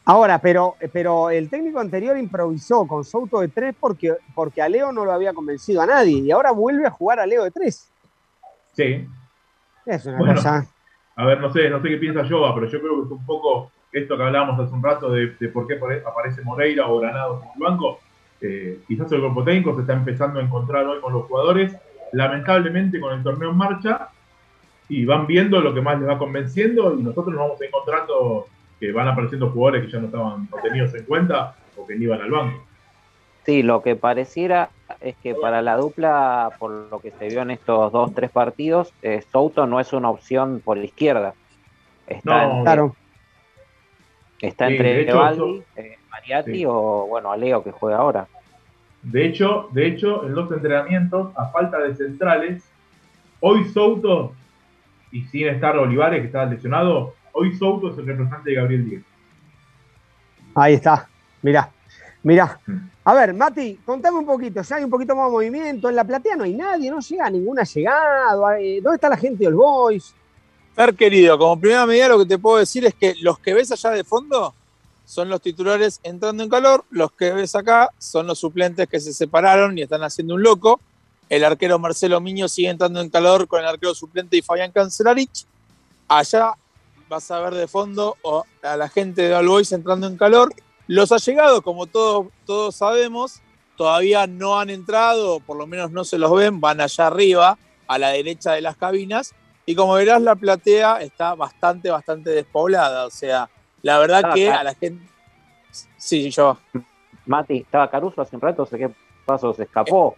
Ahora, 0.06 0.38
pero, 0.38 0.74
pero 0.92 1.30
el 1.30 1.48
técnico 1.48 1.80
anterior 1.80 2.18
improvisó 2.18 2.86
con 2.86 3.04
Souto 3.04 3.40
de 3.40 3.48
tres 3.48 3.74
porque, 3.80 4.12
porque 4.34 4.60
a 4.60 4.68
Leo 4.68 4.92
no 4.92 5.02
lo 5.06 5.12
había 5.12 5.32
convencido 5.32 5.80
a 5.80 5.86
nadie 5.86 6.18
y 6.18 6.30
ahora 6.30 6.50
vuelve 6.52 6.86
a 6.86 6.90
jugar 6.90 7.20
a 7.20 7.26
Leo 7.26 7.42
de 7.42 7.50
tres. 7.50 7.90
Sí. 8.74 9.08
Es 9.86 10.04
una 10.04 10.18
Bueno, 10.18 10.34
cosa. 10.34 10.66
A 11.16 11.24
ver, 11.24 11.40
no 11.40 11.50
sé, 11.50 11.70
no 11.70 11.80
sé 11.80 11.88
qué 11.88 11.96
piensa 11.96 12.28
Jova, 12.28 12.54
pero 12.54 12.66
yo 12.68 12.80
creo 12.80 12.96
que 13.00 13.04
es 13.06 13.10
un 13.12 13.24
poco 13.24 13.70
esto 13.92 14.14
que 14.16 14.22
hablábamos 14.24 14.60
hace 14.60 14.74
un 14.74 14.82
rato 14.82 15.08
de, 15.10 15.36
de 15.40 15.48
por 15.48 15.66
qué 15.66 15.76
pare- 15.76 16.02
aparece 16.06 16.42
Moreira 16.42 16.86
o 16.86 16.98
Granados 17.00 17.42
en 17.42 17.48
el 17.54 17.60
banco. 17.70 17.98
Eh, 18.42 18.80
quizás 18.86 19.10
el 19.10 19.20
cuerpo 19.20 19.42
técnico 19.42 19.74
se 19.74 19.82
está 19.82 19.94
empezando 19.94 20.38
a 20.38 20.42
encontrar 20.42 20.84
hoy 20.86 21.00
con 21.00 21.14
los 21.14 21.24
jugadores, 21.24 21.74
lamentablemente 22.12 23.00
con 23.00 23.14
el 23.14 23.22
torneo 23.22 23.50
en 23.52 23.56
marcha, 23.56 24.08
y 24.88 25.04
van 25.04 25.26
viendo 25.26 25.60
lo 25.60 25.72
que 25.74 25.80
más 25.80 25.98
les 25.98 26.08
va 26.08 26.18
convenciendo 26.18 26.94
y 26.98 27.02
nosotros 27.02 27.34
nos 27.34 27.40
vamos 27.40 27.62
encontrando 27.62 28.46
que 28.78 28.92
van 28.92 29.08
apareciendo 29.08 29.50
jugadores 29.50 29.84
que 29.84 29.92
ya 29.92 29.98
no 29.98 30.06
estaban 30.06 30.48
no 30.50 30.62
tenidos 30.62 30.94
en 30.94 31.04
cuenta 31.04 31.56
o 31.76 31.86
que 31.86 31.96
ni 31.96 32.04
iban 32.04 32.20
al 32.20 32.30
banco. 32.30 32.64
Sí, 33.44 33.62
lo 33.62 33.82
que 33.82 33.94
pareciera 33.94 34.70
es 35.00 35.16
que 35.16 35.34
para 35.34 35.60
la 35.60 35.76
dupla, 35.76 36.50
por 36.58 36.70
lo 36.70 36.98
que 37.00 37.10
se 37.10 37.28
vio 37.28 37.42
en 37.42 37.50
estos 37.50 37.92
dos, 37.92 38.14
tres 38.14 38.30
partidos, 38.30 38.92
eh, 39.02 39.22
Souto 39.30 39.66
no 39.66 39.80
es 39.80 39.92
una 39.92 40.08
opción 40.10 40.62
por 40.64 40.78
izquierda. 40.78 41.34
Está 42.06 42.46
No, 42.46 42.50
entre, 42.50 42.62
Claro. 42.64 42.96
está 44.40 44.68
Sí, 44.68 44.72
entre 44.76 45.00
hecho, 45.02 45.18
Valdi, 45.18 45.62
eh, 45.76 45.98
Mariatti 46.10 46.52
Sí. 46.52 46.64
o, 46.66 47.06
bueno, 47.06 47.32
a 47.32 47.36
Leo 47.36 47.62
que 47.62 47.70
juega 47.70 47.98
ahora. 47.98 48.26
De 49.02 49.26
hecho, 49.26 49.68
de 49.72 49.88
hecho, 49.88 50.24
en 50.24 50.34
los 50.34 50.50
entrenamientos, 50.50 51.36
a 51.36 51.46
falta 51.50 51.78
de 51.78 51.94
centrales, 51.94 52.64
hoy 53.40 53.64
Souto, 53.66 54.32
y 55.14 55.22
sin 55.26 55.46
estar 55.46 55.78
Olivares, 55.78 56.20
que 56.20 56.26
estaba 56.26 56.44
lesionado, 56.46 57.14
hoy 57.32 57.56
Souto 57.56 57.92
es 57.92 57.98
el 57.98 58.04
representante 58.04 58.50
de 58.50 58.56
Gabriel 58.56 58.90
Díaz. 58.90 59.02
Ahí 60.56 60.74
está. 60.74 61.08
Mirá, 61.40 61.70
mirá. 62.24 62.58
Mm. 62.66 62.76
A 63.04 63.14
ver, 63.14 63.32
Mati, 63.32 63.78
contame 63.86 64.18
un 64.18 64.26
poquito. 64.26 64.64
Si 64.64 64.74
hay 64.74 64.82
un 64.82 64.90
poquito 64.90 65.14
más 65.14 65.26
de 65.26 65.30
movimiento. 65.30 65.88
En 65.88 65.94
la 65.94 66.02
platea 66.02 66.34
no 66.34 66.42
hay 66.42 66.54
nadie, 66.54 66.90
no 66.90 66.98
llega 66.98 67.30
ninguna 67.30 67.62
llegada. 67.62 68.60
eh, 68.60 68.80
¿Dónde 68.82 68.96
está 68.96 69.08
la 69.08 69.16
gente 69.16 69.44
de 69.44 69.48
All 69.48 69.54
Boys? 69.54 70.12
Fer, 70.74 70.92
querido, 70.96 71.38
como 71.38 71.60
primera 71.60 71.86
medida 71.86 72.08
lo 72.08 72.18
que 72.18 72.26
te 72.26 72.38
puedo 72.38 72.58
decir 72.58 72.84
es 72.84 72.94
que 72.94 73.14
los 73.20 73.38
que 73.38 73.54
ves 73.54 73.70
allá 73.70 73.90
de 73.90 74.02
fondo 74.02 74.52
son 75.04 75.28
los 75.28 75.40
titulares 75.40 76.00
entrando 76.02 76.42
en 76.42 76.48
calor, 76.48 76.84
los 76.90 77.12
que 77.12 77.30
ves 77.30 77.54
acá 77.54 77.90
son 77.98 78.26
los 78.26 78.40
suplentes 78.40 78.88
que 78.88 78.98
se 78.98 79.12
separaron 79.12 79.78
y 79.78 79.82
están 79.82 80.02
haciendo 80.02 80.34
un 80.34 80.42
loco. 80.42 80.80
El 81.28 81.44
arquero 81.44 81.78
Marcelo 81.78 82.20
Miño 82.20 82.48
sigue 82.48 82.68
entrando 82.68 83.00
en 83.00 83.10
calor 83.10 83.48
con 83.48 83.60
el 83.60 83.66
arquero 83.66 83.94
suplente 83.94 84.36
y 84.36 84.42
Fabián 84.42 84.72
Cancelarich. 84.72 85.46
Allá 86.08 86.52
vas 87.08 87.30
a 87.30 87.40
ver 87.40 87.54
de 87.54 87.66
fondo 87.66 88.16
a 88.62 88.76
la 88.76 88.88
gente 88.88 89.22
de 89.22 89.34
All 89.34 89.48
Boys 89.48 89.72
entrando 89.72 90.06
en 90.06 90.16
calor. 90.16 90.52
Los 90.86 91.12
allegados, 91.12 91.62
como 91.62 91.86
todos, 91.86 92.26
todos 92.44 92.76
sabemos, 92.76 93.40
todavía 93.76 94.26
no 94.26 94.58
han 94.58 94.70
entrado, 94.70 95.36
o 95.36 95.40
por 95.40 95.56
lo 95.56 95.66
menos 95.66 95.90
no 95.90 96.04
se 96.04 96.18
los 96.18 96.34
ven, 96.34 96.60
van 96.60 96.80
allá 96.80 97.06
arriba, 97.06 97.58
a 97.86 97.98
la 97.98 98.10
derecha 98.10 98.52
de 98.52 98.60
las 98.60 98.76
cabinas. 98.76 99.34
Y 99.66 99.74
como 99.74 99.94
verás, 99.94 100.20
la 100.20 100.34
platea 100.34 101.00
está 101.00 101.34
bastante, 101.34 101.90
bastante 101.90 102.30
despoblada. 102.30 103.06
O 103.06 103.10
sea, 103.10 103.48
la 103.82 103.98
verdad 103.98 104.34
que 104.34 104.50
a 104.50 104.62
la 104.62 104.74
gente. 104.74 105.06
Sí, 105.96 106.30
yo. 106.30 106.58
Mati, 107.26 107.58
estaba 107.58 107.90
Caruso 107.90 108.20
hace 108.20 108.36
un 108.36 108.42
rato, 108.42 108.66
sé 108.66 108.78
qué 108.78 108.90
pasó, 109.24 109.54
se 109.54 109.62
escapó. 109.62 110.16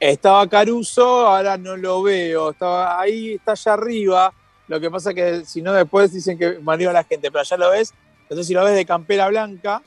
Estaba 0.00 0.48
Caruso, 0.48 1.26
ahora 1.26 1.58
no 1.58 1.76
lo 1.76 2.02
veo. 2.02 2.50
Estaba 2.50 2.98
ahí, 2.98 3.34
está 3.34 3.52
allá 3.52 3.74
arriba. 3.74 4.32
Lo 4.66 4.80
que 4.80 4.90
pasa 4.90 5.12
que 5.12 5.44
si 5.44 5.60
no, 5.60 5.74
después 5.74 6.10
dicen 6.12 6.38
que 6.38 6.58
mareó 6.60 6.88
a 6.88 6.94
la 6.94 7.04
gente, 7.04 7.30
pero 7.30 7.40
allá 7.40 7.58
lo 7.58 7.70
ves. 7.70 7.92
Entonces, 8.22 8.46
si 8.46 8.54
lo 8.54 8.64
ves 8.64 8.74
de 8.74 8.86
campera 8.86 9.28
blanca, 9.28 9.82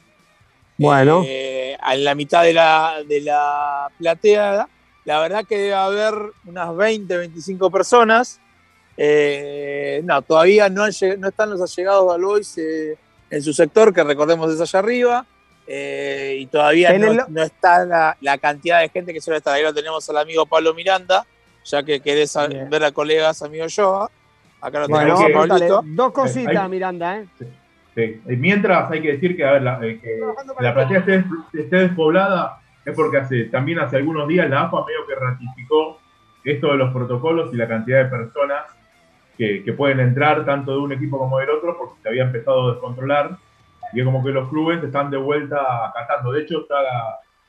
Bueno, 0.78 1.24
eh, 1.26 1.76
en 1.91 2.03
la 2.03 2.14
mitad 2.14 2.43
de 2.43 2.53
la, 2.53 2.97
de 3.07 3.22
la 3.22 3.89
platea, 3.97 4.68
la 5.05 5.20
verdad 5.20 5.45
que 5.47 5.57
debe 5.57 5.74
haber 5.74 6.14
unas 6.45 6.76
20, 6.76 7.18
25 7.18 7.72
personas. 7.72 8.39
Eh, 8.95 10.01
no, 10.03 10.22
todavía 10.22 10.70
no, 10.70 10.84
han 10.84 10.91
no 11.18 11.28
están 11.30 11.49
los 11.49 11.61
allegados 11.61 12.07
de 12.07 12.14
Alois 12.14 12.57
eh, 12.59 12.97
en 13.32 13.41
su 13.41 13.51
sector, 13.51 13.91
que 13.91 14.03
recordemos 14.03 14.53
es 14.53 14.61
allá 14.61 14.80
arriba. 14.80 15.26
Eh, 15.68 16.38
y 16.39 16.45
todavía 16.47 16.97
no, 16.97 17.11
el- 17.11 17.22
no 17.30 17.41
está 17.43 17.86
la, 17.86 18.18
la 18.22 18.38
cantidad 18.38 18.82
de 18.82 18.89
gente 18.89 19.14
que 19.14 19.22
suele 19.22 19.38
estar. 19.38 19.53
Ahí 19.53 19.64
lo 19.64 19.74
tenemos 19.74 20.07
al 20.09 20.18
amigo 20.18 20.45
Pablo 20.45 20.74
Miranda, 20.74 21.26
ya 21.66 21.84
que 21.84 21.99
querés 22.01 22.36
Bien. 22.49 22.70
ver 22.70 22.84
a 22.84 22.91
colegas, 22.91 23.41
amigo 23.41 23.66
Joa. 23.74 24.09
Acá 24.61 24.80
lo 24.80 24.88
bueno, 24.88 25.16
tenemos 25.18 25.45
a. 25.45 25.47
Pablito. 25.47 25.82
dos 25.86 26.11
cositas, 26.14 26.55
Ahí- 26.57 26.70
Miranda, 26.70 27.18
¿eh? 27.20 27.26
Sí. 27.38 27.45
Eh, 27.95 28.20
Mientras 28.26 28.89
hay 28.91 29.01
que 29.01 29.14
decir 29.14 29.36
que, 29.38 29.45
a 29.45 29.51
ver, 29.53 29.61
la, 29.61 29.80
eh, 29.86 29.99
que 30.01 30.20
la 30.59 30.74
platea 30.74 30.99
esté, 30.99 31.11
des- 31.11 31.26
esté 31.53 31.76
despoblada 31.78 32.59
es 32.86 32.95
porque 32.95 33.18
hace, 33.18 33.43
también 33.45 33.80
hace 33.80 33.97
algunos 33.97 34.28
días 34.28 34.49
la 34.49 34.64
AFA 34.64 34.84
medio 34.86 35.05
que 35.07 35.16
ratificó 35.16 35.99
esto 36.43 36.72
de 36.72 36.78
los 36.78 36.91
protocolos 36.93 37.53
y 37.53 37.57
la 37.57 37.68
cantidad 37.68 38.03
de 38.03 38.09
personas 38.09 38.64
que, 39.38 39.64
que 39.64 39.74
pueden 39.74 39.99
entrar 39.99 40.43
tanto 40.45 40.72
de 40.72 40.78
un 40.80 40.91
equipo 40.91 41.18
como 41.18 41.38
del 41.39 41.49
otro 41.51 41.78
porque 41.78 42.01
se 42.01 42.09
había 42.09 42.24
empezado 42.24 42.68
a 42.68 42.72
descontrolar 42.74 43.38
y 43.93 43.99
es 43.99 44.05
como 44.05 44.23
que 44.23 44.31
los 44.31 44.49
clubes 44.49 44.83
están 44.83 45.09
de 45.11 45.17
vuelta 45.17 45.87
acatando. 45.87 46.31
De 46.31 46.41
hecho, 46.41 46.61
está, 46.61 46.75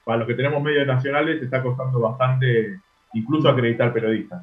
para 0.04 0.18
los 0.18 0.26
que 0.28 0.34
tenemos 0.34 0.62
medios 0.62 0.86
nacionales 0.86 1.42
está 1.42 1.62
costando 1.62 1.98
bastante 2.00 2.80
incluso 3.14 3.48
acreditar 3.48 3.92
periodistas. 3.92 4.42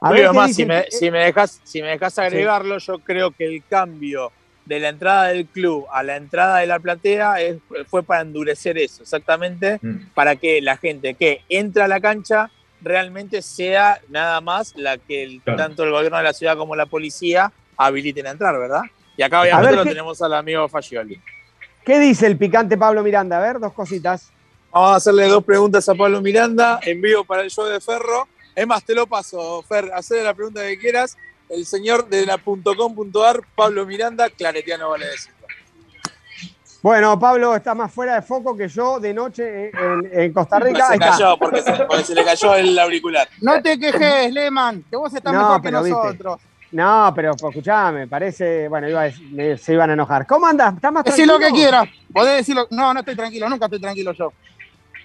A 0.00 0.10
Oye, 0.10 0.12
ver, 0.12 0.20
¿qué 0.22 0.26
además, 0.26 0.46
dicen? 0.48 0.64
si 0.64 0.66
me, 0.68 0.84
si 0.90 1.10
me 1.10 1.18
dejas, 1.20 1.60
si 1.64 1.82
me 1.82 1.88
dejas 1.88 2.18
agregarlo, 2.18 2.78
yo 2.78 2.98
creo 2.98 3.30
que 3.30 3.46
el 3.46 3.62
cambio 3.68 4.30
de 4.64 4.80
la 4.80 4.88
entrada 4.88 5.28
del 5.28 5.46
club 5.46 5.86
a 5.92 6.02
la 6.02 6.16
entrada 6.16 6.58
de 6.58 6.66
la 6.66 6.78
platea 6.80 7.40
es- 7.40 7.58
fue 7.88 8.02
para 8.02 8.22
endurecer 8.22 8.76
eso, 8.78 9.02
exactamente, 9.02 9.78
Mm. 9.80 10.08
para 10.14 10.36
que 10.36 10.60
la 10.60 10.76
gente 10.76 11.14
que 11.14 11.42
entra 11.48 11.84
a 11.84 11.88
la 11.88 12.00
cancha 12.00 12.50
realmente 12.82 13.42
sea 13.42 14.00
nada 14.08 14.40
más 14.40 14.74
la 14.76 14.98
que 14.98 15.22
el- 15.22 15.40
Claro. 15.42 15.56
tanto 15.58 15.84
el 15.84 15.92
gobierno 15.92 16.18
de 16.18 16.24
la 16.24 16.32
ciudad 16.32 16.56
como 16.56 16.74
la 16.76 16.86
policía 16.86 17.52
habiliten 17.76 18.26
a 18.26 18.30
entrar, 18.30 18.58
¿verdad? 18.58 18.82
Y 19.16 19.22
acá 19.22 19.40
obviamente 19.42 19.66
ver, 19.68 19.76
lo 19.76 19.82
¿qué- 19.84 19.90
tenemos 19.90 20.20
al 20.22 20.34
amigo 20.34 20.68
Fagioli. 20.68 21.20
¿Qué 21.84 21.98
dice 22.00 22.26
el 22.26 22.36
picante 22.36 22.76
Pablo 22.76 23.02
Miranda? 23.02 23.38
A 23.38 23.40
ver, 23.40 23.60
dos 23.60 23.72
cositas. 23.72 24.30
Vamos 24.72 24.90
a 24.90 24.96
hacerle 24.96 25.26
dos 25.28 25.44
preguntas 25.44 25.88
a 25.88 25.94
Pablo 25.94 26.20
Miranda 26.20 26.80
en 26.82 27.00
vivo 27.00 27.24
para 27.24 27.42
el 27.42 27.50
show 27.50 27.64
de 27.66 27.80
Ferro. 27.80 28.28
Es 28.54 28.66
más, 28.66 28.84
te 28.84 28.94
lo 28.94 29.06
paso, 29.06 29.62
Fer, 29.62 29.90
hacer 29.94 30.22
la 30.24 30.34
pregunta 30.34 30.62
que 30.62 30.78
quieras. 30.78 31.16
El 31.48 31.64
señor 31.64 32.08
de 32.08 32.26
la 32.26 32.38
.com.ar, 32.38 33.40
Pablo 33.54 33.86
Miranda, 33.86 34.28
claretiano 34.30 34.90
vale 34.90 35.06
decirlo. 35.06 35.36
Bueno, 36.82 37.18
Pablo 37.18 37.54
está 37.56 37.74
más 37.74 37.92
fuera 37.92 38.14
de 38.14 38.22
foco 38.22 38.56
que 38.56 38.68
yo 38.68 39.00
de 39.00 39.12
noche 39.12 39.70
en, 39.70 40.08
en 40.12 40.32
Costa 40.32 40.58
Rica. 40.60 40.88
se 40.88 40.98
cayó, 40.98 41.36
porque 41.38 41.62
se, 41.62 41.72
porque 41.84 42.04
se 42.04 42.14
le 42.14 42.24
cayó 42.24 42.54
el 42.54 42.78
auricular. 42.78 43.28
No 43.40 43.60
te 43.60 43.78
quejes, 43.78 44.32
Lehman, 44.32 44.84
que 44.88 44.96
vos 44.96 45.12
estás 45.12 45.32
No, 45.32 45.58
mejor 45.58 45.62
que 45.62 45.68
viste. 45.82 46.24
No, 46.76 47.10
pero 47.14 47.32
pues, 47.34 47.50
escuchame, 47.54 48.06
parece. 48.06 48.68
Bueno, 48.68 48.86
iba 48.88 49.00
a 49.00 49.04
decir- 49.04 49.30
me- 49.32 49.56
se 49.56 49.72
iban 49.72 49.88
a 49.90 49.94
enojar. 49.94 50.26
¿Cómo 50.26 50.46
andas? 50.46 50.74
¿Estás 50.74 50.92
más 50.92 51.04
Decí 51.04 51.24
lo 51.24 51.38
que 51.38 51.46
tranquilo? 51.46 51.68
quieras. 51.70 51.88
Podés 52.12 52.36
decirlo. 52.36 52.66
No, 52.70 52.92
no 52.92 53.00
estoy 53.00 53.16
tranquilo, 53.16 53.48
nunca 53.48 53.64
estoy 53.64 53.80
tranquilo 53.80 54.12
yo. 54.12 54.32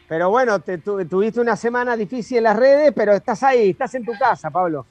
Pero 0.10 0.30
bueno, 0.30 0.60
te, 0.60 0.80
tu- 0.80 1.06
tuviste 1.06 1.40
una 1.40 1.56
semana 1.56 1.96
difícil 1.96 2.40
en 2.40 2.44
las 2.44 2.58
redes, 2.58 2.92
pero 2.94 3.14
estás 3.14 3.42
ahí, 3.44 3.70
estás 3.70 3.96
en 3.96 4.04
tu 4.04 4.12
casa, 4.20 4.50
Pablo. 4.50 4.86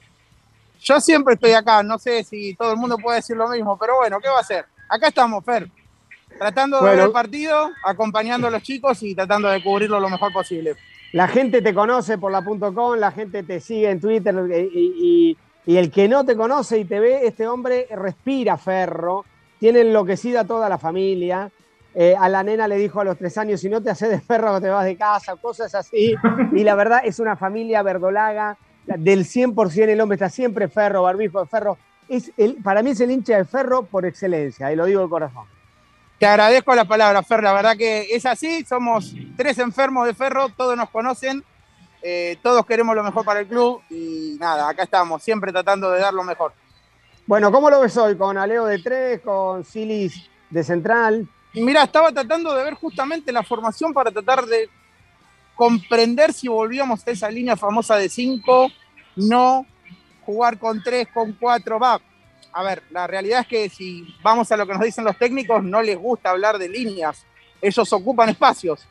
Yo 0.80 0.98
siempre 1.00 1.34
estoy 1.34 1.52
acá, 1.52 1.82
no 1.82 1.98
sé 1.98 2.24
si 2.24 2.54
todo 2.54 2.72
el 2.72 2.78
mundo 2.78 2.96
puede 2.96 3.16
decir 3.16 3.36
lo 3.36 3.46
mismo, 3.48 3.76
pero 3.76 3.96
bueno, 3.96 4.18
¿qué 4.18 4.28
va 4.28 4.38
a 4.38 4.40
hacer? 4.40 4.64
Acá 4.88 5.08
estamos, 5.08 5.44
Fer. 5.44 5.68
Tratando 6.38 6.78
de 6.78 6.82
Bueno. 6.82 6.96
ver 6.96 7.06
el 7.08 7.12
partido, 7.12 7.70
acompañando 7.84 8.46
a 8.46 8.50
los 8.50 8.62
chicos 8.62 9.02
y 9.02 9.14
tratando 9.14 9.48
de 9.50 9.62
cubrirlo 9.62 10.00
lo 10.00 10.08
mejor 10.08 10.32
posible. 10.32 10.76
La 11.12 11.28
gente 11.28 11.60
te 11.60 11.74
conoce 11.74 12.16
por 12.16 12.32
la 12.32 12.42
.com, 12.42 12.96
la 12.98 13.12
gente 13.12 13.42
te 13.42 13.60
sigue 13.60 13.90
en 13.90 14.00
Twitter 14.00 14.34
y, 14.72 14.94
y- 15.30 15.38
y 15.70 15.76
el 15.76 15.92
que 15.92 16.08
no 16.08 16.24
te 16.24 16.34
conoce 16.34 16.78
y 16.78 16.84
te 16.84 16.98
ve, 16.98 17.24
este 17.24 17.46
hombre 17.46 17.86
respira 17.92 18.56
ferro, 18.56 19.24
tiene 19.60 19.82
enloquecida 19.82 20.44
toda 20.44 20.68
la 20.68 20.78
familia. 20.78 21.48
Eh, 21.94 22.16
a 22.18 22.28
la 22.28 22.42
nena 22.42 22.66
le 22.66 22.76
dijo 22.76 23.00
a 23.00 23.04
los 23.04 23.16
tres 23.16 23.38
años, 23.38 23.60
si 23.60 23.68
no 23.68 23.80
te 23.80 23.88
haces 23.88 24.10
de 24.10 24.20
ferro 24.20 24.60
te 24.60 24.68
vas 24.68 24.84
de 24.84 24.96
casa, 24.96 25.36
cosas 25.36 25.72
así. 25.76 26.16
Y 26.56 26.64
la 26.64 26.74
verdad 26.74 27.02
es 27.04 27.20
una 27.20 27.36
familia 27.36 27.84
verdolaga, 27.84 28.58
del 28.84 29.24
100% 29.24 29.90
el 29.90 30.00
hombre 30.00 30.16
está 30.16 30.28
siempre 30.28 30.66
ferro, 30.66 31.04
barbijo 31.04 31.38
de 31.38 31.46
ferro. 31.46 31.78
Es 32.08 32.32
el, 32.36 32.56
para 32.56 32.82
mí 32.82 32.90
es 32.90 33.00
el 33.00 33.12
hincha 33.12 33.36
de 33.36 33.44
ferro 33.44 33.84
por 33.84 34.04
excelencia, 34.04 34.72
y 34.72 34.74
lo 34.74 34.86
digo 34.86 35.02
de 35.02 35.08
corazón. 35.08 35.44
Te 36.18 36.26
agradezco 36.26 36.74
la 36.74 36.84
palabra, 36.84 37.22
Fer. 37.22 37.44
La 37.44 37.52
verdad 37.52 37.76
que 37.76 38.08
es 38.10 38.26
así. 38.26 38.64
Somos 38.64 39.14
tres 39.36 39.56
enfermos 39.60 40.04
de 40.04 40.14
ferro, 40.14 40.48
todos 40.48 40.76
nos 40.76 40.90
conocen, 40.90 41.44
eh, 42.02 42.36
todos 42.42 42.64
queremos 42.66 42.94
lo 42.96 43.02
mejor 43.02 43.24
para 43.24 43.40
el 43.40 43.46
club 43.46 43.82
y 43.90 44.36
nada, 44.38 44.68
acá 44.68 44.84
estamos, 44.84 45.22
siempre 45.22 45.52
tratando 45.52 45.90
de 45.90 46.00
dar 46.00 46.14
lo 46.14 46.24
mejor. 46.24 46.52
Bueno, 47.26 47.52
¿cómo 47.52 47.70
lo 47.70 47.80
ves 47.80 47.96
hoy? 47.96 48.16
Con 48.16 48.38
Aleo 48.38 48.66
de 48.66 48.78
tres, 48.80 49.20
con 49.20 49.64
Silis 49.64 50.28
de 50.48 50.64
central. 50.64 51.28
Mira, 51.54 51.84
estaba 51.84 52.10
tratando 52.12 52.54
de 52.54 52.64
ver 52.64 52.74
justamente 52.74 53.32
la 53.32 53.42
formación 53.42 53.92
para 53.92 54.10
tratar 54.10 54.46
de 54.46 54.68
comprender 55.54 56.32
si 56.32 56.48
volvíamos 56.48 57.06
a 57.06 57.10
esa 57.10 57.30
línea 57.30 57.56
famosa 57.56 57.96
de 57.96 58.08
5, 58.08 58.70
no 59.16 59.66
jugar 60.24 60.58
con 60.58 60.82
3, 60.82 61.08
con 61.12 61.32
4, 61.32 61.78
va. 61.78 62.00
a 62.52 62.62
ver, 62.64 62.82
la 62.90 63.06
realidad 63.06 63.40
es 63.42 63.46
que 63.46 63.68
si 63.68 64.04
vamos 64.22 64.50
a 64.50 64.56
lo 64.56 64.66
que 64.66 64.72
nos 64.72 64.82
dicen 64.82 65.04
los 65.04 65.16
técnicos, 65.16 65.62
no 65.62 65.82
les 65.82 65.96
gusta 65.98 66.30
hablar 66.30 66.58
de 66.58 66.68
líneas. 66.68 67.24
Ellos 67.62 67.92
ocupan 67.92 68.28
espacios. 68.30 68.86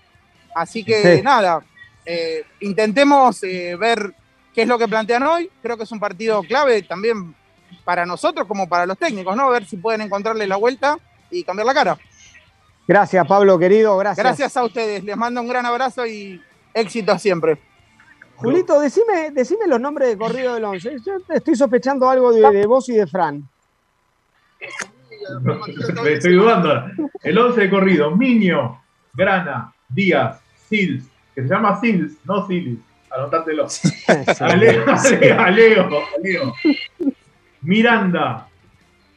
Así 0.55 0.84
que 0.84 1.18
Sí. 1.18 1.22
nada, 1.24 1.62
eh, 2.06 2.45
intentemos 2.62 3.43
eh, 3.43 3.76
ver 3.76 4.14
qué 4.54 4.64
es 4.64 4.68
lo 4.68 4.78
que 4.78 4.88
plantean 4.88 5.24
hoy. 5.24 5.50
Creo 5.62 5.78
que 5.78 5.84
es 5.84 5.91
un 5.91 6.00
partido 6.00 6.41
clave 6.43 6.82
también 6.84 7.36
para 7.84 8.06
nosotros 8.06 8.47
como 8.47 8.68
para 8.68 8.86
los 8.86 8.97
técnicos, 8.97 9.36
¿no? 9.36 9.50
Ver 9.50 9.66
si 9.66 9.78
pueden 9.78 10.02
encontrarle 10.02 10.47
la 10.47 10.58
vuelta 10.58 10.97
y 11.30 11.43
cambiar 11.43 11.68
la 11.68 11.74
cara. 11.74 11.97
Gracias, 12.88 13.28
Pablo, 13.28 13.60
querido, 13.60 13.97
gracias. 13.97 14.26
Gracias 14.26 14.58
a 14.58 14.64
ustedes, 14.64 15.04
les 15.04 15.16
mando 15.16 15.41
un 15.41 15.47
gran 15.47 15.66
abrazo 15.66 16.08
y 16.08 16.41
éxito 16.74 17.18
siempre. 17.20 17.60
Julito, 18.36 18.80
decime, 18.80 19.32
decime 19.32 19.68
los 19.68 19.80
nombres 19.80 20.10
de 20.10 20.18
corrido 20.18 20.56
del 20.56 20.64
11. 20.64 20.97
Yo 21.06 21.14
estoy 21.30 21.56
sospechando 21.56 22.10
algo 22.10 22.32
de, 22.32 22.50
de 22.50 22.66
vos 22.66 22.88
y 22.89 22.93
de 22.93 23.06
Fran. 23.06 23.47
Me 26.04 26.14
estoy 26.14 26.34
dudando. 26.34 26.86
El 27.22 27.38
11 27.38 27.62
de 27.62 27.70
corrido, 27.70 28.16
Miño, 28.16 28.82
Grana, 29.14 29.74
Díaz, 29.88 30.39
Sils, 30.68 31.04
que 31.42 31.48
se 31.48 31.54
llama 31.54 31.80
Sils, 31.80 32.18
no 32.26 32.46
Silis. 32.48 32.80
Anotátelo. 33.12 33.68
Aleo, 34.40 34.84
Aleo, 35.40 35.90
Aleo. 36.18 36.54
Miranda, 37.62 38.48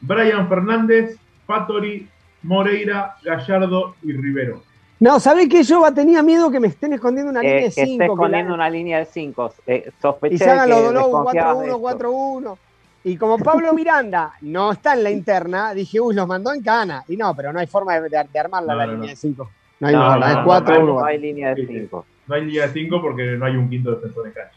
Brian 0.01 0.47
Fernández, 0.49 1.17
Fatori, 1.45 2.07
Moreira, 2.43 3.15
Gallardo 3.23 3.95
y 4.03 4.11
Rivero. 4.13 4.63
No, 4.99 5.19
¿sabés 5.19 5.49
qué? 5.49 5.63
Yo 5.63 5.83
tenía 5.93 6.23
miedo 6.23 6.49
que 6.49 6.59
me 6.59 6.67
estén 6.67 6.93
escondiendo 6.93 7.31
una 7.31 7.41
línea 7.41 7.55
Eh, 7.55 7.57
de 7.57 7.63
que 7.63 7.81
esté 7.81 7.85
5. 7.85 8.03
escondiendo 8.05 8.53
una 8.53 8.69
línea 8.69 8.99
de 8.99 9.05
5. 9.05 9.53
Eh, 9.67 9.91
sospeché 10.01 10.35
Y 10.35 10.37
se 10.37 10.49
hagan 10.49 10.65
que 10.65 10.69
los 10.71 10.83
dolores 10.83 11.03
desconfiabas 11.03 11.59
de 11.59 11.71
4-1, 11.71 11.89
esto. 11.91 11.97
4-1. 12.09 12.57
Y 13.05 13.17
como 13.17 13.37
Pablo 13.37 13.73
Miranda 13.73 14.33
no 14.41 14.71
está 14.71 14.93
en 14.93 15.03
la 15.03 15.11
interna, 15.11 15.73
dije, 15.73 15.99
uy, 15.99 16.15
los 16.15 16.25
mandó 16.25 16.53
en 16.53 16.63
cana. 16.63 17.03
Y 17.09 17.17
no, 17.17 17.35
pero 17.35 17.51
no 17.51 17.59
hay 17.59 17.67
forma 17.67 17.99
de, 17.99 18.07
de- 18.09 18.25
de 18.31 18.39
armarla 18.39 18.71
No, 18.73 18.79
la 18.79 18.85
no, 18.85 18.91
línea 18.93 19.07
no. 19.07 19.09
de 19.11 19.15
5. 19.17 19.49
No 19.81 19.87
hay 19.87 19.93
No, 19.95 20.01
forma, 20.09 20.17
no, 20.19 20.27
es 20.27 20.35
no, 20.35 20.65
4-1. 20.73 20.85
No 20.99 21.05
hay 21.05 21.17
línea 21.19 21.53
de 21.53 21.67
5. 21.67 22.05
No 22.27 22.35
hay 22.35 22.45
línea 22.45 22.67
de 22.67 22.73
5 22.73 23.01
porque 23.01 23.23
no 23.37 23.45
hay 23.45 23.55
un 23.55 23.69
quinto 23.69 23.91
defensor 23.91 24.27
en 24.27 24.33
cancha. 24.33 24.55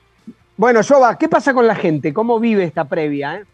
Bueno, 0.56 0.80
Jova, 0.82 1.18
¿qué 1.18 1.28
pasa 1.28 1.52
con 1.52 1.66
la 1.66 1.74
gente? 1.74 2.12
¿Cómo 2.14 2.40
vive 2.40 2.64
esta 2.64 2.84
previa? 2.84 3.36
eh? 3.36 3.44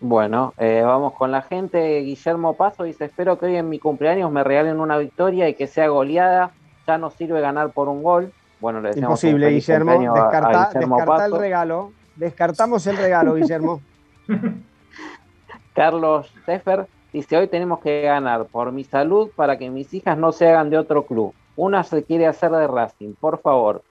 Bueno, 0.00 0.52
eh, 0.58 0.82
vamos 0.84 1.12
con 1.12 1.30
la 1.30 1.42
gente. 1.42 2.00
Guillermo 2.00 2.54
Paso 2.54 2.82
dice: 2.82 3.04
Espero 3.04 3.38
que 3.38 3.46
hoy 3.46 3.56
en 3.56 3.68
mi 3.68 3.78
cumpleaños 3.78 4.32
me 4.32 4.42
regalen 4.42 4.80
una 4.80 4.98
victoria 4.98 5.48
y 5.48 5.54
que 5.54 5.68
sea 5.68 5.86
goleada. 5.88 6.50
Ya 6.88 6.98
no 6.98 7.10
sirve 7.10 7.40
ganar 7.40 7.70
por 7.70 7.88
un 7.88 8.02
gol. 8.02 8.32
Bueno, 8.60 8.80
le 8.80 8.88
deseamos 8.88 9.22
un 9.22 9.28
Imposible, 9.30 9.46
feliz 9.46 9.66
Guillermo. 9.66 10.14
Descarta, 10.14 10.70
Guillermo 10.72 10.96
descarta 10.96 11.26
el 11.26 11.32
regalo. 11.38 11.92
Descartamos 12.16 12.86
el 12.88 12.96
regalo, 12.96 13.34
Guillermo. 13.34 13.80
Carlos 15.74 16.32
Sefer 16.46 16.86
dice: 17.12 17.36
Hoy 17.36 17.48
tenemos 17.48 17.80
que 17.80 18.02
ganar 18.02 18.46
por 18.46 18.72
mi 18.72 18.84
salud 18.84 19.30
para 19.34 19.58
que 19.58 19.70
mis 19.70 19.92
hijas 19.94 20.16
no 20.18 20.32
se 20.32 20.48
hagan 20.48 20.70
de 20.70 20.78
otro 20.78 21.06
club. 21.06 21.34
Una 21.56 21.84
se 21.84 22.02
quiere 22.04 22.26
hacer 22.26 22.50
de 22.50 22.66
Racing, 22.66 23.14
por 23.14 23.40
favor. 23.40 23.82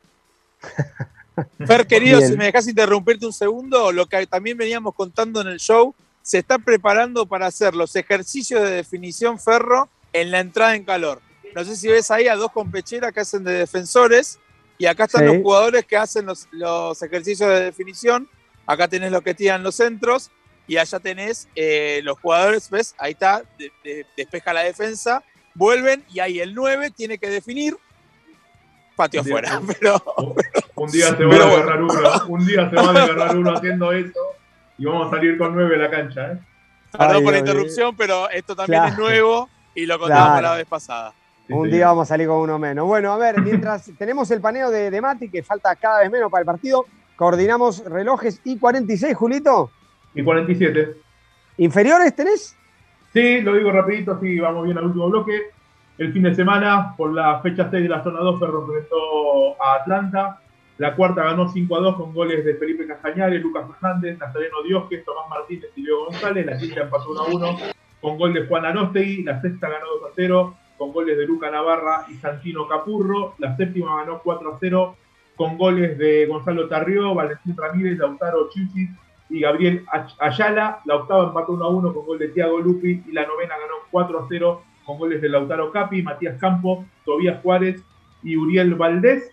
Fer, 1.66 1.88
querido, 1.88 2.18
Bien. 2.20 2.32
si 2.32 2.38
me 2.38 2.46
dejas 2.46 2.68
interrumpirte 2.68 3.26
un 3.26 3.34
segundo, 3.34 3.92
lo 3.92 4.06
que 4.06 4.26
también 4.28 4.58
veníamos 4.58 4.94
contando 4.94 5.42
en 5.42 5.48
el 5.48 5.60
show, 5.60 5.96
se 6.22 6.40
está 6.40 6.60
preparando 6.60 7.26
para 7.26 7.48
hacer 7.48 7.74
los 7.76 7.96
ejercicios 7.96 8.62
de 8.62 8.72
definición 8.72 9.40
Ferro 9.40 9.90
en 10.14 10.30
la 10.30 10.40
entrada 10.40 10.76
en 10.76 10.84
calor. 10.84 11.20
No 11.56 11.64
sé 11.64 11.76
si 11.76 11.88
ves 11.88 12.12
ahí 12.12 12.28
a 12.28 12.36
dos 12.36 12.52
compecheras 12.52 13.12
que 13.12 13.22
hacen 13.22 13.44
de 13.44 13.54
defensores 13.54 14.40
y 14.78 14.86
acá 14.86 15.06
están 15.06 15.22
Sí. 15.28 15.34
los 15.34 15.44
jugadores 15.44 15.86
que 15.86 15.98
hacen 15.98 16.26
los, 16.26 16.48
los 16.52 17.02
ejercicios 17.02 17.50
de 17.50 17.62
definición. 17.62 18.28
Acá 18.66 18.88
tenés 18.88 19.12
los 19.12 19.22
que 19.22 19.34
tiran 19.34 19.64
los 19.64 19.76
centros 19.76 20.32
y 20.72 20.78
allá 20.78 21.00
tenés 21.02 21.50
eh, 21.54 22.00
los 22.04 22.18
jugadores, 22.18 22.70
¿ves? 22.70 22.96
Ahí 22.98 23.12
está, 23.12 23.44
de- 23.58 23.74
de- 23.84 24.06
despeja 24.16 24.54
la 24.54 24.62
defensa, 24.64 25.22
vuelven 25.54 26.02
y 26.14 26.22
ahí 26.22 26.40
el 26.40 26.56
9 26.56 26.92
tiene 26.96 27.18
que 27.18 27.28
definir 27.30 27.76
patio 28.96 29.20
afuera. 29.20 29.62
Pero, 29.80 30.02
Un 30.76 30.90
día 30.92 31.08
se 31.08 31.26
va 31.26 31.30
Pero 31.32 31.44
a 31.44 31.48
agarrar 31.48 31.84
uno, 31.84 31.94
un 32.30 32.46
día 32.48 32.70
se 32.70 32.76
va 32.78 32.84
a 32.84 32.90
agarrar 33.04 33.36
uno 33.36 33.52
haciendo 33.52 33.92
eso 33.92 34.20
y 34.78 34.86
vamos 34.86 35.08
a 35.08 35.10
salir 35.18 35.38
con 35.38 35.54
9 35.54 35.76
a 35.76 35.80
la 35.80 35.90
cancha. 35.90 36.32
¿eh? 36.32 36.40
Perdón 36.94 37.16
Ay, 37.18 37.24
por 37.24 37.34
la 37.34 37.40
interrupción, 37.40 37.96
pero 37.98 38.30
esto 38.30 38.56
también 38.56 38.80
Claro. 38.82 38.94
es 38.94 38.98
nuevo 39.00 39.50
y 39.76 39.86
lo 39.86 40.00
contábamos 40.00 40.40
Claro. 40.40 40.48
la 40.48 40.56
vez 40.56 40.68
pasada. 40.68 41.14
Sí, 41.48 41.54
Un 41.54 41.66
sí. 41.66 41.72
día 41.76 41.88
vamos 41.88 42.08
a 42.08 42.10
salir 42.14 42.28
con 42.28 42.38
uno 42.38 42.58
menos. 42.58 42.86
Bueno, 42.86 43.12
a 43.12 43.18
ver, 43.18 43.42
mientras 43.42 43.92
tenemos 43.98 44.32
el 44.32 44.40
paneo 44.40 44.70
de, 44.72 44.90
de 44.90 45.02
Mati, 45.02 45.30
que 45.30 45.44
falta 45.44 45.76
cada 45.76 46.00
vez 46.00 46.10
menos 46.10 46.32
para 46.32 46.44
el 46.44 46.46
partido, 46.46 46.86
coordinamos 47.18 47.84
relojes 47.84 48.40
y 48.46 48.58
46, 48.58 49.18
Julito. 49.18 49.70
Y 50.14 50.24
47. 50.24 50.96
¿Inferiores 51.58 52.16
tenés? 52.16 52.58
Sí, 53.14 53.42
lo 53.42 53.56
digo 53.56 53.72
rapidito, 53.72 54.20
sí, 54.20 54.40
vamos 54.40 54.66
bien 54.66 54.78
al 54.78 54.86
último 54.86 55.10
bloque. 55.10 55.52
El 55.98 56.14
fin 56.14 56.24
de 56.24 56.34
semana, 56.34 56.96
por 56.96 57.14
la 57.14 57.40
fecha 57.42 57.70
6 57.70 57.84
de 57.84 57.90
la 57.90 58.04
zona 58.04 58.20
2, 58.22 58.40
Ferro 58.40 58.66
enfrentó 58.66 59.62
a 59.62 59.76
Atlanta. 59.76 60.40
La 60.78 60.96
cuarta 60.96 61.24
ganó 61.24 61.48
5 61.48 61.76
a 61.76 61.80
2 61.80 61.96
con 61.96 62.14
goles 62.14 62.44
de 62.44 62.56
Felipe 62.56 62.88
Castañares, 62.88 63.42
Lucas 63.42 63.66
Fernández, 63.68 64.18
Nazareno 64.18 64.64
Diosques, 64.64 65.06
Tomás 65.06 65.30
Martínez 65.30 65.70
y 65.76 65.84
Leo 65.84 66.06
González. 66.06 66.46
La 66.46 66.58
quinta 66.58 66.82
empató 66.82 67.12
1 67.12 67.22
a 67.22 67.26
1 67.26 67.58
con 68.02 68.18
gol 68.18 68.34
de 68.34 68.48
Juan 68.48 68.66
Arostegui. 68.66 69.24
La 69.24 69.40
sexta 69.42 69.70
ganó 69.70 69.86
2 70.02 70.10
a 70.10 70.14
0 70.16 70.56
con 70.78 70.92
goles 70.92 71.18
de 71.18 71.28
Luca 71.28 71.52
Navarra 71.52 72.06
y 72.10 72.16
Santino 72.16 72.68
Capurro. 72.68 73.36
La 73.38 73.56
séptima 73.56 73.98
ganó 73.98 74.22
4 74.24 74.56
a 74.56 74.58
0 74.60 74.96
con 75.36 75.58
goles 75.58 75.98
de 75.98 76.26
Gonzalo 76.26 76.68
Tarrió, 76.68 77.14
Valentín 77.14 77.56
Ramírez, 77.56 78.00
Lautaro 78.00 78.50
Chichi 78.50 78.90
y 79.32 79.40
Gabriel 79.40 79.86
Ayala. 80.20 80.82
La 80.86 80.98
octava 80.98 81.28
empató 81.28 81.54
1 81.54 81.66
a 81.66 81.70
1 81.70 81.94
con 81.94 82.06
gol 82.06 82.20
de 82.20 82.28
Thiago 82.28 82.60
Lupi 82.60 83.04
y 83.08 83.12
la 83.12 83.26
novena 83.26 83.56
ganó 83.58 83.76
4 83.90 84.20
a 84.20 84.26
0 84.28 84.62
con 84.86 84.98
goles 84.98 85.22
de 85.22 85.30
Lautaro 85.30 85.72
Capi, 85.72 86.04
Matías 86.04 86.40
Campo, 86.40 86.86
Tobías 87.06 87.42
Juárez 87.42 87.82
y 88.24 88.36
Uriel 88.36 88.76
Valdés. 88.76 89.32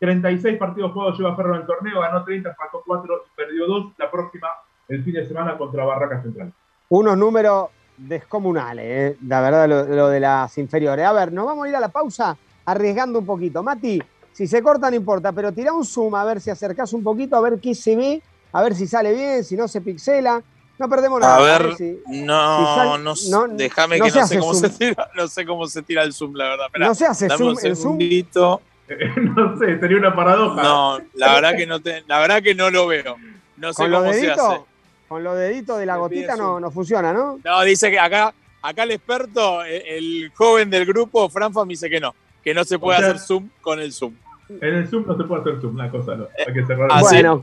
36 0.00 0.58
partidos 0.58 0.92
jugados 0.92 1.18
lleva 1.18 1.34
Ferro 1.34 1.54
en 1.54 1.62
el 1.62 1.66
torneo, 1.66 2.00
ganó 2.00 2.22
30, 2.22 2.50
empató 2.50 2.82
4 2.86 3.24
y 3.26 3.36
perdió 3.36 3.66
2. 3.66 3.92
La 3.96 4.10
próxima, 4.10 4.48
el 4.88 5.02
fin 5.02 5.14
de 5.14 5.26
semana, 5.26 5.56
contra 5.56 5.84
Barraca 5.84 6.22
Central. 6.22 6.52
Unos 6.90 7.16
números 7.16 7.68
descomunales, 7.96 8.84
eh, 8.84 9.18
la 9.26 9.40
verdad, 9.40 9.68
lo, 9.68 10.08
de 10.08 10.20
las 10.20 10.56
inferiores. 10.58 11.04
A 11.04 11.12
ver, 11.12 11.32
nos 11.32 11.46
vamos 11.46 11.66
a 11.66 11.68
ir 11.68 11.76
a 11.76 11.80
la 11.80 11.88
pausa 11.88 12.36
arriesgando 12.64 13.18
un 13.18 13.26
poquito. 13.26 13.62
Mati, 13.62 14.00
si 14.32 14.46
se 14.46 14.62
corta 14.62 14.88
no 14.88 14.96
importa, 14.96 15.32
pero 15.32 15.52
tira 15.52 15.72
un 15.72 15.84
zoom 15.84 16.14
a 16.14 16.24
ver 16.24 16.40
si 16.40 16.50
acercás 16.50 16.92
un 16.92 17.02
poquito, 17.02 17.34
a 17.34 17.40
ver 17.40 17.58
qué 17.58 17.74
se 17.74 17.96
ve, 17.96 18.22
a 18.52 18.62
ver 18.62 18.74
si 18.74 18.86
sale 18.86 19.14
bien, 19.14 19.44
si 19.44 19.56
no 19.56 19.68
se 19.68 19.80
pixela. 19.80 20.42
No 20.78 20.88
perdemos 20.88 21.20
nada. 21.20 21.36
A 21.36 21.40
ver, 21.40 21.74
si- 21.76 21.98
no, 22.06 23.14
si 23.16 23.30
no, 23.30 23.46
no- 23.48 23.54
déjame 23.56 23.98
no 23.98 24.04
que 24.04 24.10
se 24.12 24.20
no 24.20 24.26
sé 24.28 24.38
cómo 24.38 24.54
zoom. 24.54 24.62
se 24.62 24.78
tira, 24.78 25.10
no 25.16 25.28
sé 25.28 25.44
cómo 25.46 25.66
se 25.66 25.82
tira 25.82 26.02
el 26.04 26.12
zoom, 26.12 26.34
la 26.36 26.44
verdad. 26.50 26.66
Esperá, 26.66 26.86
no 26.86 26.94
se 26.94 27.06
hace 27.06 27.26
dame 27.26 27.38
zoom, 27.38 27.56
un 27.56 27.66
el 27.66 27.76
zoom. 27.76 28.58
no 29.34 29.58
sé, 29.58 29.78
sería 29.80 29.96
una 29.98 30.14
paradoja. 30.14 30.62
No, 30.62 30.98
la 31.14 31.34
verdad 31.34 31.56
que 31.56 31.66
no 31.66 31.80
te, 31.80 32.04
la 32.06 32.20
verdad 32.20 32.42
que 32.42 32.54
no 32.54 32.70
lo 32.70 32.86
veo. 32.86 33.16
No 33.56 33.72
sé 33.72 33.90
cómo 33.90 34.12
se 34.12 34.30
hace. 34.30 34.60
con 35.08 35.24
los 35.24 35.36
deditos 35.36 35.78
de 35.78 35.86
la 35.86 35.96
gotita 35.96 36.36
no, 36.36 36.60
no 36.60 36.70
funciona, 36.70 37.12
¿no? 37.12 37.40
No, 37.44 37.62
dice 37.62 37.90
que 37.90 37.98
acá, 37.98 38.32
acá 38.62 38.82
el 38.84 38.92
experto, 38.92 39.64
el, 39.64 39.82
el 39.82 40.32
joven 40.34 40.70
del 40.70 40.86
grupo, 40.86 41.28
Franfa, 41.28 41.64
me 41.64 41.70
dice 41.70 41.90
que 41.90 41.98
no, 41.98 42.14
que 42.44 42.54
no 42.54 42.64
se 42.64 42.78
puede 42.78 42.98
O 42.98 43.00
sea- 43.00 43.10
hacer 43.10 43.20
zoom 43.20 43.48
con 43.60 43.80
el 43.80 43.92
zoom. 43.92 44.14
En 44.48 44.74
el 44.74 44.88
Zoom 44.88 45.06
no 45.06 45.16
se 45.16 45.24
puede 45.24 45.42
hacer 45.42 45.60
Zoom, 45.60 45.74
una 45.74 45.90
cosa 45.90 46.16
no. 46.16 46.26
Hay 46.46 46.54
que 46.54 46.64
cerrar. 46.64 46.88
Así, 46.90 47.16
Bueno, 47.16 47.42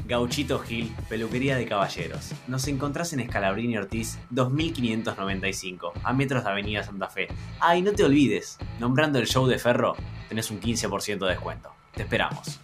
Gauchito 0.09 0.57
Gil, 0.57 0.91
peluquería 1.07 1.55
de 1.55 1.67
caballeros. 1.67 2.31
Nos 2.47 2.67
encontrás 2.67 3.13
en 3.13 3.19
Escalabrini 3.19 3.77
Ortiz 3.77 4.17
2595, 4.31 5.93
a 6.03 6.13
metros 6.13 6.43
de 6.43 6.49
Avenida 6.49 6.83
Santa 6.83 7.07
Fe. 7.09 7.27
Ah, 7.59 7.77
y 7.77 7.83
no 7.83 7.91
te 7.91 8.03
olvides, 8.03 8.57
nombrando 8.79 9.19
el 9.19 9.27
show 9.27 9.45
de 9.45 9.59
Ferro, 9.59 9.95
tenés 10.27 10.49
un 10.49 10.59
15% 10.59 11.19
de 11.19 11.29
descuento. 11.29 11.69
Te 11.93 12.01
esperamos. 12.01 12.59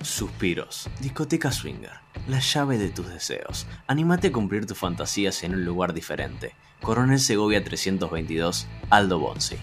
Suspiros, 0.00 0.88
discoteca 0.98 1.52
swinger, 1.52 2.00
la 2.28 2.38
llave 2.38 2.78
de 2.78 2.88
tus 2.88 3.10
deseos. 3.10 3.66
Anímate 3.86 4.28
a 4.28 4.32
cumplir 4.32 4.64
tus 4.64 4.78
fantasías 4.78 5.42
en 5.44 5.52
un 5.52 5.66
lugar 5.66 5.92
diferente. 5.92 6.54
Coronel 6.80 7.20
Segovia 7.20 7.62
322, 7.62 8.66
Aldo 8.88 9.18
Bonzi. 9.18 9.56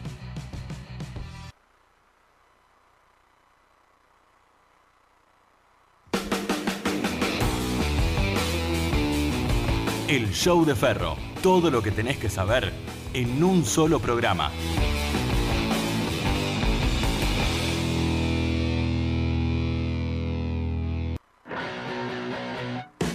El 10.07 10.31
Show 10.31 10.65
de 10.65 10.75
Ferro. 10.75 11.15
Todo 11.41 11.71
lo 11.71 11.81
que 11.81 11.91
tenés 11.91 12.17
que 12.17 12.29
saber 12.29 12.73
en 13.13 13.41
un 13.41 13.63
solo 13.63 13.99
programa. 13.99 14.51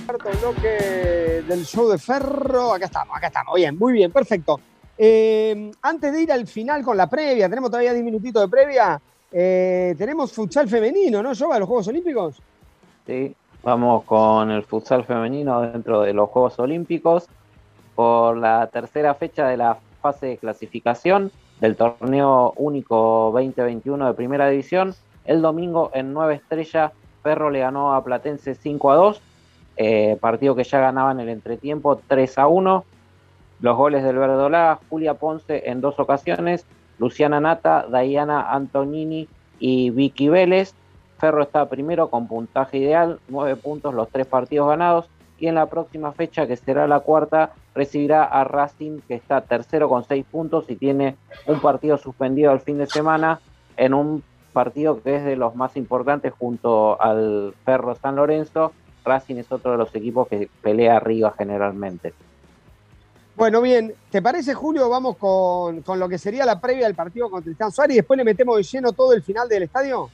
Cuarto 0.07 0.31
bloque 0.41 1.43
del 1.47 1.65
show 1.65 1.89
de 1.91 1.99
Ferro. 1.99 2.73
Acá 2.73 2.87
estamos, 2.87 3.17
acá 3.17 3.27
estamos. 3.27 3.55
Bien, 3.55 3.77
muy 3.77 3.93
bien, 3.93 4.11
perfecto. 4.11 4.59
Eh, 4.97 5.71
antes 5.83 6.13
de 6.13 6.23
ir 6.23 6.33
al 6.33 6.47
final 6.47 6.83
con 6.83 6.97
la 6.97 7.09
previa, 7.09 7.49
tenemos 7.49 7.71
todavía 7.71 7.93
10 7.93 8.05
minutitos 8.05 8.43
de 8.43 8.49
previa. 8.49 9.01
eh, 9.31 9.95
tenemos 9.99 10.33
futsal 10.33 10.69
femenino, 10.69 11.23
¿no, 11.23 11.35
Yoba, 11.35 11.59
los 11.59 11.69
Juegos 11.69 11.89
Olímpicos? 11.89 12.37
Sí, 13.07 13.35
vamos 13.69 14.05
con 14.05 14.51
el 14.51 14.63
futsal 14.63 15.05
femenino 15.05 15.61
dentro 15.61 16.01
de 16.01 16.15
los 16.15 16.31
Juegos 16.31 16.59
Olímpicos 16.59 17.29
por 17.95 18.39
la 18.39 18.67
tercera 18.69 19.13
fecha 19.13 19.47
de 19.47 19.59
la 19.59 19.77
fase 20.01 20.25
de 20.25 20.37
clasificación 20.39 21.31
del 21.61 21.77
torneo 21.77 22.55
único 22.57 23.31
2021 23.35 24.07
de 24.07 24.15
primera 24.15 24.49
división. 24.49 24.95
El 25.27 25.43
domingo 25.43 25.91
en 25.93 26.15
Nueva 26.15 26.33
Estrella, 26.33 26.93
Ferro 27.23 27.51
le 27.51 27.61
ganó 27.61 27.95
a 27.95 28.03
Platense 28.03 28.55
5 28.55 28.91
a 28.91 28.95
2, 28.95 29.21
eh, 29.77 30.17
partido 30.19 30.55
que 30.55 30.65
ya 30.65 30.81
ganaba 30.81 31.13
en 31.13 31.21
el 31.21 31.29
entretiempo 31.29 32.01
3 32.09 32.39
a 32.39 32.47
1. 32.47 32.85
Los 33.61 33.77
goles 33.77 34.03
del 34.03 34.17
Verdolá, 34.17 34.79
Julia 34.89 35.13
Ponce 35.13 35.69
en 35.69 35.83
dos 35.83 36.01
ocasiones, 36.01 36.65
Luciana 36.99 37.39
Nata, 37.39 37.87
Diana 37.87 38.51
Antonini 38.51 39.29
y 39.59 39.91
Vicky 39.91 40.31
Vélez. 40.31 40.73
Ferro 41.19 41.43
está 41.43 41.69
primero 41.69 42.09
con 42.09 42.29
puntaje 42.29 42.79
ideal, 42.79 43.21
nueve 43.29 43.57
puntos 43.57 43.95
los 43.95 44.09
tres 44.09 44.27
partidos 44.27 44.69
ganados. 44.69 45.09
Y 45.41 45.47
en 45.47 45.55
la 45.55 45.67
próxima 45.67 46.11
fecha, 46.13 46.49
que 46.49 46.57
será 46.57 46.89
la 46.89 46.99
cuarta, 46.99 47.53
recibirá 47.73 48.25
a 48.25 48.43
Racing, 48.43 49.01
que 49.07 49.15
está 49.15 49.41
tercero 49.41 49.89
con 49.89 50.05
seis 50.05 50.25
puntos 50.29 50.65
y 50.69 50.75
tiene 50.75 51.17
un 51.47 51.61
partido 51.61 51.97
suspendido 51.97 52.51
al 52.51 52.61
fin 52.61 52.79
de 52.79 52.87
semana 52.87 53.41
en 53.77 53.95
un 53.95 54.25
partido 54.53 55.01
que 55.01 55.15
es 55.15 55.25
de 55.25 55.37
los 55.37 55.55
más 55.55 55.77
importantes 55.77 56.33
junto 56.37 57.01
al 57.01 57.55
Ferro 57.65 57.95
San 57.95 58.17
Lorenzo. 58.17 58.73
Racing 59.05 59.37
es 59.37 59.53
otro 59.53 59.71
de 59.73 59.79
los 59.79 59.95
equipos 59.95 60.27
que 60.27 60.49
pelea 60.61 60.97
arriba 60.97 61.33
generalmente. 61.39 62.13
Bueno, 63.37 63.61
bien, 63.63 63.95
¿te 64.11 64.21
parece, 64.21 64.53
Julio? 64.55 64.89
Vamos 64.89 65.17
con, 65.17 65.83
con 65.83 66.01
lo 66.01 66.09
que 66.09 66.19
sería 66.19 66.45
la 66.45 66.61
previa 66.61 66.87
del 66.87 66.97
partido 66.97 67.31
contra 67.31 67.45
Tristán 67.45 67.71
Suárez 67.71 67.95
y 67.95 67.99
después 67.99 68.19
le 68.19 68.25
metemos 68.25 68.57
de 68.57 68.65
lleno 68.65 68.93
todo 68.93 69.13
el 69.13 69.23
final 69.23 69.49
del 69.49 69.63
estadio. 69.63 70.11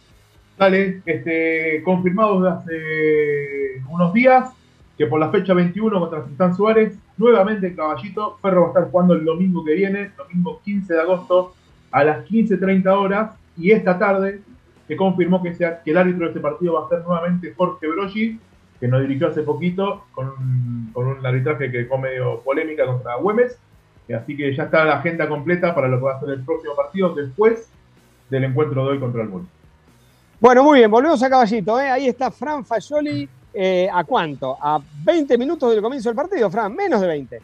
Dale, 0.56 1.02
este, 1.04 1.82
confirmado 1.82 2.40
desde 2.40 2.56
hace 2.56 3.82
unos 3.88 4.12
días 4.12 4.52
que 4.96 5.06
por 5.06 5.18
la 5.18 5.30
fecha 5.30 5.54
21 5.54 5.98
contra 5.98 6.22
Tristán 6.22 6.54
Suárez, 6.54 6.96
nuevamente 7.16 7.66
en 7.66 7.76
Caballito, 7.76 8.38
Ferro 8.40 8.60
va 8.60 8.66
a 8.66 8.70
estar 8.70 8.90
jugando 8.90 9.14
el 9.14 9.24
domingo 9.24 9.64
que 9.64 9.74
viene, 9.74 10.12
domingo 10.16 10.60
15 10.64 10.94
de 10.94 11.00
agosto, 11.00 11.54
a 11.90 12.04
las 12.04 12.24
15.30 12.26 12.86
horas, 12.86 13.32
y 13.56 13.72
esta 13.72 13.98
tarde 13.98 14.40
se 14.86 14.96
confirmó 14.96 15.42
que, 15.42 15.54
sea, 15.54 15.82
que 15.82 15.90
el 15.90 15.96
árbitro 15.96 16.20
de 16.20 16.28
este 16.28 16.40
partido 16.40 16.74
va 16.74 16.86
a 16.86 16.88
ser 16.88 17.00
nuevamente 17.04 17.54
Jorge 17.56 17.88
Broggi, 17.88 18.38
que 18.78 18.88
nos 18.88 19.00
dirigió 19.00 19.28
hace 19.28 19.42
poquito 19.42 20.04
con, 20.12 20.90
con 20.92 21.06
un 21.06 21.26
arbitraje 21.26 21.70
que 21.72 21.86
fue 21.86 21.98
medio 21.98 22.40
polémica 22.40 22.86
contra 22.86 23.16
Güemes, 23.16 23.58
así 24.14 24.36
que 24.36 24.54
ya 24.54 24.64
está 24.64 24.84
la 24.84 24.98
agenda 24.98 25.28
completa 25.28 25.74
para 25.74 25.88
lo 25.88 25.98
que 25.98 26.04
va 26.04 26.16
a 26.16 26.20
ser 26.20 26.30
el 26.30 26.44
próximo 26.44 26.76
partido 26.76 27.14
después 27.14 27.68
del 28.30 28.44
encuentro 28.44 28.84
de 28.84 28.92
hoy 28.92 29.00
contra 29.00 29.22
el 29.22 29.28
Bull. 29.28 29.46
Bueno, 30.44 30.62
muy 30.62 30.80
bien, 30.80 30.90
volvemos 30.90 31.22
a 31.22 31.30
Caballito. 31.30 31.80
¿eh? 31.80 31.88
Ahí 31.88 32.06
está 32.06 32.30
Fran 32.30 32.66
Fascioli. 32.66 33.26
Eh, 33.54 33.88
¿A 33.90 34.04
cuánto? 34.04 34.58
A 34.60 34.78
20 35.02 35.38
minutos 35.38 35.70
del 35.70 35.80
comienzo 35.80 36.10
del 36.10 36.16
partido, 36.16 36.50
Fran, 36.50 36.74
menos 36.74 37.00
de 37.00 37.06
20. 37.06 37.40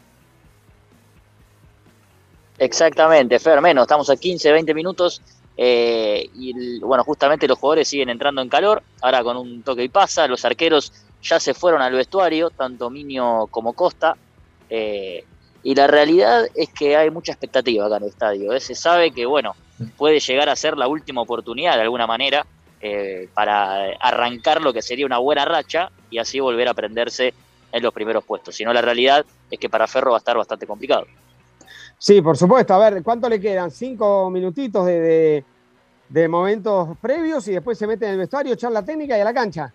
Exactamente, 2.58 3.38
Fer, 3.38 3.62
menos, 3.62 3.84
estamos 3.84 4.10
a 4.10 4.18
15, 4.18 4.52
20 4.52 4.74
minutos 4.74 5.22
eh, 5.56 6.28
y 6.34 6.78
bueno, 6.80 7.02
justamente 7.02 7.48
los 7.48 7.58
jugadores 7.58 7.88
siguen 7.88 8.10
entrando 8.10 8.42
en 8.42 8.50
calor, 8.50 8.82
ahora 9.00 9.22
con 9.22 9.38
un 9.38 9.62
toque 9.62 9.84
y 9.84 9.88
pasa, 9.88 10.26
los 10.26 10.44
arqueros 10.44 10.92
ya 11.22 11.40
se 11.40 11.54
fueron 11.54 11.80
al 11.80 11.94
vestuario, 11.94 12.50
tanto 12.50 12.90
Minio 12.90 13.48
como 13.50 13.72
Costa, 13.72 14.14
y 14.68 15.74
la 15.74 15.86
realidad 15.86 16.44
es 16.54 16.68
que 16.68 16.98
hay 16.98 17.08
mucha 17.08 17.32
expectativa 17.32 17.86
acá 17.86 17.96
en 17.96 18.02
el 18.02 18.08
estadio, 18.10 18.60
se 18.60 18.74
sabe 18.74 19.10
que 19.10 19.24
bueno, 19.24 19.56
puede 19.96 20.20
llegar 20.20 20.50
a 20.50 20.56
ser 20.56 20.76
la 20.76 20.86
última 20.86 21.22
oportunidad 21.22 21.76
de 21.76 21.82
alguna 21.82 22.06
manera 22.06 22.44
eh, 22.80 23.28
para 23.34 23.92
arrancar 24.00 24.60
lo 24.62 24.72
que 24.72 24.82
sería 24.82 25.06
una 25.06 25.18
buena 25.18 25.44
racha 25.44 25.90
y 26.10 26.18
así 26.18 26.40
volver 26.40 26.68
a 26.68 26.74
prenderse 26.74 27.34
en 27.72 27.82
los 27.82 27.92
primeros 27.92 28.24
puestos, 28.24 28.54
si 28.56 28.64
no 28.64 28.72
la 28.72 28.82
realidad 28.82 29.24
es 29.50 29.58
que 29.58 29.68
para 29.68 29.86
Ferro 29.86 30.10
va 30.10 30.16
a 30.16 30.18
estar 30.18 30.36
bastante 30.36 30.66
complicado. 30.66 31.06
Sí, 31.98 32.20
por 32.22 32.36
supuesto. 32.36 32.74
A 32.74 32.90
ver, 32.90 33.02
¿cuánto 33.02 33.28
le 33.28 33.40
quedan? 33.40 33.70
Cinco 33.70 34.30
minutitos 34.30 34.86
de, 34.86 35.00
de- 35.00 35.44
de 36.08 36.26
momentos 36.28 36.98
previos 37.00 37.46
y 37.46 37.52
después 37.52 37.78
se 37.78 37.86
mete 37.86 38.06
en 38.06 38.12
el 38.12 38.18
vestuario, 38.18 38.56
charla 38.56 38.84
técnica 38.84 39.16
y 39.16 39.20
a 39.20 39.24
la 39.24 39.32
cancha. 39.34 39.72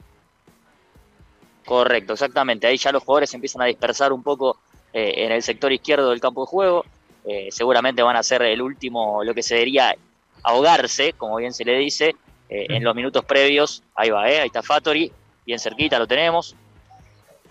Correcto, 1.66 2.14
exactamente. 2.14 2.68
Ahí 2.68 2.78
ya 2.78 2.92
los 2.92 3.04
jugadores 3.04 3.34
empiezan 3.34 3.62
a 3.62 3.66
dispersar 3.66 4.12
un 4.12 4.22
poco 4.22 4.60
eh, 4.92 5.14
en 5.26 5.32
el 5.32 5.42
sector 5.42 5.72
izquierdo 5.72 6.10
del 6.10 6.20
campo 6.20 6.42
de 6.42 6.48
juego. 6.48 6.86
Eh, 7.24 7.48
seguramente 7.52 8.04
van 8.04 8.18
a 8.18 8.24
ser 8.24 8.42
el 8.42 8.62
último, 8.62 9.24
lo 9.24 9.34
que 9.34 9.42
se 9.42 9.56
diría 9.56 9.96
ahogarse, 10.44 11.14
como 11.14 11.38
bien 11.38 11.54
se 11.54 11.64
le 11.66 11.78
dice, 11.78 12.16
eh, 12.50 12.66
en 12.70 12.84
los 12.84 12.96
minutos 12.96 13.24
previos. 13.26 13.84
Ahí 13.96 14.10
va, 14.10 14.30
eh, 14.30 14.40
ahí 14.42 14.48
está 14.48 14.62
Fattori, 14.64 15.12
bien 15.46 15.60
cerquita 15.60 15.98
lo 16.00 16.08
tenemos. 16.08 16.56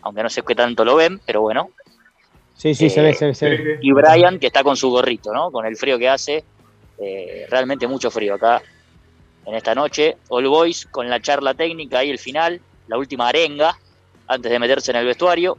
Aunque 0.03 0.23
no 0.23 0.29
sé 0.31 0.43
qué 0.43 0.55
tanto 0.55 0.85
lo 0.85 0.97
ven, 0.97 1.21
pero 1.25 1.41
bueno. 1.41 1.71
Sí, 2.57 2.75
sí, 2.75 2.89
se 2.91 3.01
Eh, 3.01 3.03
ve, 3.05 3.15
se 3.15 3.27
ve, 3.27 3.35
se 3.35 3.49
ve. 3.49 3.79
Y 3.83 3.93
Brian, 3.93 4.39
que 4.39 4.47
está 4.49 4.63
con 4.63 4.77
su 4.77 4.91
gorrito, 4.91 5.33
¿no? 5.33 5.51
Con 5.51 5.67
el 5.67 5.77
frío 5.77 5.99
que 5.99 6.09
hace. 6.09 6.45
eh, 6.99 7.47
realmente 7.51 7.89
mucho 7.89 8.09
frío 8.11 8.35
acá 8.35 8.63
en 9.47 9.55
esta 9.57 9.75
noche. 9.75 10.17
All 10.29 10.47
Boys 10.47 10.87
con 10.87 11.11
la 11.11 11.21
charla 11.21 11.53
técnica 11.53 11.99
ahí 11.99 12.11
el 12.11 12.19
final, 12.21 12.61
la 12.87 12.97
última 12.97 13.27
arenga, 13.29 13.77
antes 14.29 14.51
de 14.53 14.59
meterse 14.61 14.93
en 14.93 14.99
el 14.99 15.07
vestuario. 15.07 15.59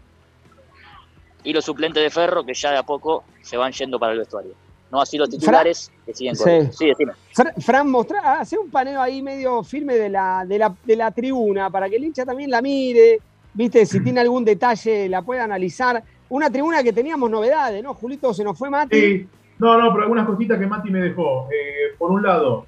Y 1.44 1.52
los 1.52 1.66
suplentes 1.66 2.02
de 2.02 2.10
Ferro 2.10 2.46
que 2.46 2.54
ya 2.54 2.72
de 2.72 2.78
a 2.78 2.84
poco 2.84 3.26
se 3.42 3.58
van 3.58 3.74
yendo 3.74 4.00
para 4.00 4.14
el 4.14 4.20
vestuario. 4.20 4.54
No 4.92 5.02
así 5.02 5.18
los 5.18 5.30
titulares 5.30 5.92
que 6.06 6.14
siguen 6.14 6.36
Sí. 6.36 6.44
corriendo. 6.44 6.72
Sí, 6.74 6.86
decime. 6.88 7.14
Fra- 7.34 7.54
Fran, 7.60 7.90
mostrá, 7.90 8.40
hace 8.40 8.58
un 8.58 8.70
paneo 8.70 9.02
ahí 9.02 9.22
medio 9.22 9.64
firme 9.64 9.96
de 9.96 10.10
la, 10.10 10.46
de, 10.48 10.60
la, 10.60 10.74
de 10.84 10.96
la 10.96 11.12
tribuna 11.12 11.70
para 11.70 11.90
que 11.90 11.96
el 11.98 12.04
hincha 12.06 12.24
también 12.26 12.50
la 12.52 12.62
mire, 12.62 13.20
viste, 13.54 13.86
si 13.86 14.02
tiene 14.04 14.22
algún 14.22 14.46
detalle 14.46 15.10
la 15.10 15.22
pueda 15.22 15.44
analizar. 15.44 16.02
Una 16.30 16.50
tribuna 16.50 16.82
que 16.84 16.94
teníamos 16.94 17.30
novedades, 17.30 17.84
¿no? 17.84 17.94
Julito, 17.94 18.34
se 18.34 18.44
nos 18.44 18.58
fue 18.58 18.70
Mati. 18.70 19.00
Sí, 19.00 19.28
no, 19.60 19.78
no, 19.78 19.92
pero 19.92 20.04
algunas 20.04 20.26
cositas 20.28 20.60
que 20.60 20.66
Mati 20.68 20.90
me 20.90 21.00
dejó. 21.00 21.48
Eh, 21.52 21.96
por 21.98 22.12
un 22.12 22.24
lado, 22.24 22.66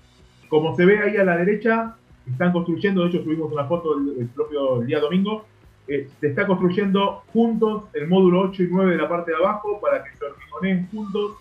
como 0.50 0.76
se 0.76 0.86
ve 0.86 1.00
ahí 1.00 1.18
a 1.18 1.24
la 1.24 1.38
derecha, 1.38 1.96
están 2.30 2.52
construyendo, 2.52 3.04
de 3.04 3.10
hecho 3.10 3.24
subimos 3.24 3.52
una 3.52 3.66
foto 3.66 3.98
el, 3.98 4.16
el 4.22 4.28
propio 4.28 4.80
día 4.82 5.00
domingo, 5.00 5.46
eh, 5.88 6.08
se 6.20 6.28
está 6.28 6.46
construyendo 6.46 7.24
juntos 7.34 7.84
el 7.94 8.08
módulo 8.08 8.42
8 8.42 8.64
y 8.64 8.68
9 8.70 8.92
de 8.92 8.98
la 8.98 9.08
parte 9.10 9.32
de 9.32 9.38
abajo 9.38 9.80
para 9.82 10.04
que 10.04 10.10
se 10.18 10.26
hormigoneen 10.26 10.88
juntos 10.92 11.32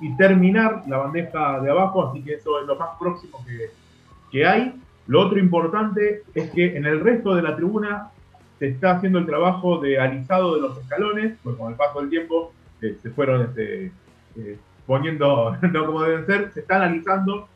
y 0.00 0.16
terminar 0.16 0.84
la 0.86 0.98
bandeja 0.98 1.60
de 1.60 1.70
abajo, 1.70 2.08
así 2.08 2.22
que 2.22 2.34
eso 2.34 2.60
es 2.60 2.66
lo 2.66 2.76
más 2.76 2.90
próximo 2.98 3.44
que, 3.46 3.70
que 4.30 4.46
hay. 4.46 4.74
Lo 5.06 5.20
otro 5.20 5.38
importante 5.38 6.22
es 6.34 6.50
que 6.50 6.76
en 6.76 6.86
el 6.86 7.00
resto 7.00 7.34
de 7.34 7.42
la 7.42 7.56
tribuna 7.56 8.10
se 8.58 8.68
está 8.68 8.92
haciendo 8.92 9.18
el 9.18 9.26
trabajo 9.26 9.78
de 9.78 9.98
alisado 9.98 10.54
de 10.54 10.60
los 10.60 10.78
escalones, 10.78 11.36
pues 11.42 11.56
con 11.56 11.70
el 11.70 11.76
paso 11.76 12.00
del 12.00 12.10
tiempo 12.10 12.52
eh, 12.82 12.96
se 13.00 13.10
fueron 13.10 13.42
este, 13.42 13.92
eh, 14.36 14.56
poniendo 14.86 15.56
no 15.72 15.86
como 15.86 16.02
deben 16.02 16.26
ser, 16.26 16.52
se 16.52 16.60
están 16.60 16.82
alisando, 16.82 17.48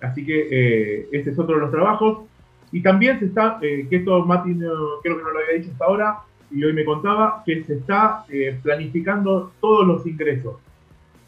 así 0.00 0.24
que 0.24 0.48
eh, 0.50 1.08
ese 1.12 1.30
es 1.30 1.38
otro 1.38 1.56
de 1.56 1.62
los 1.62 1.70
trabajos. 1.70 2.24
Y 2.72 2.82
también 2.82 3.20
se 3.20 3.26
está, 3.26 3.58
eh, 3.62 3.86
que 3.88 3.96
esto 3.96 4.24
Mati 4.24 4.52
creo 4.54 5.00
que 5.02 5.08
no 5.08 5.30
lo 5.30 5.38
había 5.38 5.58
dicho 5.58 5.70
hasta 5.72 5.84
ahora, 5.84 6.18
y 6.50 6.62
hoy 6.62 6.72
me 6.72 6.84
contaba, 6.84 7.42
que 7.44 7.62
se 7.64 7.74
está 7.74 8.24
planificando 8.62 9.52
todos 9.60 9.86
los 9.86 10.06
ingresos. 10.06 10.56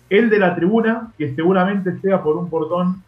El 0.09 0.31
de 0.31 0.39
la 0.39 0.55
tribuna, 0.55 1.13
que 1.19 1.35
seguramente 1.35 1.99
sea 2.01 2.23
por 2.23 2.37
un 2.37 2.49
portón 2.49 3.03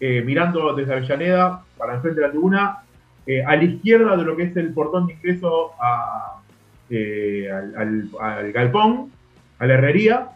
eh, 0.00 0.22
mirando 0.24 0.74
desde 0.74 0.92
Avellaneda 0.94 1.62
para 1.76 1.94
enfrente 1.96 2.20
de 2.20 2.26
la 2.26 2.30
tribuna, 2.32 2.78
eh, 3.26 3.44
a 3.44 3.54
la 3.54 3.62
izquierda 3.64 4.16
de 4.16 4.24
lo 4.24 4.36
que 4.36 4.44
es 4.44 4.56
el 4.56 4.72
portón 4.72 5.06
de 5.06 5.12
ingreso 5.14 5.72
eh, 6.90 7.48
al, 7.52 7.74
al- 7.76 8.08
al 8.20 8.52
galpón, 8.52 9.10
a 9.58 9.66
la 9.66 9.74
herrería, 9.74 10.28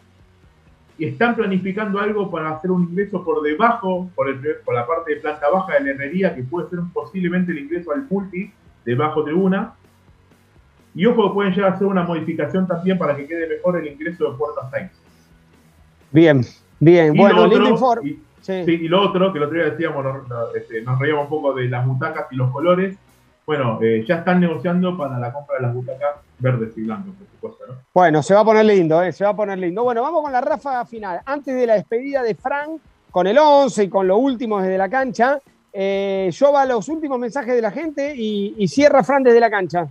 y 0.97 1.05
están 1.05 1.35
planificando 1.35 1.99
algo 1.99 2.31
para 2.31 2.49
hacer 2.51 2.71
un 2.71 2.83
ingreso 2.89 3.23
por 3.23 3.41
debajo, 3.43 4.09
por, 4.15 4.29
el, 4.29 4.41
la 4.73 4.87
parte 4.87 5.15
de 5.15 5.21
planta 5.21 5.49
baja 5.49 5.73
de 5.73 5.81
la 5.81 5.89
herrería, 5.91 6.33
que 6.33 6.43
puede 6.43 6.69
ser 6.69 6.79
posiblemente 6.93 7.51
el 7.51 7.59
ingreso 7.59 7.91
al 7.91 8.05
multi 8.09 8.51
de 8.85 8.95
bajo 8.95 9.23
tribuna. 9.23 9.73
Y 10.95 11.05
ojo, 11.05 11.31
pueden 11.33 11.53
llegar 11.53 11.73
a 11.73 11.75
hacer 11.75 11.85
una 11.85 12.01
modificación 12.03 12.65
también 12.65 12.97
para 12.97 13.15
que 13.15 13.27
quede 13.27 13.47
mejor 13.47 13.77
el 13.77 13.87
ingreso 13.87 14.31
de 14.31 14.37
puertas 14.37 14.65
6. 14.71 14.89
Bien, 16.11 16.41
bien. 16.79 17.15
Y 17.15 17.19
bueno, 17.19 17.47
lindo 17.47 17.69
informe. 17.69 18.09
y- 18.09 18.19
sí, 18.65 18.71
y 18.81 18.87
lo 18.87 19.01
otro, 19.01 19.31
que 19.31 19.39
el 19.39 19.43
otro 19.45 19.57
día 19.57 19.69
decíamos, 19.71 20.03
nos, 20.03 20.27
nos- 20.27 20.55
este, 20.55 20.81
nos 20.81 20.97
reíamos 20.99 21.23
un 21.25 21.29
poco 21.29 21.53
de 21.53 21.67
las 21.67 21.85
butacas 21.85 22.25
y 22.31 22.35
los 22.35 22.51
colores. 22.51 22.95
Bueno, 23.45 23.79
eh, 23.81 24.03
ya 24.07 24.15
están 24.15 24.41
negociando 24.41 24.97
para 24.97 25.17
la 25.19 25.31
compra 25.31 25.55
de 25.57 25.61
las 25.63 25.73
butacas 25.73 26.15
verdes 26.39 26.77
y 26.77 26.81
blancas, 26.83 27.13
por 27.17 27.27
supuesto, 27.55 27.73
¿no? 27.73 27.79
Bueno, 27.93 28.21
se 28.21 28.33
va 28.33 28.41
a 28.41 28.45
poner 28.45 28.65
lindo, 28.65 29.01
¿eh? 29.01 29.11
se 29.13 29.23
va 29.23 29.29
a 29.31 29.35
poner 29.35 29.57
lindo. 29.57 29.83
Bueno, 29.83 30.01
vamos 30.01 30.21
con 30.21 30.31
la 30.33 30.41
ráfaga 30.41 30.85
final. 30.85 31.21
Antes 31.25 31.55
de 31.55 31.65
la 31.65 31.75
despedida 31.75 32.23
de 32.23 32.35
Frank, 32.35 32.71
con 33.09 33.25
el 33.25 33.37
11 33.37 33.85
y 33.85 33.89
con 33.89 34.05
lo 34.07 34.17
último 34.17 34.61
desde 34.61 34.77
la 34.77 34.89
cancha, 34.89 35.39
eh, 35.71 36.29
yo 36.33 36.51
va 36.51 36.65
los 36.65 36.89
últimos 36.89 37.17
mensajes 37.19 37.55
de 37.55 37.61
la 37.61 37.71
gente 37.71 38.13
y, 38.15 38.53
y 38.57 38.67
cierra 38.67 39.01
Fran 39.03 39.23
desde 39.23 39.39
la 39.39 39.49
cancha. 39.49 39.87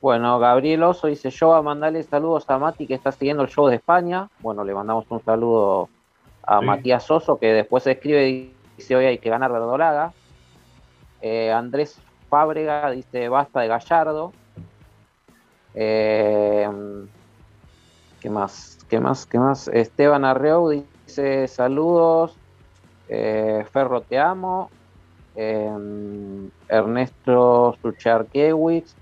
Bueno, 0.00 0.38
Gabriel 0.38 0.82
Oso 0.82 1.08
dice, 1.08 1.28
yo 1.28 1.52
a 1.54 1.60
mandarle 1.60 2.02
saludos 2.02 2.48
a 2.48 2.58
Mati 2.58 2.86
que 2.86 2.94
está 2.94 3.12
siguiendo 3.12 3.42
el 3.42 3.50
show 3.50 3.66
de 3.66 3.76
España. 3.76 4.30
Bueno, 4.40 4.64
le 4.64 4.72
mandamos 4.72 5.04
un 5.10 5.22
saludo 5.22 5.90
a 6.42 6.60
Sí. 6.60 6.64
Matías 6.64 7.10
Oso 7.10 7.38
que 7.38 7.52
después 7.52 7.86
escribe 7.86 8.28
y 8.28 8.54
dice, 8.78 8.96
hoy 8.96 9.04
hay 9.04 9.18
que 9.18 9.28
ganar 9.28 9.52
verdolaga. 9.52 10.14
Eh, 11.20 11.52
Andrés 11.52 12.00
Fábrega 12.30 12.90
dice, 12.90 13.28
basta 13.28 13.60
de 13.60 13.68
Gallardo. 13.68 14.32
Eh, 15.74 16.66
¿Qué 18.20 18.30
más? 18.30 18.78
¿Qué 18.88 19.00
más? 19.00 19.26
¿Qué 19.26 19.38
más? 19.38 19.68
Esteban 19.68 20.24
Arreu 20.24 20.70
dice, 20.70 21.46
saludos. 21.46 22.34
Eh, 23.08 23.66
Ferro, 23.70 24.00
te 24.00 24.18
amo. 24.18 24.70
Ernesto 26.68 27.76
Sucharkiewicz 27.80 28.94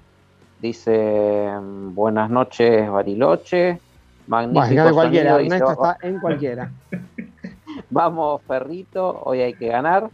dice 0.61 1.51
buenas 1.93 2.31
noches 2.31 2.91
Bariloche. 2.91 3.81
Magnífico 4.27 4.85
de 4.85 4.93
cualquiera, 4.93 5.31
sonido, 5.33 5.45
dice, 5.45 5.57
Ernesto 5.65 5.81
"Oh, 5.81 5.91
está 5.91 6.07
en 6.07 6.21
cualquiera. 6.21 6.71
Vamos, 7.91 8.43
Ferrito, 8.43 9.23
hoy 9.25 9.41
hay 9.41 9.55
que 9.55 9.69
ganar. 9.69 10.11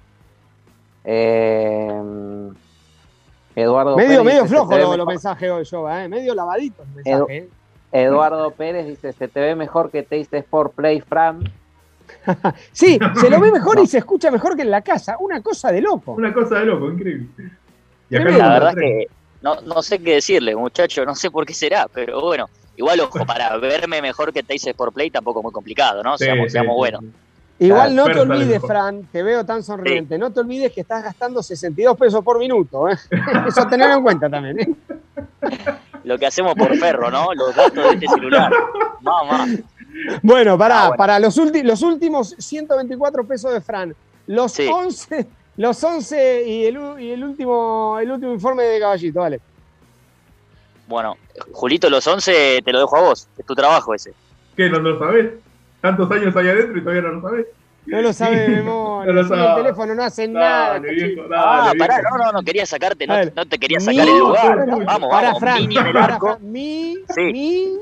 Eh, 1.04 2.50
Eduardo 3.56 3.96
Medio, 3.96 4.08
Pérez 4.08 4.24
medio 4.24 4.42
dice, 4.42 4.54
flojo 4.54 4.68
"Se 4.70 4.74
te 4.74 4.76
ve 4.76 4.82
los, 4.82 4.88
los 4.90 4.98
mejor". 5.06 5.12
mensajes 5.14 5.50
hoy, 5.50 5.64
yo, 5.64 5.90
¿eh? 5.90 6.08
medio 6.08 6.34
lavadito 6.34 6.82
el 6.82 7.04
Edu- 7.04 7.18
mensaje. 7.28 7.36
¿eh? 7.38 7.48
Eduardo 7.92 8.50
Pérez 8.52 8.86
dice, 8.86 9.12
se 9.12 9.28
te 9.28 9.40
ve 9.40 9.54
mejor 9.54 9.90
que 9.90 10.02
Taste 10.02 10.38
Sport 10.38 10.74
Play, 10.74 11.00
Fran. 11.00 11.40
Sí, 12.72 12.98
se 13.20 13.30
lo 13.30 13.40
ve 13.40 13.50
mejor 13.52 13.78
y 13.80 13.86
se 13.86 13.98
escucha 13.98 14.30
mejor 14.30 14.56
que 14.56 14.62
en 14.62 14.70
la 14.70 14.82
casa. 14.82 15.16
Una 15.20 15.40
cosa 15.42 15.70
de 15.72 15.80
loco. 15.80 16.12
Una 16.12 16.32
cosa 16.32 16.58
de 16.60 16.66
loco, 16.66 16.90
increíble. 16.90 17.26
Y 18.10 18.16
acá 18.16 18.30
La 18.30 18.46
lo 18.46 18.50
verdad 18.54 18.72
tres. 18.74 19.06
que 19.08 19.14
no, 19.44 19.60
no 19.60 19.82
sé 19.82 19.98
qué 19.98 20.14
decirle, 20.14 20.56
muchacho, 20.56 21.04
no 21.04 21.14
sé 21.14 21.30
por 21.30 21.44
qué 21.46 21.52
será, 21.54 21.86
pero 21.92 22.20
bueno, 22.22 22.48
igual 22.76 22.98
ojo, 23.00 23.24
para 23.26 23.56
verme 23.58 24.00
mejor 24.00 24.32
que 24.32 24.42
Taste 24.42 24.70
Sport 24.70 24.94
Play 24.94 25.10
tampoco 25.10 25.40
es 25.40 25.44
muy 25.44 25.52
complicado, 25.52 26.02
¿no? 26.02 26.16
Sí, 26.16 26.24
seamos 26.24 26.46
sí, 26.46 26.50
seamos 26.50 26.72
sí, 26.74 26.76
buenos. 26.78 27.00
sí. 27.02 27.10
Igual 27.60 27.94
no 27.94 28.06
te 28.06 28.18
olvides. 28.18 28.60
Fran, 28.60 29.04
te 29.12 29.22
veo 29.22 29.44
tan 29.46 29.62
sonriente, 29.62 30.18
no 30.18 30.32
te 30.32 30.40
olvides 30.40 30.72
que 30.72 30.80
estás 30.80 31.04
gastando 31.04 31.40
62 31.40 31.96
pesos 31.96 32.24
por 32.24 32.36
minuto. 32.38 32.88
¿eh? 32.88 32.96
Eso 33.48 33.64
tenerlo 33.68 33.94
en 33.96 34.02
cuenta 34.02 34.28
también. 34.28 34.58
¿eh? 34.60 34.74
Lo 36.02 36.18
que 36.18 36.26
hacemos 36.26 36.54
por 36.56 36.76
ferro, 36.76 37.10
¿no? 37.12 37.32
Los 37.34 37.54
datos 37.54 37.74
de 37.84 37.90
este 37.94 38.08
celular. 38.08 38.52
Mamá. 39.02 39.46
Bueno, 40.22 40.58
para, 40.58 40.80
Ah, 40.80 40.86
bueno. 40.88 40.96
para 40.98 41.18
los, 41.20 41.36
los 41.36 41.82
últimos 41.82 42.34
124 42.38 43.24
pesos 43.24 43.52
de 43.52 43.60
Fran, 43.60 43.94
los 44.26 44.50
Sí. 44.52 44.66
11, 44.66 45.26
los 45.56 45.82
11 45.84 46.44
y, 46.46 46.66
el, 46.66 46.78
y 47.00 47.10
el, 47.12 47.22
último, 47.24 47.98
el 48.00 48.10
último 48.10 48.32
informe 48.32 48.64
de 48.64 48.80
Caballito, 48.80 49.20
vale. 49.20 49.40
Bueno, 50.86 51.16
Julito, 51.52 51.88
los 51.88 52.06
11 52.06 52.60
te 52.64 52.72
lo 52.72 52.80
dejo 52.80 52.96
a 52.96 53.00
vos, 53.00 53.28
es 53.38 53.46
tu 53.46 53.54
trabajo 53.54 53.94
ese. 53.94 54.12
¿Qué? 54.56 54.68
¿No 54.68 54.78
lo 54.80 54.98
sabés? 54.98 55.32
Tantos 55.80 56.10
años 56.10 56.34
ahí 56.36 56.48
adentro 56.48 56.76
y 56.78 56.80
todavía 56.82 57.02
no 57.02 57.12
lo 57.12 57.22
sabés. 57.22 57.46
No 57.86 58.00
lo 58.00 58.12
sabe 58.12 58.48
memoria, 58.48 59.12
No 59.12 59.22
lo 59.22 59.28
sí, 59.28 59.32
el 59.34 59.38
sabe. 59.40 59.62
teléfono 59.62 59.94
no 59.94 60.02
hace 60.04 60.28
nada. 60.28 60.68
Dale, 60.74 60.90
este 60.90 61.06
viejo, 61.06 61.28
dale, 61.28 61.42
Ah, 61.46 61.70
viejo. 61.72 61.86
pará, 61.86 62.02
no, 62.02 62.18
no, 62.24 62.32
no 62.32 62.42
quería 62.42 62.66
sacarte, 62.66 63.06
no, 63.06 63.14
no 63.36 63.46
te 63.46 63.58
quería 63.58 63.78
mi- 63.78 63.84
sacar 63.84 64.08
el 64.08 64.18
lugar. 64.18 64.56
Para, 64.58 64.64
Vamos, 64.84 65.10
Para 65.10 65.26
vamos, 65.28 65.40
Fran, 65.40 65.58
Mini 65.60 65.76
en 65.78 65.86
el 65.86 65.92
para 65.92 66.14
arco. 66.14 66.26
Fran, 66.36 66.52
mi, 66.52 66.96
Sí. 67.14 67.32
mi, 67.32 67.78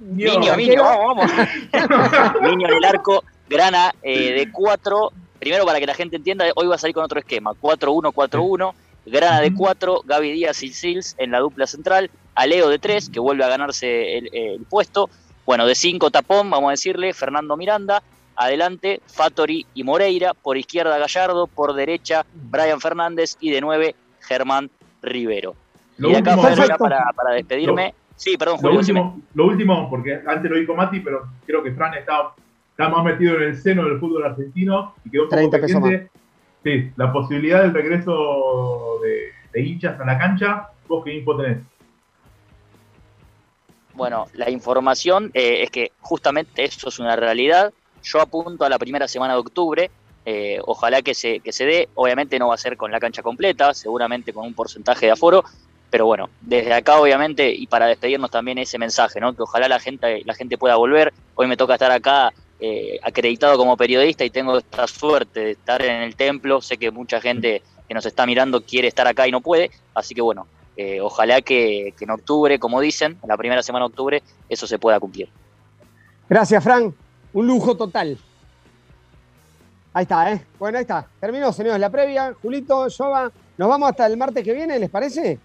Niño, 0.00 0.56
niño, 0.56 0.82
vamos, 0.82 1.16
vamos. 1.16 1.30
niño 2.42 2.68
en 2.68 2.74
el 2.74 2.84
arco, 2.84 3.24
grana 3.48 3.90
eh, 4.02 4.32
de 4.32 4.52
4. 4.52 5.12
Primero, 5.44 5.66
para 5.66 5.78
que 5.78 5.86
la 5.86 5.92
gente 5.92 6.16
entienda, 6.16 6.46
hoy 6.56 6.66
va 6.66 6.76
a 6.76 6.78
salir 6.78 6.94
con 6.94 7.04
otro 7.04 7.18
esquema: 7.20 7.50
4-1-4-1. 7.60 8.72
Grana 9.04 9.42
de 9.42 9.52
4, 9.52 10.00
Gaby 10.06 10.32
Díaz 10.32 10.62
y 10.62 10.70
Sils 10.70 11.14
en 11.18 11.32
la 11.32 11.40
dupla 11.40 11.66
central. 11.66 12.10
Aleo 12.34 12.70
de 12.70 12.78
3, 12.78 13.10
que 13.10 13.20
vuelve 13.20 13.44
a 13.44 13.48
ganarse 13.48 14.16
el, 14.16 14.30
el 14.32 14.62
puesto. 14.64 15.10
Bueno, 15.44 15.66
de 15.66 15.74
5, 15.74 16.10
Tapón, 16.10 16.48
vamos 16.48 16.68
a 16.68 16.70
decirle, 16.70 17.12
Fernando 17.12 17.58
Miranda. 17.58 18.02
Adelante, 18.36 19.02
Fattori 19.06 19.66
y 19.74 19.84
Moreira. 19.84 20.32
Por 20.32 20.56
izquierda, 20.56 20.96
Gallardo. 20.96 21.46
Por 21.46 21.74
derecha, 21.74 22.24
Brian 22.32 22.80
Fernández. 22.80 23.36
Y 23.38 23.50
de 23.50 23.60
9, 23.60 23.94
Germán 24.20 24.70
Rivero. 25.02 25.54
Lo 25.98 26.08
y 26.08 26.12
de 26.12 26.18
acá 26.20 26.36
último, 26.36 26.78
para, 26.78 27.12
para, 27.14 27.34
despedirme. 27.34 27.92
sí, 28.16 28.38
perdón, 28.38 28.56
Lo 28.62 28.68
Julio. 28.70 28.78
decime. 28.78 29.00
último, 29.02 29.22
lo 29.34 29.46
último, 29.46 29.90
porque 29.90 30.18
antes 30.26 30.50
lo 30.50 30.56
dijo 30.56 30.74
Mati, 30.74 31.00
pero 31.00 31.28
creo 31.46 31.62
que 31.62 31.72
Fran 31.72 31.92
está, 31.92 32.32
está 32.76 32.88
más 32.88 33.04
metido 33.04 33.36
en 33.36 33.42
el 33.44 33.56
seno 33.56 33.84
del 33.84 34.00
fútbol 34.00 34.24
argentino 34.24 34.94
y 35.04 35.10
quedó 35.10 35.22
un 35.24 35.28
poco 35.28 35.36
30 35.36 35.60
pesos 35.60 35.80
pendiente. 35.80 36.10
Sí, 36.64 36.90
la 36.96 37.12
posibilidad 37.12 37.62
del 37.62 37.72
regreso 37.72 38.98
de, 39.00 39.32
de 39.52 39.66
hinchas 39.66 40.00
a 40.00 40.04
la 40.04 40.18
cancha, 40.18 40.68
vos 40.88 41.04
qué 41.04 41.14
info 41.14 41.36
tenés. 41.36 41.58
Bueno, 43.94 44.26
la 44.32 44.50
información 44.50 45.30
eh, 45.34 45.62
es 45.62 45.70
que 45.70 45.92
justamente 46.00 46.64
eso 46.64 46.88
es 46.88 46.98
una 46.98 47.14
realidad. 47.14 47.72
Yo 48.02 48.20
apunto 48.20 48.64
a 48.64 48.68
la 48.68 48.78
primera 48.78 49.06
semana 49.06 49.34
de 49.34 49.40
octubre. 49.40 49.90
eh, 50.26 50.58
ojalá 50.64 51.02
que 51.02 51.14
se, 51.14 51.40
que 51.40 51.52
se 51.52 51.66
dé. 51.66 51.88
Obviamente 51.94 52.38
no 52.38 52.48
va 52.48 52.54
a 52.54 52.58
ser 52.58 52.76
con 52.76 52.90
la 52.90 52.98
cancha 52.98 53.22
completa, 53.22 53.72
seguramente 53.72 54.32
con 54.32 54.46
un 54.46 54.54
porcentaje 54.54 55.06
de 55.06 55.12
aforo. 55.12 55.44
Pero 55.90 56.06
bueno, 56.06 56.28
desde 56.40 56.72
acá 56.72 56.98
obviamente 56.98 57.52
y 57.52 57.68
para 57.68 57.86
despedirnos 57.86 58.30
también 58.30 58.58
ese 58.58 58.78
mensaje, 58.78 59.20
¿no? 59.20 59.32
Que 59.32 59.42
ojalá 59.42 59.68
la 59.68 59.78
gente, 59.78 60.22
la 60.24 60.34
gente 60.34 60.58
pueda 60.58 60.74
volver. 60.74 61.12
Hoy 61.36 61.46
me 61.46 61.56
toca 61.56 61.74
estar 61.74 61.92
acá 61.92 62.32
eh, 62.60 62.98
acreditado 63.02 63.56
como 63.56 63.76
periodista 63.76 64.24
y 64.24 64.30
tengo 64.30 64.58
esta 64.58 64.86
suerte 64.86 65.40
de 65.40 65.50
estar 65.52 65.82
en 65.82 66.02
el 66.02 66.16
templo. 66.16 66.60
Sé 66.60 66.76
que 66.76 66.90
mucha 66.90 67.20
gente 67.20 67.62
que 67.88 67.94
nos 67.94 68.06
está 68.06 68.26
mirando 68.26 68.62
quiere 68.62 68.88
estar 68.88 69.06
acá 69.06 69.26
y 69.26 69.32
no 69.32 69.40
puede. 69.40 69.70
Así 69.94 70.14
que 70.14 70.22
bueno, 70.22 70.46
eh, 70.76 71.00
ojalá 71.00 71.42
que, 71.42 71.94
que 71.96 72.04
en 72.04 72.10
octubre, 72.10 72.58
como 72.58 72.80
dicen, 72.80 73.18
en 73.22 73.28
la 73.28 73.36
primera 73.36 73.62
semana 73.62 73.84
de 73.84 73.90
octubre, 73.90 74.22
eso 74.48 74.66
se 74.66 74.78
pueda 74.78 74.98
cumplir. 75.00 75.28
Gracias, 76.28 76.62
Fran. 76.62 76.94
Un 77.32 77.46
lujo 77.46 77.76
total. 77.76 78.16
Ahí 79.92 80.02
está, 80.02 80.32
¿eh? 80.32 80.44
Bueno, 80.58 80.78
ahí 80.78 80.82
está. 80.82 81.06
Terminó, 81.20 81.52
señores, 81.52 81.80
la 81.80 81.90
previa. 81.90 82.34
Julito, 82.42 82.86
Jova, 82.90 83.30
nos 83.56 83.68
vamos 83.68 83.90
hasta 83.90 84.06
el 84.06 84.16
martes 84.16 84.42
que 84.42 84.52
viene, 84.52 84.78
¿les 84.78 84.90
parece? 84.90 85.38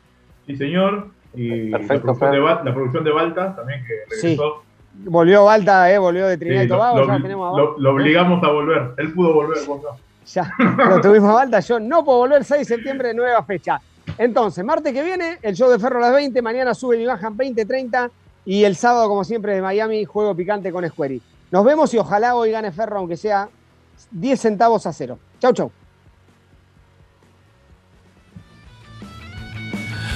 Sí, 0.48 0.56
señor. 0.56 1.12
Y 1.36 1.70
Perfecto, 1.70 2.08
la, 2.08 2.14
producción 2.14 2.32
de, 2.32 2.40
la 2.40 2.74
producción 2.74 3.04
de 3.04 3.12
Balta 3.12 3.56
también 3.56 3.86
que 3.86 3.94
regresó. 4.10 4.64
Volvió 4.94 5.46
Balta, 5.46 5.92
¿eh? 5.92 5.98
Volvió 5.98 6.28
de 6.28 6.38
Trinidad 6.38 6.62
Sí, 6.62 6.66
y 6.66 6.70
Tobago. 6.70 6.98
lo- 7.00 7.08
ya 7.08 7.14
lo 7.14 7.22
tenemos 7.22 7.54
a 7.54 7.58
lo- 7.62 7.78
lo 7.78 7.92
obligamos 7.92 8.44
a 8.44 8.48
volver. 8.52 8.94
Él 8.98 9.14
pudo 9.14 9.34
volver, 9.34 9.58
vos 9.66 9.82
no. 9.84 9.90
Ya 10.30 10.54
lo 10.60 11.02
tuvimos 11.02 11.30
a 11.32 11.34
Balta. 11.34 11.60
Yo 11.62 11.80
no 11.80 12.04
puedo 12.06 12.20
volver 12.20 12.44
6 12.44 12.60
de 12.68 12.76
septiembre, 12.76 13.14
nueva 13.14 13.44
fecha. 13.44 13.80
Entonces, 14.18 14.64
martes 14.66 14.92
que 14.94 15.02
viene, 15.04 15.38
el 15.42 15.56
show 15.56 15.70
de 15.70 15.80
Ferro 15.80 15.98
a 16.00 16.02
las 16.02 16.14
20. 16.14 16.42
Mañana 16.42 16.74
sube 16.74 16.98
y 17.02 17.06
bajan 17.06 17.38
20-30. 17.38 18.10
Y 18.46 18.64
el 18.64 18.76
sábado, 18.76 19.08
como 19.08 19.24
siempre, 19.24 19.54
de 19.56 19.62
Miami, 19.62 20.04
juego 20.06 20.36
picante 20.36 20.72
con 20.72 20.88
Square. 20.88 21.20
Nos 21.52 21.64
vemos 21.66 21.94
y 21.94 21.98
ojalá 21.98 22.36
hoy 22.36 22.52
gane 22.52 22.72
Ferro, 22.72 22.98
aunque 23.00 23.16
sea 23.18 23.48
10 24.12 24.40
centavos 24.40 24.86
a 24.86 24.94
cero. 24.94 25.18
Chau, 25.40 25.54
chau. 25.54 25.72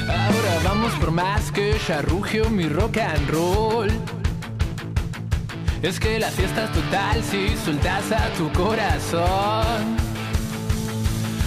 Ahora 0.10 0.60
vamos 0.64 0.94
por 1.00 1.12
más 1.12 1.52
que 1.52 1.76
charrugio 1.88 2.50
mi 2.50 2.68
rock 2.68 2.98
and 2.98 3.30
roll. 3.30 3.88
Es 5.84 6.00
que 6.00 6.18
la 6.18 6.30
fiesta 6.30 6.64
es 6.64 6.72
total 6.72 7.22
si 7.22 7.58
soltas 7.58 8.10
a 8.14 8.30
tu 8.38 8.50
corazón. 8.54 9.98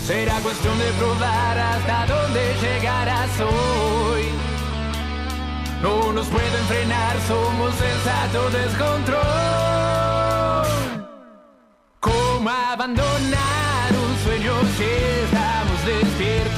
Será 0.06 0.34
cuestión 0.40 0.78
de 0.78 0.92
probar 0.98 1.58
hasta 1.58 2.06
dónde 2.06 2.54
llegarás 2.60 3.30
hoy. 3.40 4.24
No 5.82 6.12
nos 6.12 6.26
pueden 6.26 6.64
frenar, 6.68 7.16
somos 7.26 7.74
sensato 7.76 8.50
descontrol. 8.50 9.24
¿Cómo 11.98 12.50
abandonar 12.50 13.88
un 13.90 14.18
sueño 14.22 14.52
si 14.76 14.84
estamos 15.24 15.86
despiertos? 15.86 16.55